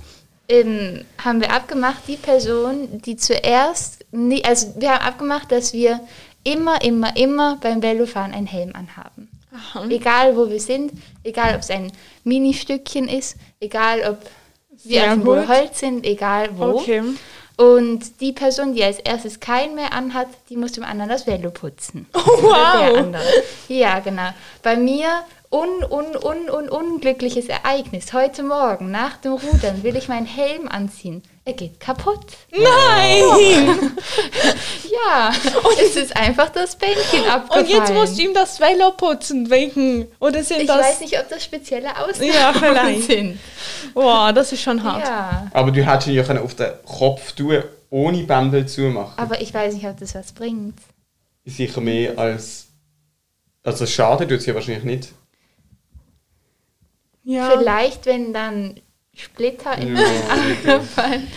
ähm, 0.49 1.05
haben 1.23 1.39
wir 1.39 1.53
abgemacht, 1.53 2.01
die 2.09 2.17
Person, 2.17 3.01
die 3.05 3.15
zuerst, 3.15 4.03
nie, 4.11 4.43
also 4.43 4.73
wir 4.77 4.91
haben 4.95 5.05
abgemacht, 5.05 5.49
dass 5.49 5.71
wir 5.71 6.01
immer, 6.43 6.81
immer, 6.83 7.15
immer 7.15 7.57
beim 7.61 7.81
Velofahren 7.81 8.33
einen 8.33 8.47
Helm 8.47 8.73
anhaben. 8.75 9.29
Egal 9.89 10.35
wo 10.35 10.49
wir 10.49 10.59
sind, 10.59 10.93
egal 11.23 11.55
ob 11.55 11.61
es 11.61 11.69
ein 11.69 11.91
Mini-Stückchen 12.23 13.07
ist, 13.07 13.35
egal 13.59 14.01
ob 14.09 14.17
wir 14.83 15.01
Sehr 15.01 15.07
auf 15.07 15.13
dem 15.13 15.23
gut. 15.23 15.47
Holz 15.47 15.79
sind, 15.79 16.05
egal 16.05 16.49
wo. 16.57 16.79
Okay. 16.79 17.01
Und 17.57 18.21
die 18.21 18.31
Person, 18.31 18.73
die 18.73 18.83
als 18.83 18.99
erstes 18.99 19.39
keinen 19.39 19.75
mehr 19.75 19.93
anhat, 19.93 20.27
die 20.49 20.57
muss 20.57 20.71
dem 20.71 20.83
anderen 20.83 21.09
das 21.09 21.27
Velo 21.27 21.51
putzen. 21.51 22.07
Oh, 22.13 22.19
wow. 22.41 23.15
Ja, 23.67 23.99
genau. 23.99 24.29
Bei 24.63 24.75
mir 24.75 25.23
un, 25.51 25.83
un, 25.89 26.15
un, 26.15 26.49
un, 26.49 26.69
unglückliches 26.69 27.47
Ereignis. 27.49 28.13
Heute 28.13 28.41
Morgen 28.43 28.89
nach 28.89 29.17
dem 29.17 29.33
Rudern 29.33 29.83
will 29.83 29.95
ich 29.97 30.07
meinen 30.07 30.25
Helm 30.25 30.67
anziehen. 30.69 31.21
Er 31.43 31.53
geht 31.53 31.79
kaputt. 31.79 32.25
Nein! 32.51 33.91
Ja, 35.07 35.31
es 35.81 35.95
ist 35.95 36.15
einfach 36.15 36.49
das 36.49 36.75
Bändchen 36.75 37.25
abgefallen. 37.29 37.65
Und 37.65 37.71
jetzt 37.71 37.93
musst 37.93 38.17
du 38.17 38.23
ihm 38.23 38.33
das 38.33 38.59
Velo 38.59 38.91
putzen 38.91 39.49
wegen. 39.49 40.05
Oder 40.19 40.43
sind 40.43 40.61
ich 40.61 40.67
das. 40.67 40.77
weiß 40.79 40.99
nicht, 41.01 41.17
ob 41.17 41.29
das 41.29 41.43
spezielle 41.43 41.97
Ausnahmen 41.97 42.31
Ja, 42.33 42.53
vielleicht. 42.53 43.03
sind. 43.07 43.39
Boah, 43.93 44.33
das 44.33 44.51
ist 44.51 44.61
schon 44.61 44.83
hart. 44.83 45.07
Ja, 45.07 45.47
Aber 45.53 45.71
du 45.71 45.83
hättest 45.83 46.07
ihn 46.07 46.15
ja 46.15 46.41
auf 46.41 46.55
den 46.55 46.71
Kopf 46.85 47.31
tun, 47.31 47.63
ohne 47.89 48.23
Bändel 48.23 48.67
zumachen. 48.67 49.13
aber 49.17 49.39
ich 49.41 49.53
weiß 49.53 49.73
nicht, 49.75 49.85
ob 49.87 49.97
das 49.97 50.13
was 50.13 50.33
bringt. 50.33 50.77
Sicher 51.45 51.79
mehr 51.81 52.17
als... 52.19 52.67
Also 53.63 53.85
schade 53.85 54.27
tut 54.27 54.39
es 54.39 54.45
ja 54.45 54.53
wahrscheinlich 54.55 54.83
nicht. 54.83 55.09
Ja. 57.23 57.51
Vielleicht, 57.51 58.05
wenn 58.05 58.33
dann 58.33 58.79
Splitter 59.15 59.77
in 59.77 59.95
Ja. 59.95 60.01
meinen 60.01 60.69
Auge 60.69 60.81
fallen. 60.85 61.27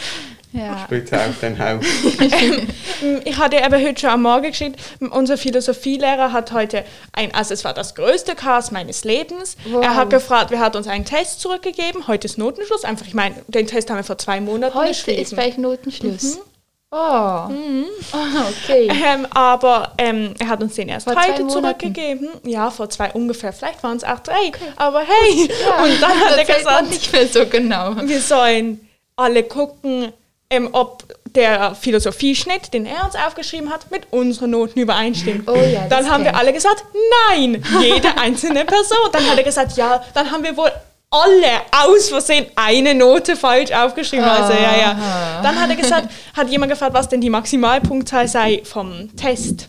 Ja. 0.52 0.86
Bitte 0.88 1.18
auf 1.18 1.34
dein 1.40 1.58
Haus. 1.58 1.84
Ich 3.24 3.36
hatte 3.38 3.56
eben 3.56 3.74
heute 3.86 4.00
schon 4.00 4.10
am 4.10 4.22
Morgen 4.22 4.48
geschickt, 4.50 4.80
unser 5.10 5.36
Philosophielehrer 5.36 6.32
hat 6.32 6.52
heute 6.52 6.84
ein, 7.12 7.34
also 7.34 7.52
es 7.52 7.64
war 7.64 7.74
das 7.74 7.94
größte 7.96 8.34
Chaos 8.34 8.70
meines 8.70 9.04
Lebens. 9.04 9.56
Wow. 9.68 9.84
Er 9.84 9.94
hat 9.96 10.10
gefragt, 10.10 10.50
wer 10.50 10.60
hat 10.60 10.74
uns 10.76 10.86
einen 10.86 11.04
Test 11.04 11.40
zurückgegeben? 11.40 12.06
Heute 12.06 12.26
ist 12.26 12.38
Notenschluss. 12.38 12.84
Einfach, 12.84 13.06
ich 13.06 13.12
meine, 13.14 13.34
den 13.48 13.66
Test 13.66 13.90
haben 13.90 13.96
wir 13.98 14.04
vor 14.04 14.16
zwei 14.16 14.40
Monaten 14.40 14.74
Heute 14.74 14.88
geschrieben. 14.90 15.20
ist 15.22 15.32
gleich 15.34 15.58
Notenschluss. 15.58 16.36
Mhm. 16.36 16.40
Oh. 16.96 17.50
oh, 18.12 18.16
okay. 18.62 18.88
Ähm, 18.88 19.26
aber 19.34 19.94
ähm, 19.98 20.32
er 20.38 20.46
hat 20.46 20.62
uns 20.62 20.76
den 20.76 20.88
erst 20.88 21.10
Vor 21.10 21.20
heute 21.20 21.48
zurückgegeben. 21.48 22.28
Ja, 22.44 22.70
vor 22.70 22.88
zwei 22.88 23.10
ungefähr. 23.10 23.52
Vielleicht 23.52 23.82
waren 23.82 23.96
es 23.96 24.04
auch 24.04 24.20
drei. 24.20 24.52
Aber 24.76 25.00
hey! 25.00 25.48
Ja, 25.48 25.82
Und 25.82 26.00
dann 26.00 26.20
hat 26.20 26.38
er 26.38 26.44
gesagt, 26.44 26.90
nicht 26.90 27.12
mehr 27.12 27.26
so 27.26 27.46
genau. 27.46 27.96
wir 27.96 28.20
sollen 28.20 28.88
alle 29.16 29.42
gucken, 29.42 30.12
ähm, 30.50 30.68
ob 30.70 31.02
der 31.34 31.74
Philosophieschnitt, 31.74 32.72
den 32.72 32.86
er 32.86 33.04
uns 33.04 33.16
aufgeschrieben 33.16 33.70
hat, 33.70 33.90
mit 33.90 34.12
unseren 34.12 34.50
Noten 34.50 34.78
übereinstimmt. 34.78 35.48
Oh 35.48 35.56
ja, 35.56 35.88
dann 35.88 36.08
haben 36.08 36.22
wir 36.22 36.36
alle 36.36 36.52
gesagt, 36.52 36.84
nein, 37.28 37.60
jede 37.80 38.16
einzelne 38.18 38.64
Person. 38.64 39.10
Dann 39.10 39.28
hat 39.28 39.36
er 39.36 39.42
gesagt, 39.42 39.76
ja, 39.76 40.00
dann 40.14 40.30
haben 40.30 40.44
wir 40.44 40.56
wohl 40.56 40.70
alle 41.14 41.86
aus 41.86 42.08
Versehen 42.08 42.46
eine 42.56 42.94
Note 42.94 43.36
falsch 43.36 43.70
aufgeschrieben. 43.72 44.24
Also 44.24 44.52
ja, 44.52 44.76
ja. 44.76 45.40
Dann 45.42 45.60
hat 45.60 45.70
er 45.70 45.76
gesagt, 45.76 46.08
hat 46.36 46.48
jemand 46.50 46.72
gefragt, 46.72 46.94
was 46.94 47.08
denn 47.08 47.20
die 47.20 47.30
Maximalpunktzahl 47.30 48.26
sei 48.28 48.62
vom 48.64 49.14
Test. 49.16 49.68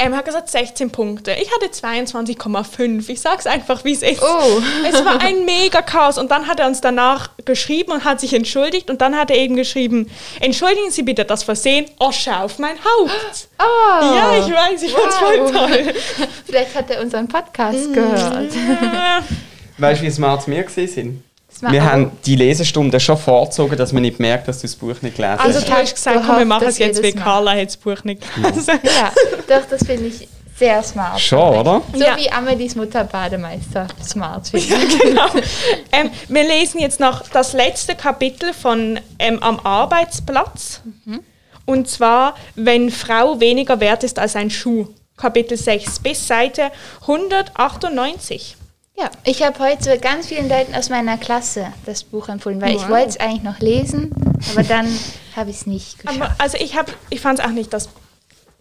Er 0.00 0.12
hat 0.16 0.24
gesagt 0.24 0.48
16 0.48 0.90
Punkte. 0.90 1.32
Ich 1.32 1.50
hatte 1.52 1.66
22,5. 1.66 3.08
Ich 3.08 3.20
sag's 3.20 3.46
einfach, 3.48 3.84
wie 3.84 3.92
es 3.92 4.02
ist. 4.02 4.22
Oh. 4.22 4.62
Es 4.88 5.04
war 5.04 5.20
ein 5.20 5.44
mega 5.44 5.82
Chaos. 5.82 6.18
Und 6.18 6.30
dann 6.30 6.46
hat 6.46 6.60
er 6.60 6.68
uns 6.68 6.80
danach 6.80 7.30
geschrieben 7.44 7.90
und 7.90 8.04
hat 8.04 8.20
sich 8.20 8.32
entschuldigt. 8.32 8.90
Und 8.90 9.00
dann 9.00 9.16
hat 9.16 9.32
er 9.32 9.36
eben 9.36 9.56
geschrieben, 9.56 10.08
entschuldigen 10.38 10.92
Sie 10.92 11.02
bitte 11.02 11.24
das 11.24 11.42
Versehen, 11.42 11.86
Asche 11.98 12.36
auf 12.36 12.60
mein 12.60 12.76
Haupt. 12.76 13.48
Oh. 13.58 14.14
Ja, 14.14 14.38
ich 14.38 14.52
weiß, 14.54 14.82
ich 14.84 14.92
fand's 14.92 15.16
voll 15.16 15.40
Wow. 15.40 15.50
toll. 15.50 15.94
Vielleicht 16.46 16.74
hat 16.76 16.90
er 16.90 17.00
unseren. 17.00 17.26
Podcast 17.26 17.92
gehört. 17.92 18.52
Weißt 19.78 20.00
du, 20.02 20.06
wie 20.06 20.10
smart 20.10 20.46
wir 20.48 20.62
gesehen 20.62 20.88
sind? 20.88 21.24
Wir 21.72 21.82
haben 21.82 22.12
die 22.26 22.36
Lesestunde 22.36 23.00
schon 23.00 23.16
vorgezogen, 23.16 23.76
dass 23.76 23.92
man 23.92 24.02
nicht 24.02 24.20
merkt, 24.20 24.46
dass 24.48 24.58
du 24.60 24.66
das 24.66 24.76
Buch 24.76 25.00
nicht 25.02 25.16
gelesen 25.16 25.38
Also 25.40 25.58
hast. 25.60 25.68
du 25.68 25.72
hast 25.72 25.94
gesagt, 25.94 26.20
komm, 26.26 26.38
wir 26.38 26.44
machen 26.44 26.68
es 26.68 26.78
jetzt, 26.78 27.02
wie 27.02 27.12
Carla 27.12 27.52
hat 27.52 27.66
das 27.66 27.76
Buch 27.76 28.04
nicht 28.04 28.22
gelesen. 28.34 28.78
Ja, 28.84 29.12
doch, 29.48 29.66
das 29.68 29.84
finde 29.84 30.06
ich 30.08 30.28
sehr 30.56 30.82
smart. 30.82 31.18
Schon, 31.20 31.56
oder? 31.56 31.82
So 31.94 32.00
Ja. 32.04 32.16
wie 32.16 32.30
Amelies 32.30 32.74
Mutter 32.76 33.04
Bademeister 33.04 33.86
smart 34.04 34.48
finde 34.50 34.66
ich. 34.76 34.98
genau. 35.00 35.26
Ähm, 35.92 36.10
wir 36.28 36.42
lesen 36.46 36.80
jetzt 36.80 37.00
noch 37.00 37.26
das 37.28 37.52
letzte 37.54 37.94
Kapitel 37.94 38.52
von 38.52 39.00
ähm, 39.18 39.42
Am 39.42 39.58
Arbeitsplatz. 39.60 40.80
Und 41.64 41.88
zwar, 41.88 42.34
wenn 42.56 42.90
Frau 42.90 43.40
weniger 43.40 43.80
wert 43.80 44.04
ist 44.04 44.18
als 44.18 44.36
ein 44.36 44.50
Schuh. 44.50 44.88
Kapitel 45.16 45.56
6 45.56 45.98
bis 46.00 46.26
Seite 46.26 46.70
198. 47.02 48.56
Ja, 49.00 49.10
ich 49.24 49.42
habe 49.44 49.58
heute 49.60 49.98
ganz 49.98 50.26
vielen 50.26 50.48
Leuten 50.48 50.74
aus 50.74 50.88
meiner 50.90 51.18
Klasse 51.18 51.66
das 51.86 52.02
Buch 52.02 52.28
empfohlen, 52.28 52.60
weil 52.60 52.74
ich 52.74 52.82
Wow. 52.82 52.88
wollte 52.90 53.08
es 53.10 53.20
eigentlich 53.20 53.42
noch 53.44 53.60
lesen, 53.60 54.10
aber 54.52 54.62
dann 54.64 54.86
habe 55.36 55.50
ich 55.50 55.56
es 55.56 55.66
nicht 55.66 55.98
geschafft. 56.00 56.20
Aber, 56.20 56.34
also 56.38 56.56
ich, 56.58 56.76
hab- 56.76 56.92
ich 57.10 57.20
fand 57.20 57.38
es 57.38 57.44
auch 57.44 57.50
nicht 57.50 57.72
das 57.72 57.88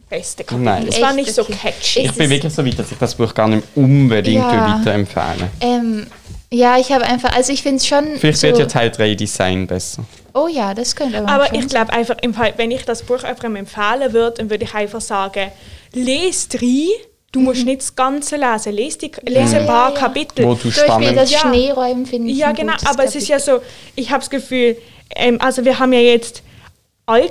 beste 0.10 0.44
Kapitel. 0.44 0.64
Nein. 0.64 0.88
Es 0.88 1.02
war 1.02 1.14
nicht 1.14 1.34
so 1.34 1.44
catchy. 1.44 2.02
Ich 2.02 2.14
bin 2.14 2.30
wirklich 2.30 2.54
so 2.54 2.64
weit, 2.66 2.78
dass 2.78 2.92
ich 2.92 2.98
das 3.00 3.16
Buch 3.16 3.34
gar 3.34 3.48
nicht 3.48 3.64
unbedingt 3.76 4.44
Ja. 4.44 4.78
weiterempfehle. 4.80 5.50
Ähm, 5.60 6.06
ja, 6.52 6.78
ich 6.78 6.92
habe 6.92 7.04
einfach, 7.06 7.36
also 7.36 7.52
ich 7.52 7.64
finde 7.64 7.78
es 7.78 7.88
schon. 7.88 8.06
Vielleicht 8.18 8.40
so, 8.40 8.48
wird 8.48 8.60
ja 8.60 8.66
Teil 8.68 8.92
3 8.92 9.16
Design 9.16 9.66
besser. 9.66 10.04
Oh 10.36 10.48
ja, 10.48 10.74
das 10.76 10.96
könnte 10.96 11.18
aber. 11.18 11.30
Aber 11.30 11.48
schon 11.48 11.56
ich 11.56 11.68
glaube 11.68 11.92
einfach, 11.92 12.16
im 12.22 12.34
Fall, 12.36 12.54
wenn 12.58 12.70
ich 12.70 12.86
das 12.86 13.02
Buch 13.02 13.24
jemandem 13.24 13.56
empfehlen 13.58 14.14
würde, 14.14 14.38
dann 14.38 14.50
würde 14.52 14.66
ich 14.66 14.74
einfach 14.76 15.02
sagen, 15.02 15.52
lest 15.94 16.62
rein, 16.62 16.88
du 17.32 17.40
musst 17.42 17.66
nicht 17.66 17.82
das 17.82 17.96
Ganze 17.96 18.38
lesen, 18.38 18.74
lese, 18.74 18.98
die, 19.00 19.12
lese 19.26 19.58
ein 19.58 19.66
paar 19.66 19.94
ja. 19.94 20.00
Kapitel. 20.00 20.46
Wo 20.46 20.54
du 20.54 20.70
Zum 20.70 20.88
Beispiel 20.88 21.14
das 21.16 21.32
spannend... 21.32 21.32
Ja. 21.32 21.40
Schneeräumen 21.40 22.06
finde 22.06 22.32
ich. 22.32 22.38
Ja, 22.38 22.48
ein 22.48 22.56
genau, 22.56 22.74
gutes 22.74 22.88
aber 22.88 23.04
es 23.04 23.16
ist 23.16 23.28
ja 23.28 23.40
so, 23.40 23.60
ich 23.96 24.10
habe 24.10 24.20
das 24.20 24.30
Gefühl, 24.30 24.78
ähm, 25.16 25.40
also 25.42 25.66
wir 25.66 25.80
haben 25.80 25.94
ja 25.94 26.00
jetzt 26.00 26.44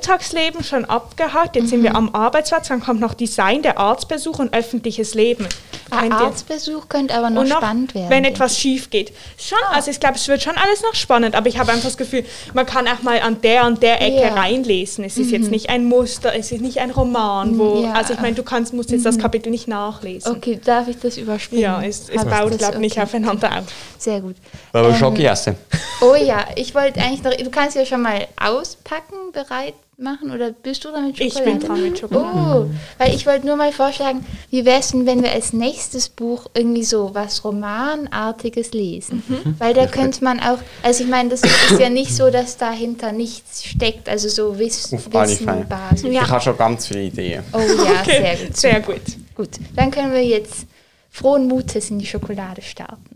Alltagsleben 0.01 0.65
schon 0.65 0.87
abgehakt, 0.87 1.55
jetzt 1.55 1.69
sind 1.69 1.83
wir 1.83 1.91
Mhm. 1.91 1.97
am 1.97 2.15
Arbeitsplatz, 2.15 2.69
dann 2.69 2.81
kommt 2.81 2.99
noch 2.99 3.13
Design, 3.13 3.61
der 3.61 3.79
Arztbesuch 3.79 4.39
und 4.39 4.55
öffentliches 4.55 5.13
Leben. 5.13 5.47
Ein 5.91 6.13
ihr- 6.13 6.17
Arztbesuch 6.17 6.89
könnte 6.89 7.15
aber 7.15 7.29
noch, 7.29 7.45
noch, 7.45 7.59
spannend 7.59 7.95
werden. 7.95 8.09
wenn 8.09 8.25
etwas 8.25 8.59
schief 8.59 8.89
geht. 8.89 9.13
Schon, 9.39 9.59
also 9.71 9.91
ich 9.91 10.01
glaube, 10.01 10.15
es 10.17 10.27
wird 10.29 10.43
schon 10.43 10.55
alles 10.57 10.81
noch 10.83 10.95
spannend, 10.95 11.35
aber 11.35 11.49
ich 11.49 11.59
habe 11.59 11.73
einfach 11.73 11.85
das 11.85 11.99
Gefühl, 11.99 12.25
man 12.55 12.65
kann 12.65 12.89
auch 12.89 13.03
mal 13.03 13.21
an 13.21 13.43
der 13.43 13.67
und 13.67 13.83
der 13.83 14.01
Ecke. 14.01 14.31
Mhm. 14.31 14.39
reinlesen. 14.39 15.05
Es 15.05 15.19
ist 15.19 15.31
jetzt 15.31 15.51
nicht 15.51 15.69
ein 15.69 15.85
Muster, 15.85 16.35
es 16.35 16.51
ist 16.53 16.63
nicht 16.63 16.79
ein 16.79 16.91
Roman, 16.91 17.59
wo, 17.59 17.83
Ja. 17.83 17.89
Mhm. 17.91 17.97
also 17.97 18.15
ich 18.15 18.21
meine, 18.21 18.35
du 18.35 18.43
kannst, 18.43 18.73
musst 18.73 18.91
jetzt 18.93 19.05
das 19.05 19.19
Kapitel 19.19 19.51
nicht 19.51 19.69
nachlesen. 19.69 20.37
Okay, 20.37 20.59
darf 20.65 20.89
ich 20.89 20.99
das 21.01 21.19
überspringen? 21.19 21.63
Ja, 21.63 21.83
es, 21.83 22.09
es 22.09 22.25
baut, 22.25 22.57
glaube 22.57 22.75
ich, 22.75 22.81
nicht 22.81 22.93
Okay. 22.97 23.03
aufeinander 23.03 23.51
auf. 23.59 23.65
Sehr 23.99 24.23
gut. 24.23 24.37
Wir 24.73 24.81
Ähm, 24.85 24.95
Schoki 24.97 25.27
essen? 25.27 25.55
Oh 26.01 26.15
ja, 26.15 26.47
ich 26.57 26.75
wollte 26.75 27.01
eigentlich 27.01 27.23
noch. 27.23 27.35
Du 27.35 27.51
kannst 27.51 27.77
ja 27.77 27.85
schon 27.87 28.03
mal 28.03 28.27
auspacken, 28.41 29.33
bereit 29.33 29.75
machen 29.99 30.31
oder 30.31 30.51
bist 30.53 30.85
du 30.85 30.91
dran 30.91 31.07
mit 31.07 31.19
Ich 31.19 31.33
Schokolade? 31.33 31.59
bin 31.59 31.67
dran 31.67 31.83
mit 31.83 31.99
Schokolade. 31.99 32.69
Oh, 32.71 32.75
weil 32.99 33.15
ich 33.15 33.27
wollte 33.27 33.47
nur 33.47 33.57
mal 33.57 33.73
vorschlagen, 33.73 34.27
wie 34.51 34.67
wäre 34.67 34.81
es 34.81 34.89
denn, 34.91 35.07
wenn 35.07 35.23
wir 35.23 35.33
als 35.33 35.55
nächstes 35.55 36.11
Buch 36.11 36.47
irgendwie 36.53 36.85
so 36.85 37.15
was 37.15 37.43
Romanartiges 37.45 38.73
lesen? 38.73 39.23
Mhm. 39.27 39.55
Weil 39.59 39.73
da 39.73 39.87
könnte 39.87 40.23
man 40.23 40.41
auch, 40.41 40.59
also 40.83 41.03
ich 41.05 41.09
meine, 41.09 41.31
das 41.31 41.41
ist 41.43 41.81
ja 41.81 41.89
nicht 41.89 42.15
so, 42.15 42.31
dass 42.31 42.59
dahinter 42.59 43.13
nichts 43.13 43.65
steckt, 43.65 44.09
also 44.09 44.29
so 44.29 44.59
Wiss, 44.59 44.93
Auf 44.93 45.07
alle 45.15 45.29
Fälle. 45.29 45.51
Wissenbasis. 45.61 46.03
Ja. 46.13 46.23
Ich 46.23 46.29
habe 46.31 46.41
schon 46.43 46.57
ganz 46.59 46.87
viele 46.87 47.03
Ideen. 47.05 47.43
Oh 47.55 47.59
ja, 47.59 48.01
Okay, 48.03 48.21
sehr 48.23 48.37
gut. 48.47 48.57
Sehr 48.57 48.81
gut. 48.81 49.01
Gut, 49.35 49.49
dann 49.75 49.91
können 49.91 50.13
wir 50.13 50.25
jetzt 50.25 50.67
frohen 51.11 51.47
Mutes 51.49 51.89
in 51.91 51.99
die 51.99 52.07
Schokolade 52.07 52.61
starten. 52.61 53.16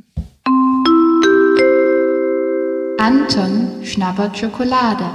Anton 3.00 3.80
schnappert 3.82 4.36
Schokolade. 4.36 5.10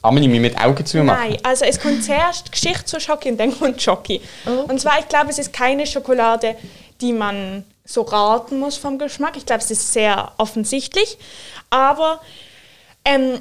Amelie, 0.00 0.30
wir 0.30 0.38
mit 0.38 0.56
Augen 0.56 0.86
zu 0.86 1.02
machen. 1.02 1.30
Nein, 1.30 1.38
also 1.42 1.64
es 1.64 1.80
kommt 1.80 2.04
zuerst 2.04 2.52
Geschichte 2.52 2.84
zu 2.84 3.00
Schoki 3.00 3.32
und 3.32 3.40
dann 3.40 3.58
kommt 3.58 3.82
Schoki. 3.82 4.20
Oh. 4.46 4.70
Und 4.70 4.80
zwar, 4.80 5.00
ich 5.00 5.08
glaube, 5.08 5.30
es 5.30 5.40
ist 5.40 5.52
keine 5.52 5.88
Schokolade, 5.88 6.54
die 7.00 7.12
man 7.12 7.64
so 7.84 8.02
raten 8.02 8.60
muss 8.60 8.76
vom 8.76 8.96
Geschmack. 8.96 9.36
Ich 9.36 9.44
glaube, 9.44 9.60
es 9.60 9.72
ist 9.72 9.92
sehr 9.92 10.30
offensichtlich. 10.36 11.18
Aber 11.68 12.20
ähm, 13.04 13.40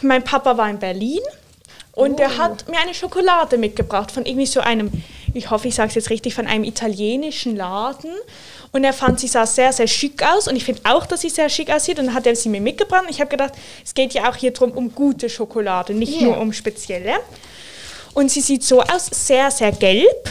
mein 0.00 0.24
Papa 0.24 0.56
war 0.56 0.70
in 0.70 0.78
Berlin 0.78 1.20
und 1.92 2.18
der 2.18 2.38
hat 2.38 2.70
mir 2.70 2.78
eine 2.78 2.94
Schokolade 2.94 3.58
mitgebracht 3.58 4.12
von 4.12 4.24
irgendwie 4.24 4.46
so 4.46 4.60
einem, 4.60 4.90
ich 5.34 5.50
hoffe, 5.50 5.68
ich 5.68 5.74
sage 5.74 5.90
es 5.90 5.94
jetzt 5.94 6.08
richtig, 6.08 6.34
von 6.34 6.46
einem 6.46 6.64
italienischen 6.64 7.54
Laden. 7.54 8.12
Und 8.72 8.84
er 8.84 8.92
fand, 8.92 9.18
sie 9.18 9.26
sah 9.26 9.46
sehr, 9.46 9.72
sehr 9.72 9.88
schick 9.88 10.22
aus. 10.22 10.46
Und 10.46 10.54
ich 10.56 10.64
finde 10.64 10.82
auch, 10.84 11.04
dass 11.06 11.22
sie 11.22 11.28
sehr 11.28 11.48
schick 11.48 11.70
aussieht. 11.70 11.98
Und 11.98 12.06
dann 12.06 12.14
hat 12.14 12.26
er 12.26 12.36
sie 12.36 12.48
mir 12.48 12.60
mitgebracht. 12.60 13.02
Und 13.02 13.10
ich 13.10 13.20
habe 13.20 13.28
gedacht, 13.30 13.52
es 13.84 13.94
geht 13.94 14.12
ja 14.14 14.30
auch 14.30 14.36
hier 14.36 14.52
drum 14.52 14.70
um 14.70 14.94
gute 14.94 15.28
Schokolade, 15.28 15.92
nicht 15.92 16.20
Ja. 16.20 16.28
nur 16.28 16.38
um 16.38 16.52
spezielle. 16.52 17.14
Und 18.14 18.30
sie 18.30 18.40
sieht 18.40 18.62
so 18.62 18.80
aus, 18.80 19.06
sehr, 19.10 19.50
sehr 19.50 19.72
gelb. 19.72 20.30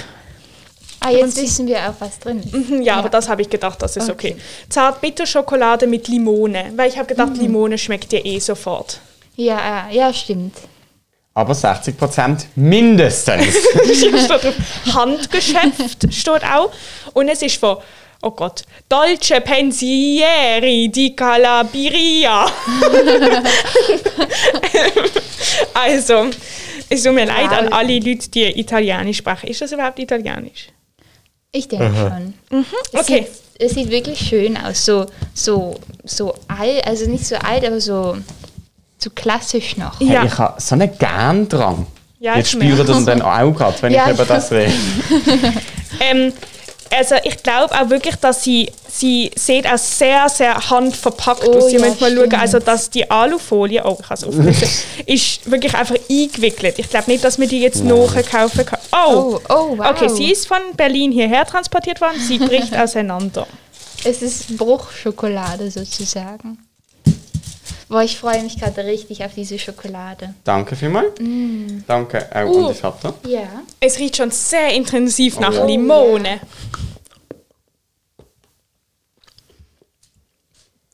Ah, 1.01 1.11
jetzt 1.11 1.41
wissen 1.41 1.65
wir 1.67 1.77
auch, 1.79 1.93
was 1.99 2.19
drin 2.19 2.39
ist. 2.39 2.53
Mhm, 2.53 2.81
Ja, 2.81 2.95
aber 2.97 3.07
das 3.09 3.29
habe 3.29 3.41
ich 3.41 3.49
gedacht, 3.49 3.81
das 3.81 3.95
ist 3.95 4.09
okay. 4.09 4.31
Okay. 4.33 4.41
Zartbitterschokolade 4.69 5.87
mit 5.87 6.07
Limone. 6.07 6.71
Weil 6.75 6.89
ich 6.89 6.97
habe 6.97 7.07
gedacht, 7.07 7.37
Limone 7.37 7.77
schmeckt 7.77 8.11
dir 8.11 8.25
eh 8.25 8.39
sofort. 8.39 8.99
Ja, 9.35 9.87
äh, 9.89 9.95
ja, 9.95 10.13
stimmt. 10.13 10.55
Aber 11.33 11.53
60% 11.53 12.45
mindestens. 12.55 13.45
Hier 13.85 13.95
steht 13.95 14.29
drauf, 14.29 14.53
Handgeschäft 14.93 16.13
steht 16.13 16.43
auch. 16.43 16.71
Und 17.13 17.29
es 17.29 17.41
ist 17.41 17.55
von, 17.57 17.77
oh 18.21 18.31
Gott, 18.31 18.63
Dolce 18.89 19.39
Pensieri 19.41 20.89
di 20.89 21.15
Calabria. 21.15 22.45
also, 25.73 26.27
es 26.89 27.03
tut 27.03 27.13
mir 27.13 27.25
leid 27.25 27.51
an 27.51 27.71
alle 27.71 27.99
Leute, 27.99 28.29
die 28.29 28.59
Italienisch 28.59 29.17
sprechen. 29.17 29.47
Ist 29.47 29.61
das 29.61 29.71
überhaupt 29.71 29.99
Italienisch? 29.99 30.69
Ich 31.51 31.67
denke 31.67 31.91
schon. 31.95 32.33
Es 32.91 32.99
okay. 33.01 33.27
Sieht, 33.27 33.29
es 33.59 33.71
sieht 33.73 33.89
wirklich 33.89 34.19
schön 34.19 34.57
aus. 34.57 34.85
So, 34.85 35.05
so, 35.33 35.75
so 36.03 36.33
alt, 36.47 36.85
also 36.85 37.09
nicht 37.09 37.25
so 37.25 37.35
alt, 37.35 37.65
aber 37.65 37.79
so, 37.81 38.17
so 38.97 39.09
klassisch 39.11 39.77
noch. 39.77 39.99
Hey, 39.99 40.13
Ja. 40.13 40.23
Ich 40.25 40.37
habe 40.37 40.59
so 40.61 40.75
einen 40.75 40.97
Gern 40.97 41.47
dran. 41.49 41.85
Ja, 42.19 42.35
Jetzt 42.35 42.53
ich 42.53 42.61
spüre 42.61 42.83
das 42.85 43.05
dann 43.05 43.21
auch 43.21 43.51
gerade, 43.53 43.81
wenn 43.81 43.93
Ja, 43.93 44.07
ich 44.07 44.13
über 44.13 44.23
ich- 44.23 44.29
das 44.29 44.51
rede. 44.51 44.73
Ähm, 46.01 46.31
also 46.95 47.15
ich 47.23 47.41
glaube 47.43 47.73
auch 47.73 47.89
wirklich, 47.89 48.15
dass 48.15 48.43
sie, 48.43 48.71
sie 48.87 49.31
sieht 49.35 49.67
auch 49.67 49.77
sehr, 49.77 50.27
sehr 50.29 50.69
handverpackt 50.69 51.47
Oh 51.47 51.57
aus. 51.57 51.67
Sie 51.67 51.77
ja, 51.77 51.81
müssen 51.81 51.99
mal 51.99 52.11
schauen, 52.11 52.27
stimmt. 52.27 52.41
also 52.41 52.59
dass 52.59 52.89
die 52.89 53.09
Alufolie, 53.09 53.83
oh 53.85 53.97
ich 53.99 54.09
habe 54.09 54.27
es 54.27 54.83
ist 55.05 55.51
wirklich 55.51 55.73
einfach 55.75 55.95
eingewickelt. 56.09 56.79
Ich 56.79 56.89
glaube 56.89 57.11
nicht, 57.11 57.23
dass 57.23 57.37
man 57.37 57.47
die 57.47 57.61
jetzt 57.61 57.83
nachkaufen 57.83 58.65
kann. 58.65 58.79
Oh. 58.91 59.39
Oh, 59.39 59.39
oh, 59.49 59.77
wow. 59.77 59.91
Okay, 59.91 60.09
sie 60.09 60.31
ist 60.31 60.47
von 60.47 60.61
Berlin 60.75 61.11
hierher 61.11 61.45
transportiert 61.45 62.01
worden, 62.01 62.19
sie 62.19 62.37
bricht 62.37 62.75
auseinander. 62.77 63.47
Es 64.03 64.21
ist 64.21 64.57
Bruchschokolade 64.57 65.69
sozusagen. 65.69 66.57
Boah, 67.89 68.03
ich 68.03 68.17
freue 68.19 68.43
mich 68.43 68.59
gerade 68.59 68.85
richtig 68.85 69.23
auf 69.25 69.33
diese 69.33 69.57
Schokolade. 69.57 70.35
Danke 70.43 70.75
vielmals. 70.75 71.19
Mm. 71.19 71.79
Danke 71.87 72.29
auch 72.33 72.45
Uh. 72.47 72.67
an 72.67 72.73
die 72.73 72.79
Vater. 72.79 73.13
Ja. 73.27 73.63
Es 73.79 73.97
riecht 73.97 74.17
schon 74.17 74.29
sehr 74.29 74.73
intensiv 74.75 75.39
nach 75.39 75.53
ja. 75.53 75.65
Limone. 75.65 76.39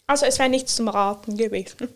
Also 0.08 0.26
es 0.26 0.40
wäre 0.40 0.50
nichts 0.50 0.76
zum 0.76 0.88
Raten 0.88 1.36
gewesen. 1.36 1.90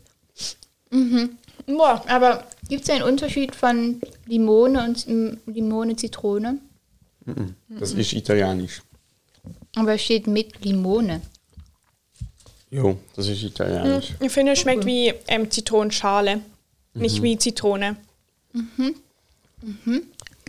Mhm. 0.90 1.38
Boah. 1.66 2.04
Aber 2.08 2.44
gibt 2.68 2.84
es 2.84 2.90
einen 2.90 3.04
Unterschied 3.04 3.56
von 3.56 4.02
Limone 4.26 4.84
und 4.84 5.08
mm, 5.08 5.38
Limone-Zitrone? 5.46 6.58
Das 7.70 7.94
ist 7.94 8.12
italienisch. 8.14 8.82
Aber 9.76 9.94
es 9.94 10.02
steht 10.02 10.28
mit 10.28 10.66
Limone. 10.66 11.22
Jo, 12.72 12.98
das 13.16 13.28
ist 13.28 13.44
italienisch. 13.44 14.14
Ich 14.20 14.32
finde, 14.32 14.52
es 14.52 14.60
schmeckt 14.60 14.86
wie 14.86 15.14
ähm, 15.28 15.50
Zitronenschale, 15.50 16.42
nicht 16.94 17.22
wie 17.22 17.38
Zitrone. 17.38 17.96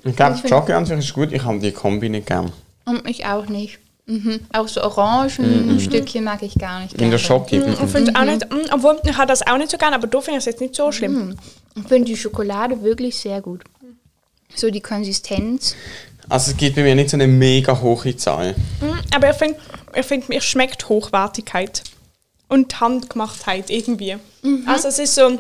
Ich 0.05 0.17
glaube, 0.17 0.49
Schoki 0.49 0.73
an 0.73 0.87
sich 0.87 0.99
ist 0.99 1.13
gut. 1.15 1.33
Ich 1.33 1.45
habe 1.45 1.59
die 1.59 1.73
Kombi 1.73 2.09
nicht 2.09 2.27
gern. 2.27 2.53
Und 2.85 3.09
ich 3.09 3.25
auch 3.25 3.47
nicht. 3.47 3.79
Mhm. 4.07 4.41
Auch 4.53 4.67
so 4.67 4.83
Orangenstückchen 4.83 6.25
mag 6.25 6.43
ich 6.43 6.59
gar 6.59 6.81
nicht. 6.81 7.01
In 7.01 7.11
der. 7.11 7.19
Schoki. 7.19 7.57
Ich 7.57 7.91
finde 7.91 8.13
auch 8.19 8.25
nicht, 8.25 8.51
mm, 8.51 8.73
obwohl 8.73 9.01
ich 9.05 9.17
habe 9.17 9.29
das 9.29 9.47
auch 9.47 9.57
nicht 9.57 9.71
so 9.71 9.79
gern, 9.79 9.95
aber 9.95 10.07
da 10.07 10.21
finde 10.21 10.39
ich 10.39 10.43
es 10.43 10.47
jetzt 10.47 10.61
nicht 10.61 10.75
so 10.75 10.91
schlimm. 10.91 11.37
Ich 11.77 11.85
finde 11.85 12.07
die 12.07 12.17
Schokolade 12.17 12.83
wirklich 12.83 13.17
sehr 13.17 13.41
gut. 13.41 13.63
So 14.55 14.71
die 14.71 14.81
Konsistenz. 14.81 15.77
Also 16.29 16.51
es 16.51 16.57
gibt 16.57 16.77
bei 16.77 16.83
mir 16.83 16.95
nicht 16.95 17.11
so 17.11 17.17
eine 17.17 17.29
mega 17.29 17.81
hohe 17.81 18.17
Zahl. 18.17 18.57
Aber 19.15 19.31
ich 19.31 19.37
finde, 19.37 19.59
ich 19.95 20.07
find, 20.07 20.29
mir 20.29 20.41
schmeckt 20.41 20.89
Hochwertigkeit 20.89 21.83
und 22.51 22.81
Handgemachtheit 22.81 23.71
irgendwie. 23.71 24.17
Also 24.67 24.89
es 24.89 24.99
ist 24.99 25.15
so, 25.15 25.39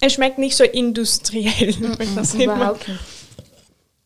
es 0.00 0.12
schmeckt 0.12 0.38
nicht 0.38 0.56
so 0.56 0.64
industriell, 0.64 1.74
wenn 1.98 2.16
das. 2.16 2.34
Überhaupt 2.34 2.88
nicht. 2.88 3.00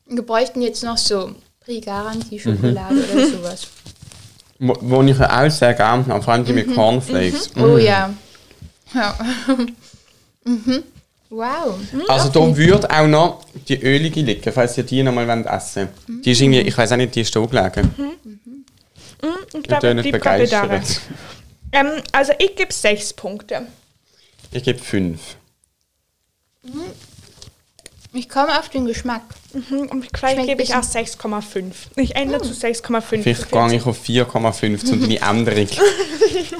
Wir 0.06 0.22
bräuchten 0.22 0.60
jetzt 0.60 0.82
noch 0.82 0.98
so 0.98 1.34
Prix-Garantie-Schokolade 1.60 3.02
oder 3.12 3.26
sowas. 3.26 3.68
Wo, 4.58 4.76
wo 4.80 5.02
ich 5.02 5.18
auch 5.18 5.50
sehr 5.50 5.74
gerne 5.74 6.06
habe, 6.06 6.22
vor 6.22 6.34
allem 6.34 6.44
die 6.44 6.52
mit 6.52 6.74
Cornflakes. 6.74 7.50
Oh 7.56 7.78
ja. 7.78 8.12
ja. 8.94 9.18
mhm. 10.44 10.82
Wow. 11.30 11.76
Also 12.06 12.28
da 12.28 12.56
würde 12.56 12.88
auch 12.90 13.06
noch 13.06 13.44
die 13.66 13.82
ölige 13.82 14.20
liegen, 14.20 14.52
falls 14.52 14.76
ihr 14.78 14.84
die 14.84 15.02
noch 15.02 15.12
mal 15.12 15.28
essen 15.46 15.88
wollt. 16.06 16.24
Die 16.24 16.30
ist 16.30 16.40
irgendwie, 16.40 16.60
ich 16.60 16.76
weiß 16.76 16.92
auch 16.92 16.96
nicht, 16.96 17.14
die 17.14 17.22
ist 17.22 17.34
da 17.34 17.44
gelegen. 17.44 17.94
Mm, 17.96 19.28
Ich 19.48 19.54
Ich 19.54 19.62
glaube, 19.62 19.94
gerade 19.94 20.02
begeistert. 20.12 21.00
Ähm, 21.74 22.02
also 22.12 22.32
ich 22.38 22.54
gebe 22.56 22.72
sechs 22.72 23.12
Punkte. 23.12 23.66
Ich 24.52 24.62
gebe 24.62 24.78
fünf. 24.78 25.20
Ich 28.12 28.28
komme 28.28 28.58
auf 28.58 28.68
den 28.68 28.86
Geschmack. 28.86 29.22
Mhm, 29.52 29.88
Und 29.88 30.06
vielleicht 30.06 30.34
Schmeckt 30.36 30.46
gebe 30.46 30.62
ich 30.62 30.74
auch 30.74 30.82
6,5. 30.82 31.72
Ich 31.96 32.14
ändere 32.14 32.42
zu 32.42 32.52
6,5. 32.52 33.02
Vielleicht 33.02 33.50
gehe 33.50 33.74
ich 33.74 33.86
auf 33.86 33.98
4,5 34.04 34.84
zu 34.84 34.96
deine 34.96 35.20
Änderung. 35.28 35.68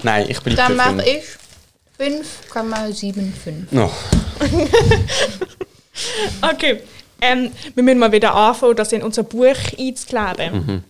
Nein, 0.03 0.27
ich 0.29 0.41
bleibe 0.41 0.57
Dann 0.57 0.77
mache 0.77 1.03
5. 1.05 1.39
ich 1.99 2.05
5,75. 2.53 3.53
No. 3.71 3.91
Okay, 6.43 6.81
ähm, 7.21 7.53
wir 7.75 7.83
müssen 7.85 8.01
mal 8.01 8.11
wieder 8.11 8.35
anfangen, 8.35 8.75
das 8.75 8.91
in 8.93 9.03
unser 9.05 9.23
Buch 9.23 9.55
einzukleben. 9.79 10.83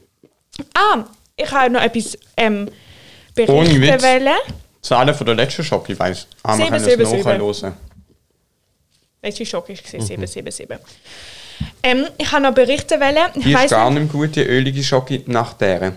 Ah, 0.73 1.05
ich 1.37 1.51
habe 1.51 1.71
noch 1.71 1.83
etwas 1.83 2.17
ähm, 2.39 2.71
Ohne 3.39 3.69
berichten 3.69 3.83
Witz. 3.83 4.03
wollen. 4.03 4.37
Zahlen 4.83 5.15
von 5.15 5.27
der 5.27 5.35
letzten 5.35 5.65
Schock, 5.65 5.89
ich 5.89 5.99
weiss. 5.99 6.27
Ah, 6.43 6.57
wir 6.59 6.65
Sieben, 6.67 6.71
können 6.71 6.85
sieben, 6.85 7.03
das 7.03 7.11
sieben. 7.11 7.23
nachhören. 7.25 7.73
Letzte 9.23 9.47
Schock 9.47 9.69
war 9.69 9.77
777. 9.77 10.79
Ähm, 11.83 12.07
ich 12.19 12.31
habe 12.31 12.43
noch 12.43 12.53
berichten 12.55 13.01
wollen. 13.01 13.17
Ich 13.37 13.43
Die 13.45 13.53
ist 13.53 13.59
weiss 13.59 13.71
gar 13.71 13.91
nicht, 13.91 14.01
mehr 14.01 14.27
gut, 14.27 14.37
die 14.37 14.43
ölige 14.43 14.83
Schocke 14.83 15.23
nach 15.27 15.55
der. 15.55 15.95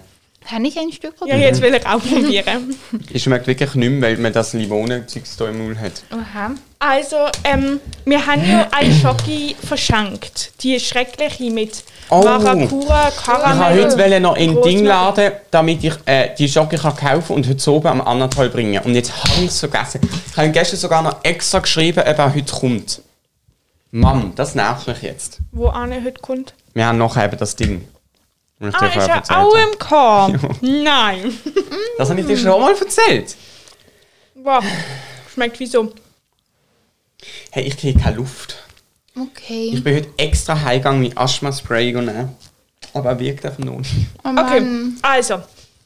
Kann 0.47 0.63
ich 0.63 0.79
ein 0.79 0.93
Stück 0.93 1.15
ja, 1.25 1.35
jetzt 1.35 1.61
will 1.61 1.73
ich 1.75 1.85
auch 1.85 1.99
probieren. 2.01 2.73
Es 3.13 3.21
schmeckt 3.23 3.47
wirklich 3.47 3.75
nicht 3.75 3.89
mehr, 3.89 4.09
weil 4.11 4.17
man 4.17 4.31
das 4.31 4.53
Limonenzeugs 4.53 5.35
hier 5.37 5.49
im 5.49 5.57
Mund 5.65 5.77
hat. 5.77 5.91
Aha. 6.09 6.51
Also, 6.79 7.17
ähm, 7.43 7.81
wir 8.05 8.25
haben 8.25 8.49
ja 8.49 8.69
eine 8.71 8.93
Schoki 8.93 9.57
verschenkt. 9.61 10.53
Die 10.63 10.79
schreckliche 10.79 11.51
mit 11.51 11.83
Oh. 12.09 12.23
Maracuja, 12.23 12.63
Ich 12.65 12.71
wollte 12.71 13.17
Karamell. 13.23 13.83
heute 13.83 13.97
wollen 13.97 14.21
noch 14.23 14.37
in. 14.37 14.61
Ding 14.61 14.85
laden, 14.85 15.33
damit 15.51 15.83
ich 15.83 15.93
äh, 16.05 16.33
die 16.35 16.47
Schocke 16.47 16.77
kann 16.77 16.95
kaufen 16.95 17.33
und 17.35 17.47
heute 17.47 17.71
oben 17.71 17.87
am 17.87 18.01
Anatol 18.01 18.49
bringen. 18.49 18.81
Und 18.83 18.95
jetzt 18.95 19.11
habe 19.23 19.41
ich 19.41 19.47
es 19.49 19.59
vergessen. 19.59 19.99
Ich 20.31 20.37
habe 20.37 20.49
gestern 20.51 20.77
sogar 20.79 21.01
noch 21.01 21.17
extra 21.23 21.59
geschrieben, 21.59 21.99
ob 21.99 22.17
er 22.17 22.33
heute 22.33 22.53
kommt. 22.53 23.01
Mann, 23.91 24.33
das 24.35 24.55
nervt 24.55 24.87
mich 24.87 25.01
jetzt. 25.01 25.39
Wo 25.51 25.67
Anne 25.67 26.01
heute 26.03 26.21
kommt. 26.21 26.53
Wir 26.73 26.85
haben 26.85 26.97
noch 26.97 27.17
eben 27.17 27.37
das 27.37 27.55
Ding. 27.55 27.87
ich 28.59 28.73
Ah, 28.75 28.85
ist 28.87 29.07
er 29.29 29.37
auch 29.39 29.53
im 29.55 29.77
Korb? 29.79 30.39
Nein. 30.61 31.33
Das 31.97 32.09
habe 32.09 32.19
ich 32.21 32.27
dir 32.27 32.37
schon 32.37 32.59
mal 32.61 32.73
erzählt. 32.73 33.35
Wow. 34.35 34.63
Schmeckt 35.33 35.59
wie 35.59 35.65
so. 35.67 35.91
Hey, 37.51 37.63
ich 37.63 37.77
kriege 37.77 37.99
keine 37.99 38.17
Luft. 38.17 38.63
Okay. 39.19 39.71
Ich 39.73 39.83
bin 39.83 39.95
heute 39.95 40.09
extra 40.17 40.59
heimgegangen 40.59 41.01
mit 41.01 41.17
Asthma-Spray 41.17 41.93
nehmen. 41.93 42.35
Aber 42.93 43.09
er 43.09 43.19
wirkt 43.19 43.45
einfach 43.45 43.63
noch 43.63 43.77
nicht. 43.77 43.93
Oh 44.23 44.29
Okay, 44.29 44.63
also. 45.01 45.41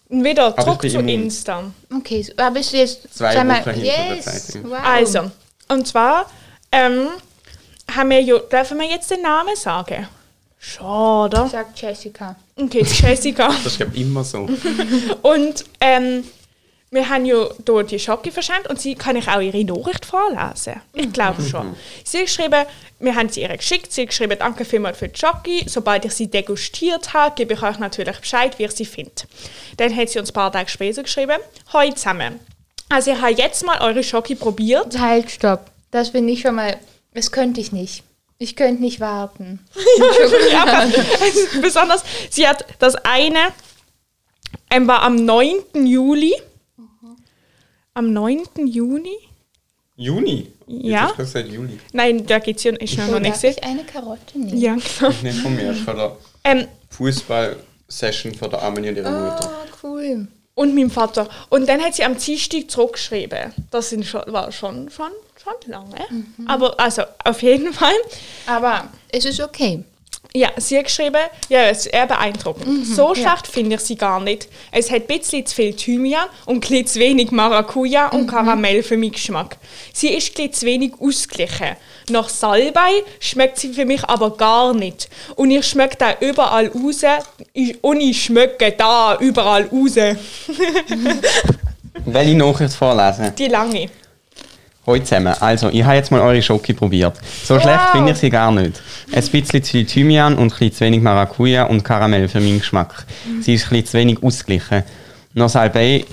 Wieder 0.10 0.48
Aber 0.48 0.58
ich 0.58 0.64
zurück 0.66 0.82
bin 0.82 0.92
zu. 0.92 1.00
Insta. 1.00 1.64
Okay, 1.96 2.22
so, 2.22 2.34
aber 2.36 2.52
bist 2.52 2.74
du 2.74 2.78
jetzt 2.78 3.14
Zwei 3.14 3.42
mal, 3.44 3.66
Wochen 3.66 3.72
hinter 3.72 3.82
der 3.82 4.16
yes, 4.16 4.60
wow. 4.62 4.80
Also, 4.84 5.32
und 5.70 5.88
zwar 5.88 6.26
ähm, 6.70 7.08
haben 7.96 8.10
wir 8.10 8.22
ja, 8.22 8.38
dürfen 8.40 8.78
wir 8.78 8.88
jetzt 8.88 9.10
den 9.10 9.22
Namen 9.22 9.56
sagen? 9.56 10.08
Schade. 10.60 11.48
sagt 11.50 11.82
Jessica. 11.82 12.36
Okay, 12.58 12.84
Jessica. 12.84 13.48
Das 13.48 13.66
ist 13.68 13.78
glaube 13.78 13.96
ich 13.96 14.02
immer 14.02 14.24
so. 14.24 14.50
Und 15.22 15.66
ähm, 15.80 16.24
wir 16.94 17.08
haben 17.08 17.26
ja 17.26 17.48
hier 17.66 17.84
die 17.84 18.00
Schocke 18.00 18.32
verschenkt 18.32 18.68
und 18.68 18.80
sie 18.80 18.96
kann 18.96 19.16
ich 19.16 19.30
auch 19.30 19.40
ihre 19.40 19.64
Nachricht 19.64 20.06
vorlesen. 20.06 20.82
Ich 20.94 21.12
glaube 21.14 21.42
schon. 21.42 21.74
Sie 22.04 22.18
hat 22.18 22.26
geschrieben, 22.26 22.66
wir 23.00 23.16
haben 23.16 23.30
sie 23.30 23.42
ihr 23.42 23.56
geschickt, 23.56 23.94
sie 23.94 24.02
hat 24.02 24.10
geschrieben, 24.10 24.38
danke 24.38 24.66
vielmals 24.66 24.98
für 24.98 25.08
die 25.08 25.18
Schocke. 25.18 25.64
Sobald 25.68 26.04
ich 26.04 26.14
sie 26.14 26.28
degustiert 26.28 27.14
habe, 27.14 27.34
gebe 27.36 27.54
ich 27.54 27.64
euch 27.64 27.80
natürlich 27.80 28.20
Bescheid, 28.20 28.60
wie 28.60 28.64
ihr 28.64 28.72
sie 28.72 28.84
findet. 28.84 29.26
Dann 29.78 29.96
hat 29.96 30.10
sie 30.10 30.20
uns 30.20 30.32
ein 30.32 30.34
paar 30.34 30.52
Tage 30.52 30.70
später 30.70 31.04
geschrieben, 31.04 31.38
Hoi 31.72 31.92
zusammen. 31.92 32.42
Also 32.90 33.12
ich 33.12 33.22
habe 33.22 33.32
jetzt 33.32 33.66
mal 33.66 33.80
eure 33.80 34.04
Schocke 34.04 34.36
probiert. 34.36 35.00
Halt, 35.00 35.32
stopp. 35.32 35.72
Das 35.92 36.10
finde 36.10 36.34
ich 36.34 36.42
schon 36.42 36.56
mal, 36.56 36.78
das 37.14 37.32
könnte 37.32 37.62
ich 37.62 37.72
nicht. 37.72 38.04
Ich 38.38 38.58
könnte 38.58 38.82
nicht 38.82 39.00
warten. 39.00 39.66
Ja, 40.52 40.64
aber 40.64 40.92
besonders, 41.62 42.04
sie 42.30 42.46
hat 42.46 42.66
das 42.80 42.96
eine 42.96 43.54
ähm, 44.70 44.88
war 44.88 45.04
am 45.04 45.16
9. 45.16 45.86
Juli. 45.86 46.34
Am 47.94 48.14
9. 48.14 48.44
Juni? 48.68 49.18
Juni? 49.98 50.52
Ja. 50.68 51.08
Jetzt 51.08 51.18
gesagt 51.18 51.48
Juli. 51.50 51.80
Nein, 51.92 52.26
da 52.26 52.40
geht 52.40 52.58
es 52.58 52.64
ja 52.64 52.72
ist 52.78 52.98
noch 52.98 53.10
Oh, 53.16 53.20
nicht 53.20 53.44
ich 53.44 53.64
eine 53.64 53.84
Karotte 53.84 54.40
nehmen? 54.40 54.58
Ja, 54.58 54.76
genau. 54.76 55.14
Nicht 55.22 55.40
von 55.40 55.56
mir, 55.56 55.74
von 55.86 55.98
der 55.98 56.18
Ähm, 56.44 56.68
Fußball-Session 56.90 58.34
von 58.36 58.50
der 58.50 58.62
Armin 58.62 58.88
und 58.90 58.96
ihrer 58.96 59.12
Mutter. 59.12 59.52
Oh, 59.52 59.78
cool. 59.88 60.28
und 60.56 60.74
meinem 60.76 60.90
Vater. 60.90 61.28
Und 61.50 61.68
dann 61.68 61.82
hat 61.82 61.96
sie 61.96 62.04
am 62.04 62.18
Dienstag 62.18 62.70
zurückgeschrieben. 62.72 63.54
Das 63.70 63.90
sind 63.90 64.06
schon, 64.06 64.22
war 64.28 64.52
schon, 64.52 64.90
schon, 64.90 65.12
schon 65.42 65.54
lange. 65.72 65.96
Aber 66.48 66.80
also 66.80 67.04
auf 67.26 67.42
jeden 67.44 67.74
Fall. 67.74 67.94
Aber 68.48 68.90
es 69.10 69.26
ist 69.26 69.42
okay. 69.42 69.84
Ja, 70.34 70.50
sie 70.56 70.78
hat 70.78 70.86
geschrieben, 70.86 71.18
ja, 71.50 71.64
es 71.64 71.80
ist 71.80 71.88
eher 71.88 72.08
beeindruckend. 72.08 72.88
so 72.88 73.14
schlecht 73.14 73.48
finde 73.48 73.76
ich 73.76 73.82
sie 73.82 73.98
gar 73.98 74.22
nicht. 74.22 74.48
Es 74.72 74.90
hat 74.90 75.02
ein 75.02 75.08
bisschen 75.20 75.46
zu 75.46 75.54
viel 75.54 75.74
Thymian 75.74 76.26
und 76.46 76.70
ein 76.72 76.88
zu 76.88 77.00
wenig 77.00 77.32
Maracuja 77.32 78.08
und 78.08 78.28
Karamell 78.28 78.82
für 78.82 78.96
meinen 78.96 79.12
Geschmack. 79.12 79.58
Sie 79.92 80.08
ist 80.08 80.30
ein 80.30 80.36
bisschen 80.36 80.54
zu 80.54 80.66
wenig 80.66 80.94
ausgeglichen. 81.02 81.76
Nach 82.10 82.30
Salbei 82.30 83.04
schmeckt 83.20 83.60
sie 83.60 83.74
für 83.74 83.86
mich 83.86 84.06
aber 84.06 84.38
gar 84.38 84.74
nicht. 84.74 85.10
Und 85.36 85.52
ich 85.52 85.68
schmecke 85.68 85.98
da 85.98 86.16
überall 86.22 86.68
raus 86.68 87.02
und 87.82 88.00
ich 88.00 88.24
schmecke 88.24 88.72
da 88.72 89.18
überall 89.20 89.64
raus. 89.66 89.96
Welche 92.06 92.36
Nachricht 92.36 92.74
vorlesen? 92.74 93.36
Die 93.36 93.48
lange. 93.48 93.90
Hallo 94.86 94.98
zusammen. 95.00 95.36
Also, 95.40 95.70
ich 95.70 95.84
habe 95.84 95.96
jetzt 95.96 96.12
mal 96.12 96.22
eure 96.22 96.42
Schoki 96.42 96.74
probiert. 96.74 97.14
So 97.44 97.60
schlecht 97.60 97.82
finde 97.92 98.14
ich 98.14 98.18
sie 98.18 98.32
gar 98.32 98.52
nicht. 98.52 98.82
Ein 99.14 99.22
bisschen 99.28 99.64
zu 99.64 99.72
viel 99.72 99.86
Thymian 99.86 100.34
und 100.36 100.46
ein 100.46 100.50
bisschen 100.50 100.74
zu 100.74 100.86
wenig 100.86 101.02
Maracuja 101.02 101.66
und 101.66 101.84
Karamell 101.84 102.28
für 102.28 102.40
meinen 102.40 102.58
Geschmack. 102.60 103.06
Sie 103.42 103.54
ist 103.54 103.66
ein 103.66 103.70
bisschen 103.70 103.86
zu 103.86 103.98
wenig 104.00 104.24
ausgeglichen. 104.24 104.84
Noch 105.36 105.50
Salbei. 105.50 106.06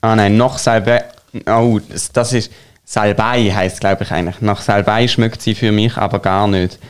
Ah 0.00 0.16
nein, 0.16 0.36
noch 0.36 0.58
Salbei. 0.58 1.04
Oh, 1.46 1.78
das, 2.12 2.32
ist. 2.32 2.50
Salbei 2.84 3.52
heißt 3.52 3.80
glaube 3.80 4.02
ich 4.02 4.10
eigentlich. 4.10 4.40
Nach 4.40 4.60
Salbei 4.60 5.06
schmeckt 5.06 5.40
sie 5.40 5.54
für 5.54 5.70
mich 5.70 5.96
aber 5.96 6.18
gar 6.18 6.48
nicht. 6.48 6.80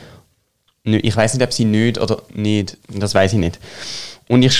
Ich 0.83 1.15
weiß 1.15 1.35
nicht, 1.35 1.43
ob 1.43 1.53
sie 1.53 1.65
nicht 1.65 1.99
oder 1.99 2.21
nicht. 2.33 2.77
Das 2.87 3.13
weiß 3.13 3.33
ich 3.33 3.39
nicht. 3.39 3.59
Und 4.27 4.41
ich 4.41 4.55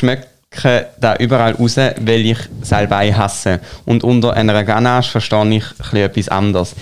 schmecke 0.57 0.87
da 0.99 1.15
überall 1.15 1.53
raus, 1.53 1.77
weil 1.77 2.25
ich 2.25 2.37
Salbei 2.61 3.13
hasse. 3.13 3.59
Und 3.85 4.03
unter 4.03 4.33
einer 4.33 4.63
Ganache 4.63 5.11
verstehe 5.11 5.57
ich 5.57 5.93
etwas 5.93 6.29
anderes. 6.29 6.75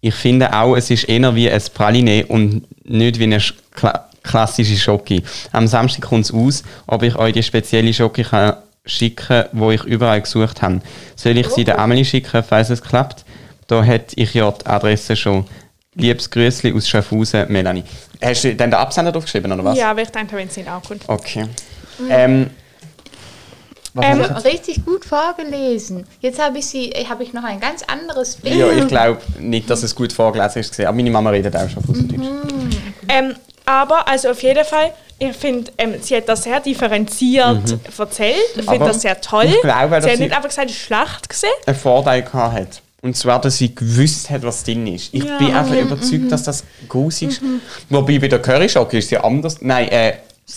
Ich 0.00 0.14
finde 0.14 0.52
auch, 0.52 0.76
es 0.76 0.90
ist 0.90 1.08
eher 1.08 1.34
wie 1.34 1.50
ein 1.50 1.62
Praline 1.74 2.26
und 2.26 2.62
nicht 2.88 3.18
wie 3.18 3.24
eine 3.24 3.40
kla 3.72 4.04
klassische 4.22 4.76
Schoki. 4.76 5.22
Am 5.52 5.66
Samstag 5.66 6.02
kommt 6.02 6.26
es 6.26 6.34
aus, 6.34 6.62
ob 6.86 7.02
ich 7.02 7.16
euch 7.16 7.32
die 7.32 7.42
spezielle 7.42 7.94
Schoki 7.94 8.24
kann 8.24 8.54
schicken 8.84 9.44
wo 9.52 9.70
ich 9.70 9.84
überall 9.84 10.20
gesucht 10.20 10.60
habe. 10.60 10.80
Soll 11.14 11.38
ich 11.38 11.48
sie 11.48 11.64
der 11.64 11.78
Amelie 11.78 12.04
schicken, 12.04 12.42
falls 12.42 12.70
es 12.70 12.82
klappt? 12.82 13.24
Da 13.68 13.82
hätte 13.82 14.18
ich 14.18 14.34
ja 14.34 14.50
die 14.50 14.66
Adresse 14.66 15.14
schon. 15.14 15.46
Liebes 15.94 16.30
Grüßli 16.30 16.72
aus 16.74 16.88
Schaffhausen, 16.88 17.50
Melanie. 17.50 17.84
Hast 18.22 18.44
du 18.44 18.54
denn 18.54 18.70
den 18.70 18.74
Absender 18.74 19.12
draufgeschrieben, 19.12 19.52
oder 19.52 19.64
was? 19.64 19.78
Ja, 19.78 19.90
aber 19.90 20.02
ich 20.02 20.10
denke, 20.10 20.36
wenn 20.36 20.48
es 20.48 20.56
nicht 20.56 20.68
ankommt. 20.68 21.02
Okay. 21.06 21.46
Ähm, 22.08 22.50
was 22.50 22.50
Ähm, 24.00 24.20
Richtig 24.22 24.84
gut 24.84 25.04
vorgelesen. 25.04 26.06
Jetzt 26.20 26.38
habe 26.40 26.58
ich 26.58 26.66
sie, 26.66 26.90
habe 27.08 27.22
ich 27.22 27.32
noch 27.32 27.44
ein 27.44 27.58
ganz 27.60 27.82
anderes? 27.84 28.36
Bild. 28.36 28.54
ja, 28.56 28.70
ich 28.70 28.86
glaube 28.86 29.20
nicht, 29.40 29.68
dass 29.70 29.82
es 29.82 29.94
gut 29.94 30.12
vorgelesen 30.12 30.60
ist. 30.60 30.78
Aber 30.80 30.92
meine 30.92 31.10
Mama 31.10 31.30
redet 31.30 31.56
auch 31.56 31.68
schon 31.68 31.82
Schweizerdeutsch. 31.82 32.28
Ähm, 33.08 33.34
aber 33.64 34.06
also 34.08 34.30
auf 34.30 34.42
jeden 34.42 34.64
Fall, 34.64 34.92
ich 35.18 35.36
finde, 35.36 35.70
ähm, 35.78 35.94
sie 36.00 36.16
hat 36.16 36.28
das 36.28 36.44
sehr 36.44 36.60
differenziert 36.60 37.76
erzählt. 37.98 38.36
Ich 38.56 38.64
finde 38.64 38.80
Mhm. 38.84 38.88
Das 38.88 39.00
sehr 39.02 39.20
toll. 39.20 39.44
ich 39.46 39.60
glaube, 39.60 39.90
dass 39.96 40.04
sie 40.04 40.10
hat 40.10 40.16
sie- 40.16 40.22
nicht 40.24 40.36
einfach 40.36 40.48
gesagt, 40.48 40.70
es 40.70 40.76
ist 40.76 40.82
schlecht 40.82 41.28
gesehen. 41.28 41.50
einen 41.66 41.76
Vorteil 41.76 42.22
gehabt 42.22 42.54
hat. 42.54 42.82
Und 43.00 43.16
zwar, 43.16 43.40
dass 43.40 43.56
sie 43.58 43.72
gewusst 43.74 44.28
hat, 44.28 44.42
was 44.42 44.64
drin 44.64 44.86
ist. 44.88 45.10
Ich 45.14 45.22
bin 45.24 45.54
einfach 45.54 45.74
überzeugt, 45.76 46.32
dass 46.32 46.42
das 46.42 46.64
grusig 46.88 47.28
ist. 47.28 47.42
Wobei 47.88 48.18
bei 48.18 48.26
der 48.26 48.40
Curryschoki 48.42 48.98
ist 48.98 49.10
ja 49.12 49.22
anders. 49.22 49.58
Nein, 49.60 49.88
äh, 49.88 50.14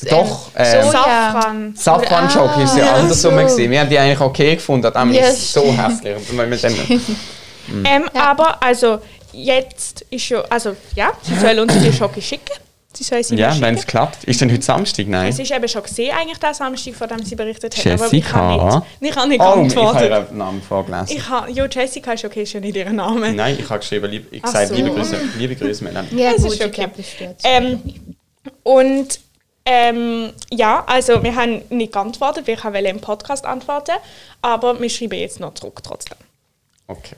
doch. 0.10 0.49
Äh, 0.56 0.84
so- 0.84 0.91
Safran. 0.91 1.73
Safran-Schoki 1.75 2.63
ist 2.63 2.77
ja 2.77 2.86
Ah, 2.93 2.95
anders 2.99 3.21
so. 3.21 3.30
so. 3.30 3.36
gesehen. 3.36 3.71
Wir 3.71 3.82
haben 3.82 3.89
die 3.89 3.99
eigentlich 3.99 4.19
okay 4.21 4.56
gefunden, 4.56 4.86
aber 4.88 5.12
Ja, 5.12 5.27
ist 5.27 5.54
so 5.54 5.63
hässlich. 5.75 6.15
Dann, 6.62 7.01
Ähm, 7.86 8.04
Aber 8.15 8.62
also 8.62 8.99
jetzt 9.32 10.01
ist 10.10 10.27
ja, 10.30 10.41
also 10.49 10.75
ja, 10.95 11.12
sie 11.21 11.36
soll 11.36 11.60
uns 11.60 11.73
die 11.82 11.93
Schocke 11.93 12.21
schicken. 12.21 12.54
Sie 12.93 13.04
soll 13.06 13.23
sie 13.23 13.36
ja, 13.36 13.56
wenn 13.62 13.75
es 13.75 13.88
klappt. 13.88 14.25
Ist 14.25 14.41
denn 14.41 14.51
heute 14.51 14.63
Samstag? 14.63 15.08
Nein. 15.08 15.30
Es 15.30 15.39
ist 15.39 15.49
eben 15.51 15.65
schon 15.69 15.84
gesehen, 15.84 16.13
eigentlich 16.13 16.39
der 16.39 16.54
Samstag, 16.54 16.93
von 16.95 17.08
dem 17.08 17.23
sie 17.23 17.36
berichtet 17.36 17.77
hat. 17.77 17.86
Aber 17.93 18.06
ich 18.08 18.12
Jessica. 18.12 18.34
habe 18.34 18.84
nicht, 18.99 19.12
ich 19.12 19.15
habe 19.15 19.30
nicht 19.30 19.39
Oh, 19.39 19.43
ich 19.43 19.47
habe 19.47 19.69
geantwortet. 19.69 20.12
ihren 20.12 20.38
Namen 20.38 20.62
vorgelesen. 20.62 21.15
Ich 21.17 21.30
habe, 21.30 21.51
ja, 21.51 21.65
Jessica 21.67 22.12
ist 22.13 22.25
okay, 22.25 22.43
ist 22.43 22.51
ja 22.54 22.60
nicht 22.60 22.75
ihr 22.75 22.91
Name. 22.91 23.32
Nein, 23.32 23.56
ich 23.60 23.69
habe 23.69 23.80
geschrieben, 23.80 24.12
lieb, 24.12 24.27
ich 24.32 24.41
gesagt, 24.41 24.67
so. 24.69 24.75
liebe 24.75 24.89
Grüße, 24.91 25.15
liebe 25.38 25.56
Grüße, 25.56 25.84
Melanie. 25.86 26.10
Ja, 26.15 26.34
Das 26.34 26.41
gut, 26.43 26.51
ist 26.54 26.60
ich 26.60 26.65
okay. 26.65 26.88
das 26.97 27.34
Ähm. 27.45 27.80
Und 28.63 29.19
ähm, 29.65 30.32
ja, 30.52 30.84
also 30.88 31.21
wir 31.24 31.36
haben 31.36 31.62
nicht 31.69 31.93
geantwortet, 31.93 32.47
wir 32.47 32.58
wollen 32.63 32.86
im 32.86 33.00
Podcast 33.02 33.45
antworten, 33.45 33.95
aber 34.41 34.80
wir 34.80 34.89
schreiben 34.89 35.19
jetzt 35.19 35.39
noch 35.39 35.54
zurück 35.54 35.82
trotzdem. 35.84 36.17
Okay. 36.88 37.15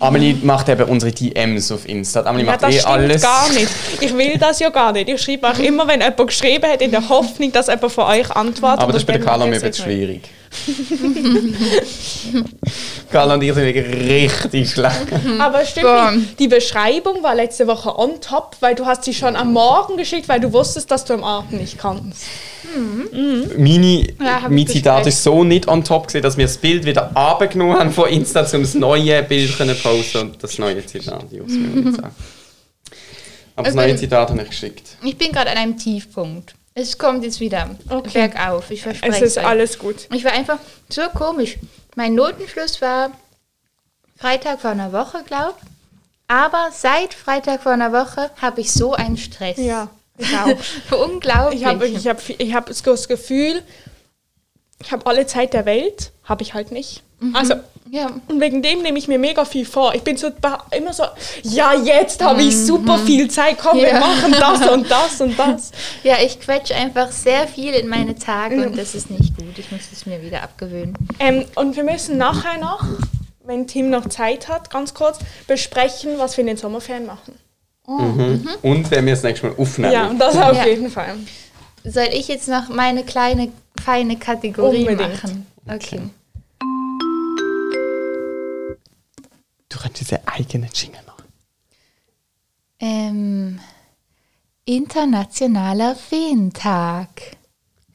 Amelie 0.00 0.34
macht 0.42 0.68
eben 0.68 0.84
unsere 0.88 1.12
DMs 1.12 1.70
auf 1.70 1.88
Insta. 1.88 2.22
Amelie 2.24 2.46
Ja, 2.46 2.52
macht 2.52 2.62
das 2.64 2.74
eh 2.74 2.80
alles. 2.80 3.22
gar 3.22 3.48
nicht. 3.52 3.68
Ich 4.00 4.14
will 4.16 4.36
das 4.38 4.58
ja 4.58 4.68
gar 4.68 4.92
nicht. 4.92 5.08
Ich 5.08 5.22
schreibe 5.22 5.48
auch 5.48 5.58
immer, 5.58 5.86
wenn 5.86 6.00
jemand 6.00 6.26
geschrieben 6.26 6.70
hat, 6.70 6.82
in 6.82 6.90
der 6.90 7.08
Hoffnung, 7.08 7.52
dass 7.52 7.68
jemand 7.68 7.92
von 7.92 8.04
euch 8.04 8.30
antwortet. 8.30 8.80
Aber 8.80 8.92
das 8.92 9.02
ist 9.02 9.06
bei 9.06 9.14
der 9.14 9.22
Carla 9.22 9.46
mir 9.46 9.58
nicht. 9.60 9.76
schwierig. 9.76 10.28
Carla 13.10 13.34
und 13.34 13.42
ich 13.42 13.54
sind 13.54 13.64
wirklich 13.64 14.08
richtig 14.10 14.70
schlecht. 14.70 15.06
Aber 15.38 15.64
stimmt 15.64 15.86
Boah. 15.86 16.10
nicht. 16.12 16.38
Die 16.38 16.48
Beschreibung 16.48 17.22
war 17.22 17.34
letzte 17.34 17.66
Woche 17.66 17.96
on 17.98 18.20
top, 18.20 18.56
weil 18.60 18.74
du 18.74 18.86
hast 18.86 19.04
sie 19.04 19.14
schon 19.14 19.36
am 19.36 19.52
Morgen 19.52 19.96
geschickt, 19.96 20.28
weil 20.28 20.40
du 20.40 20.52
wusstest, 20.52 20.90
dass 20.90 21.04
du 21.04 21.14
am 21.14 21.24
Abend 21.24 21.52
nicht 21.60 21.78
kannst. 21.78 22.24
Meine, 23.56 24.08
Ja, 24.20 24.42
mein 24.48 24.66
Zitat 24.66 25.06
ist 25.06 25.22
so 25.22 25.44
nicht 25.44 25.68
on 25.68 25.84
top 25.84 26.08
gewesen, 26.08 26.22
dass 26.22 26.36
wir 26.36 26.46
das 26.46 26.56
Bild 26.56 26.84
wieder 26.84 27.16
abgenommen 27.16 27.78
haben 27.78 27.92
von 27.92 28.08
Insta, 28.08 28.40
um 28.52 28.62
das 28.62 28.74
neue 28.74 29.22
Bild 29.22 29.56
können 29.56 29.76
posten 29.80 30.18
und 30.18 30.42
das 30.42 30.58
neue 30.58 30.84
Zitat. 30.84 31.24
Ich 31.30 31.40
muss 31.40 31.52
mir 31.52 31.68
nicht 31.82 31.96
sagen. 31.96 32.14
Aber 33.56 33.66
das 33.68 33.76
Also- 33.76 33.86
neue 33.88 33.96
Zitat 33.96 34.30
habe 34.30 34.42
ich 34.42 34.48
geschickt. 34.48 34.96
Ich 35.04 35.16
bin 35.16 35.30
gerade 35.30 35.50
an 35.50 35.56
einem 35.58 35.78
Tiefpunkt. 35.78 36.54
Es 36.74 36.98
kommt 36.98 37.22
jetzt 37.24 37.38
wieder 37.40 37.70
Okay. 37.88 38.28
bergauf, 38.28 38.70
ich 38.70 38.82
verspreche 38.82 39.12
Es 39.16 39.22
ist 39.22 39.38
euch. 39.38 39.46
alles 39.46 39.78
gut. 39.78 40.08
Ich 40.12 40.24
war 40.24 40.32
einfach 40.32 40.58
so 40.88 41.02
komisch. 41.14 41.56
Mein 41.94 42.14
Notenschluss 42.14 42.80
war 42.82 43.12
Freitag 44.16 44.60
vor 44.60 44.70
einer 44.70 44.92
Woche, 44.92 45.22
glaube 45.24 45.54
Aber 46.26 46.70
seit 46.72 47.14
Freitag 47.14 47.62
vor 47.62 47.72
einer 47.72 47.92
Woche 47.92 48.30
habe 48.42 48.60
ich 48.60 48.72
so 48.72 48.92
einen 48.94 49.16
Stress. 49.16 49.56
Ja, 49.58 49.88
ich 50.18 50.34
auch. 50.36 50.98
Unglaublich. 51.04 51.60
Ich 51.60 51.66
habe 51.66 51.86
ich 51.86 52.08
hab, 52.08 52.28
ich 52.28 52.54
hab 52.54 52.66
das 52.66 52.82
Gefühl, 53.08 53.62
ich 54.80 54.90
habe 54.90 55.06
alle 55.06 55.26
Zeit 55.26 55.52
der 55.54 55.66
Welt, 55.66 56.10
habe 56.24 56.42
ich 56.42 56.54
halt 56.54 56.72
nicht. 56.72 57.02
Also, 57.34 57.54
ja. 57.90 58.10
und 58.28 58.40
wegen 58.40 58.62
dem 58.62 58.82
nehme 58.82 58.98
ich 58.98 59.08
mir 59.08 59.18
mega 59.18 59.44
viel 59.44 59.64
vor. 59.64 59.94
Ich 59.94 60.02
bin 60.02 60.16
so 60.16 60.30
immer 60.76 60.92
so, 60.92 61.04
ja, 61.42 61.74
jetzt 61.74 62.22
habe 62.24 62.42
ich 62.42 62.56
super 62.56 62.98
viel 62.98 63.30
Zeit, 63.30 63.56
komm, 63.58 63.78
wir 63.78 63.88
Ja. 63.88 64.00
machen 64.00 64.32
das 64.38 64.68
und 64.72 64.90
das 64.90 65.20
und 65.20 65.38
das. 65.38 65.70
ja, 66.02 66.16
ich 66.24 66.40
quetsche 66.40 66.74
einfach 66.74 67.10
sehr 67.12 67.46
viel 67.46 67.72
in 67.74 67.88
meine 67.88 68.14
Tage 68.16 68.66
und 68.66 68.76
das 68.78 68.94
ist 68.94 69.10
nicht 69.10 69.36
gut. 69.36 69.58
Ich 69.58 69.70
muss 69.70 69.82
es 69.92 70.06
mir 70.06 70.22
wieder 70.22 70.42
abgewöhnen. 70.42 70.94
Ähm, 71.18 71.44
und 71.54 71.76
wir 71.76 71.84
müssen 71.84 72.16
nachher 72.18 72.58
noch, 72.58 72.84
wenn 73.44 73.66
Tim 73.66 73.90
noch 73.90 74.08
Zeit 74.08 74.48
hat, 74.48 74.70
ganz 74.70 74.94
kurz 74.94 75.18
besprechen, 75.46 76.12
was 76.18 76.36
wir 76.36 76.42
in 76.42 76.48
den 76.48 76.56
Sommerferien 76.56 77.06
machen. 77.06 77.34
Und 77.86 78.90
wenn 78.90 79.04
wir 79.04 79.12
das 79.12 79.22
nächste 79.22 79.48
Mal 79.48 79.56
aufnehmen. 79.58 79.92
Ja, 79.92 80.06
und 80.08 80.18
das 80.18 80.36
auf 80.36 80.56
Ja. 80.56 80.66
jeden 80.66 80.88
Fall. 80.90 81.16
Soll 81.84 82.08
ich 82.12 82.28
jetzt 82.28 82.48
noch 82.48 82.70
meine 82.70 83.04
kleine, 83.04 83.52
feine 83.84 84.16
Kategorie 84.16 84.88
Unbedingt. 84.88 85.22
machen? 85.22 85.46
Okay. 85.70 86.00
Du 89.74 89.80
könntest 89.80 90.12
einen 90.12 90.22
eigenen 90.28 90.70
Jingle 90.72 91.00
machen. 91.04 91.24
Ähm, 92.80 93.60
Internationaler 94.64 95.96
Feentag. 95.96 97.08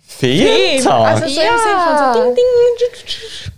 Fehltag? 0.06 1.22
Also 1.24 1.28
so 1.28 1.40
Ja. 1.40 1.48
im 1.52 1.58
Sinn 1.60 1.78
von 1.86 2.14
so 2.14 2.36
ding, 2.36 2.36
ding, 2.36 2.94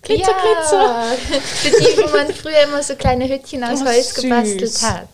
glitzer, 0.03 0.33
glitzer. 0.33 1.41
Für 1.41 1.69
die, 1.69 1.97
wo 1.97 2.15
man 2.17 2.33
früher 2.33 2.63
immer 2.67 2.83
so 2.83 2.95
kleine 2.95 3.27
Hütchen 3.27 3.63
aus 3.63 3.81
Oh, 3.81 3.85
Holz 3.85 4.13
süß. 4.13 4.23
gebastelt 4.23 4.81
hat. 4.83 5.07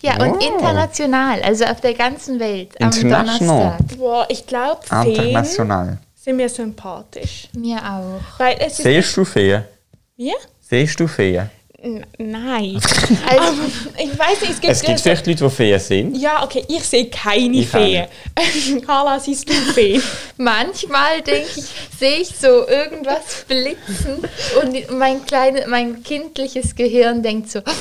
Ja, 0.00 0.14
und 0.22 0.36
Wow. 0.36 0.46
international, 0.46 1.42
also 1.42 1.64
auf 1.64 1.80
der 1.80 1.94
ganzen 1.94 2.38
Welt. 2.40 2.70
Am 2.80 2.90
International. 2.92 3.76
Donnerstag. 3.78 3.98
Boah, 3.98 4.26
ich 4.30 4.46
glaube, 4.46 4.80
Feen 4.86 5.06
International. 5.14 5.98
sind 6.14 6.36
mir 6.36 6.48
sympathisch. 6.48 7.48
Mir 7.54 7.78
auch. 7.78 8.20
Weil 8.38 8.56
es 8.60 8.78
ist... 8.78 8.82
Siehst 8.84 9.16
du 9.16 9.24
Feen? 9.26 9.64
Wie? 10.16 10.32
Siehst 10.60 10.98
du 11.00 11.06
Feen? 11.06 11.50
Nein. 12.18 12.80
Also, 13.28 13.62
ich 13.98 14.18
weiß 14.18 14.40
nicht, 14.40 14.52
es 14.52 14.60
gibt... 14.60 14.72
Es 14.72 14.82
gibt 14.82 15.00
vielleicht 15.00 15.26
Leute, 15.26 15.44
die 15.44 15.50
Feen 15.50 15.78
sind. 15.78 16.16
ja, 16.16 16.42
okay, 16.44 16.64
ich 16.68 16.82
sehe 16.84 17.08
keine 17.08 17.56
Ich 17.56 17.68
auch 17.74 17.78
Fee. 17.78 18.06
Carla, 18.86 19.18
siehst 19.20 19.48
du 19.48 19.52
Fee? 19.52 20.00
manchmal 20.36 21.22
denke 21.22 21.48
ich, 21.56 21.64
sehe 21.98 22.16
ich 22.20 22.28
so 22.28 22.66
irgendwas 22.68 23.44
blitzen 23.48 24.22
und 24.62 24.90
mein 24.98 25.24
kleine, 25.26 25.66
mein 25.68 26.02
kindliches 26.02 26.74
Gehirn 26.74 27.22
denkt 27.22 27.50
so, 27.50 27.60
"Oh, 27.60 27.72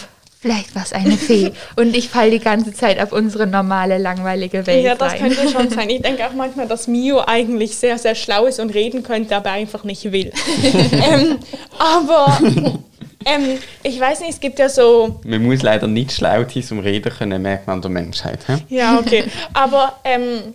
vielleicht 0.45 0.75
war 0.75 0.83
es 0.83 0.93
eine 0.93 1.17
Fee. 1.17 1.51
Und 1.75 1.97
ich 1.97 2.07
falle 2.09 2.29
die 2.29 2.39
ganze 2.39 2.71
Zeit 2.71 2.99
auf 3.01 3.11
unsere 3.11 3.47
normale, 3.47 3.97
langweilige 3.97 4.67
Welt 4.67 4.85
Ja, 4.85 4.93
das 4.93 5.13
rein. 5.13 5.21
könnte 5.21 5.49
schon 5.49 5.69
sein. 5.71 5.89
Ich 5.89 6.03
denke 6.03 6.23
auch 6.27 6.33
manchmal, 6.33 6.67
dass 6.67 6.87
Mio 6.87 7.23
eigentlich 7.25 7.75
sehr, 7.75 7.97
sehr 7.97 8.13
schlau 8.13 8.45
ist 8.45 8.59
und 8.59 8.69
reden 8.71 9.01
könnte, 9.01 9.35
aber 9.35 9.49
einfach 9.49 9.83
nicht 9.83 10.11
will. 10.11 10.31
ähm, 10.91 11.39
aber 11.79 12.37
ähm, 13.25 13.57
ich 13.81 13.99
weiß 13.99 14.19
nicht, 14.19 14.33
es 14.33 14.39
gibt 14.39 14.59
ja 14.59 14.69
so 14.69 15.19
Man 15.23 15.41
muss 15.43 15.63
leider 15.63 15.87
nicht 15.87 16.11
schlau 16.11 16.43
sein, 16.47 16.63
um 16.69 16.79
reden 16.79 17.11
können, 17.11 17.41
merkt 17.41 17.65
man 17.65 17.77
an 17.77 17.81
der 17.81 17.89
Menschheit. 17.89 18.39
He? 18.45 18.75
Ja, 18.75 18.99
okay. 18.99 19.23
Aber 19.53 19.93
ähm, 20.03 20.53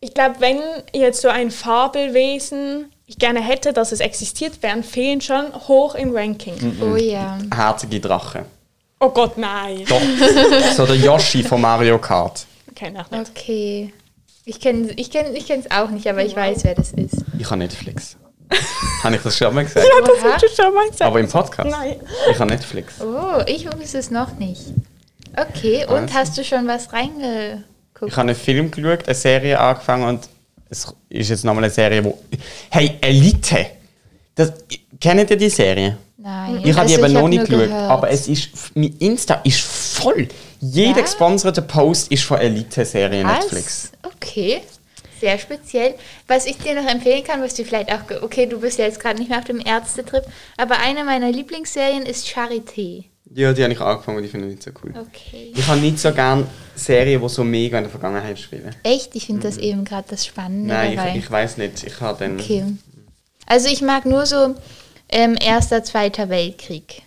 ich 0.00 0.12
glaube, 0.12 0.36
wenn 0.40 0.58
jetzt 0.92 1.22
so 1.22 1.28
ein 1.28 1.50
Fabelwesen 1.50 2.84
ich 3.06 3.16
gerne 3.16 3.40
hätte, 3.40 3.72
dass 3.72 3.92
es 3.92 4.00
existiert, 4.00 4.62
wären 4.62 4.82
Feen 4.82 5.22
schon 5.22 5.54
hoch 5.68 5.94
im 5.94 6.14
Ranking. 6.14 6.54
Oh 6.82 6.96
ja. 6.96 7.38
Herzige 7.54 7.98
Drachen. 7.98 8.42
Oh 9.02 9.10
Gott, 9.10 9.36
nein. 9.36 9.84
Doch. 9.88 10.00
so 10.76 10.86
der 10.86 10.94
Yoshi 10.94 11.42
von 11.42 11.60
Mario 11.60 11.98
Kart. 11.98 12.46
Kenn 12.76 12.94
ich 12.96 13.10
nicht. 13.10 13.30
Okay. 13.30 13.92
Ich 14.44 14.60
kenne 14.60 14.90
es 14.90 14.92
ich 14.96 15.10
kenn, 15.10 15.34
ich 15.34 15.44
kenn's 15.46 15.68
auch 15.72 15.90
nicht, 15.90 16.06
aber 16.06 16.24
ich 16.24 16.36
weiß, 16.36 16.62
wer 16.62 16.76
das 16.76 16.92
ist. 16.92 17.16
Ich 17.36 17.46
habe 17.46 17.56
Netflix. 17.56 18.16
habe 19.02 19.16
ich 19.16 19.22
das 19.22 19.36
schon 19.36 19.52
mal 19.54 19.64
gesagt? 19.64 19.84
Das 20.02 20.08
Oha. 20.08 20.32
hast 20.32 20.42
du 20.44 20.48
schon 20.62 20.72
mal 20.74 20.84
gesagt. 20.84 21.02
Aber 21.02 21.18
im 21.18 21.28
Podcast? 21.28 21.68
Nein. 21.68 21.96
Ich 22.30 22.38
habe 22.38 22.50
Netflix. 22.50 23.00
Oh, 23.00 23.42
ich 23.46 23.66
wusste 23.76 23.98
es 23.98 24.10
noch 24.12 24.38
nicht. 24.38 24.62
Okay, 25.36 25.84
und 25.86 25.94
Also. 25.96 26.14
hast 26.14 26.38
du 26.38 26.44
schon 26.44 26.68
was 26.68 26.92
reingeguckt? 26.92 28.06
Ich 28.06 28.16
habe 28.16 28.28
einen 28.28 28.36
Film 28.36 28.70
geschaut, 28.70 29.06
eine 29.06 29.14
Serie 29.16 29.58
angefangen 29.58 30.04
und 30.06 30.28
es 30.70 30.86
ist 31.08 31.30
jetzt 31.30 31.44
nochmal 31.44 31.64
eine 31.64 31.72
Serie, 31.72 32.04
wo... 32.04 32.18
Hey, 32.70 32.98
Elite! 33.00 33.66
Das, 34.36 34.52
kennt 35.00 35.28
ihr 35.30 35.36
die 35.36 35.48
Serie? 35.50 35.98
Nein. 36.22 36.60
Ich 36.64 36.76
habe 36.76 36.86
die 36.86 36.94
Also 36.94 37.04
eben 37.06 37.14
hab 37.16 37.22
noch 37.22 37.28
nicht 37.28 37.44
geschaut, 37.46 37.64
gehört. 37.66 37.90
aber 37.90 38.10
es 38.10 38.28
ist, 38.28 38.48
mein 38.74 38.94
Insta 38.98 39.40
ist 39.44 39.60
voll. 39.60 40.28
Jeder 40.60 40.96
Ja? 40.98 41.02
gesponserte 41.02 41.62
Post 41.62 42.12
ist 42.12 42.22
von 42.24 42.38
Elite-Serie 42.38 43.24
Was? 43.24 43.40
Netflix. 43.42 43.92
Okay, 44.02 44.60
sehr 45.20 45.38
speziell. 45.38 45.94
Was 46.28 46.46
ich 46.46 46.56
dir 46.58 46.80
noch 46.80 46.88
empfehlen 46.88 47.24
kann, 47.24 47.42
was 47.42 47.54
du 47.54 47.64
vielleicht 47.64 47.90
auch, 47.92 48.22
okay, 48.22 48.46
du 48.46 48.60
bist 48.60 48.78
ja 48.78 48.84
jetzt 48.84 49.00
gerade 49.00 49.18
nicht 49.18 49.28
mehr 49.30 49.38
auf 49.38 49.44
dem 49.44 49.60
Ärztetrip, 49.60 50.24
aber 50.56 50.78
eine 50.78 51.04
meiner 51.04 51.30
Lieblingsserien 51.32 52.04
ist 52.06 52.26
Charité. 52.28 53.04
Ja, 53.34 53.52
die 53.54 53.62
habe 53.62 53.72
ich 53.72 53.80
angefangen 53.80 54.18
und 54.18 54.24
die 54.24 54.28
finde 54.28 54.46
ich 54.48 54.54
nicht 54.56 54.62
so 54.62 54.70
cool. 54.84 54.92
Okay. 54.94 55.52
Ich 55.56 55.66
habe 55.66 55.80
nicht 55.80 55.98
so 55.98 56.12
gerne 56.12 56.46
Serien, 56.76 57.22
die 57.22 57.28
so 57.30 57.42
mega 57.42 57.78
in 57.78 57.84
der 57.84 57.90
Vergangenheit 57.90 58.38
spielen. 58.38 58.76
Echt? 58.82 59.16
Ich 59.16 59.24
finde 59.26 59.42
das 59.48 59.56
eben 59.56 59.84
gerade 59.86 60.06
das 60.10 60.26
Spannende 60.26 60.64
Mhm. 60.64 60.68
Nein, 60.68 60.96
dabei. 60.96 61.10
ich, 61.12 61.16
ich 61.24 61.30
weiß 61.30 61.56
nicht. 61.56 61.82
Ich 61.84 61.98
habe 62.00 62.18
dann... 62.18 62.38
okay. 62.38 62.64
Also 63.46 63.68
ich 63.68 63.80
mag 63.80 64.04
nur 64.04 64.26
so 64.26 64.54
ähm, 65.12 65.36
Erster, 65.40 65.84
Zweiter 65.84 66.28
Weltkrieg. 66.28 67.02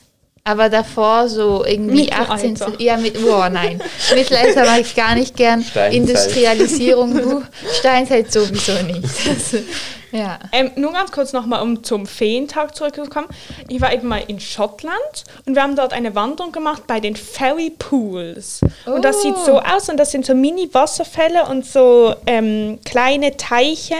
Aber 0.47 0.69
davor 0.69 1.27
so 1.27 1.65
irgendwie 1.65 2.03
Mittelalter. 2.03 2.31
18. 2.33 2.57
Ja, 2.77 2.97
mit, 2.97 3.19
boah, 3.19 3.49
nein. 3.49 3.81
Mittelalter 4.13 4.63
mag 4.63 4.81
ich 4.81 4.95
gar 4.95 5.15
nicht 5.15 5.35
gern. 5.35 5.63
Steinzeit. 5.63 5.93
Industrialisierung, 5.93 7.43
Steinzeit 7.79 8.31
sowieso 8.31 8.73
nicht. 8.83 9.03
Das, 9.03 9.55
ja. 10.15 10.39
Ähm, 10.51 10.71
nur 10.75 10.93
ganz 10.93 11.11
kurz 11.11 11.33
nochmal, 11.33 11.61
um 11.61 11.83
zum 11.83 12.05
Feentag 12.05 12.75
zurückzukommen. 12.75 13.27
Ich 13.67 13.81
war 13.81 13.93
eben 13.93 14.07
mal 14.07 14.23
in 14.27 14.39
Schottland 14.39 15.23
und 15.45 15.55
wir 15.55 15.61
haben 15.61 15.75
dort 15.75 15.93
eine 15.93 16.15
Wanderung 16.15 16.51
gemacht 16.51 16.83
bei 16.87 16.99
den 16.99 17.15
Ferry 17.15 17.69
Pools. 17.69 18.61
Und 18.85 19.03
das 19.03 19.21
sieht 19.21 19.37
so 19.37 19.59
aus 19.59 19.89
und 19.89 19.97
das 19.97 20.11
sind 20.11 20.25
so 20.25 20.33
Mini-Wasserfälle 20.33 21.45
und 21.45 21.65
so 21.65 22.15
ähm, 22.25 22.79
kleine 22.85 23.35
Teiche. 23.35 23.95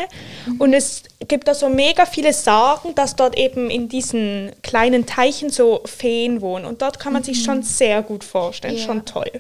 Und 0.60 0.74
es 0.74 1.04
gibt 1.28 1.48
da 1.48 1.54
so 1.54 1.70
mega 1.70 2.06
viele 2.06 2.34
Sagen, 2.34 2.96
dass 2.96 3.16
dort 3.16 3.38
eben 3.38 3.70
in 3.70 3.90
diesen 3.90 4.52
kleinen 4.64 5.06
Teichen 5.06 5.50
so 5.50 5.82
Feen 5.86 6.42
wohnen. 6.42 6.66
Und 6.66 6.82
dort 6.82 7.00
kann 7.00 7.14
man 7.14 7.24
sich 7.24 7.44
schon 7.44 7.64
sehr 7.64 8.04
gut 8.04 8.24
vorstellen. 8.24 8.78
Ja. 8.78 8.86
Schon 8.86 9.06
toll. 9.06 9.32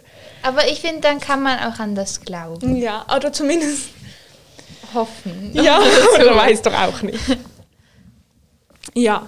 Aber 0.44 0.68
ich 0.68 0.82
finde, 0.82 1.02
dann 1.02 1.20
kann 1.20 1.42
man 1.42 1.60
auch 1.60 1.80
an 1.80 1.96
das 1.96 2.22
glauben. 2.22 2.76
Ja, 2.76 3.06
oder 3.16 3.32
zumindest. 3.32 3.90
Hoffen. 4.96 5.52
Ja, 5.54 5.80
oder 6.16 6.36
weiß 6.36 6.62
doch 6.64 6.74
auch 6.74 7.02
nicht. 7.02 7.20
Ja. 8.94 9.24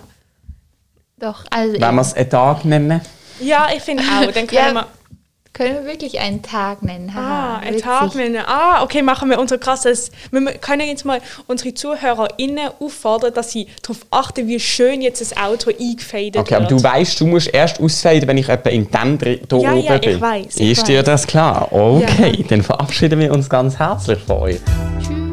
Doch, 1.19 1.45
also 1.49 1.73
Wenn 1.79 1.95
wir 1.95 2.01
es 2.01 2.13
einen 2.13 2.29
Tag 2.29 2.63
nennen. 2.65 3.01
Ja, 3.39 3.67
ich 3.75 3.81
finde 3.83 4.03
auch. 4.03 4.31
Dann 4.31 4.47
können 4.47 4.51
Ja, 4.51 4.73
wir. 4.73 4.87
können 5.51 5.75
wir 5.83 5.85
wirklich 5.91 6.19
einen 6.19 6.43
Tag 6.43 6.83
nennen. 6.83 7.11
Haha, 7.13 7.55
Ah, 7.55 7.57
ein 7.57 7.69
witzig. 7.69 7.81
Tag 7.83 8.13
nennen. 8.15 8.43
Ah, 8.45 8.83
okay, 8.83 9.01
machen 9.01 9.29
wir 9.31 9.39
unser 9.39 9.57
krasses. 9.57 10.11
Wir 10.29 10.45
können 10.59 10.87
jetzt 10.87 11.05
mal 11.05 11.19
unsere 11.47 11.73
ZuhörerInnen 11.73 12.69
auffordern, 12.79 13.33
dass 13.33 13.51
sie 13.51 13.67
darauf 13.81 13.97
achten, 14.11 14.47
wie 14.47 14.59
schön 14.59 15.01
jetzt 15.01 15.19
das 15.21 15.35
Auto 15.35 15.71
eingefadet 15.71 16.37
Okay, 16.37 16.53
aber 16.55 16.69
wird. 16.69 16.79
du 16.79 16.83
weißt, 16.83 17.19
du 17.19 17.25
musst 17.25 17.47
erst 17.47 17.79
ausfaden, 17.81 18.27
wenn 18.27 18.37
ich 18.37 18.47
etwa 18.47 18.69
in 18.69 18.89
dem 18.91 19.17
Dr- 19.17 19.39
hier 19.49 19.59
Ja, 19.59 19.73
oben 19.73 19.83
ja, 19.85 19.95
ich 19.95 20.01
bin. 20.01 20.21
weiss, 20.21 20.55
ich 20.57 20.71
Ist 20.71 20.87
dir 20.87 20.99
weiss. 20.99 21.05
das 21.05 21.25
klar? 21.27 21.71
Okay, 21.71 22.45
dann 22.47 22.61
verabschieden 22.61 23.19
wir 23.19 23.31
uns 23.33 23.49
ganz 23.49 23.79
herzlich 23.79 24.19
von 24.19 24.37
euch. 24.37 24.59
Tschüss. 25.01 25.26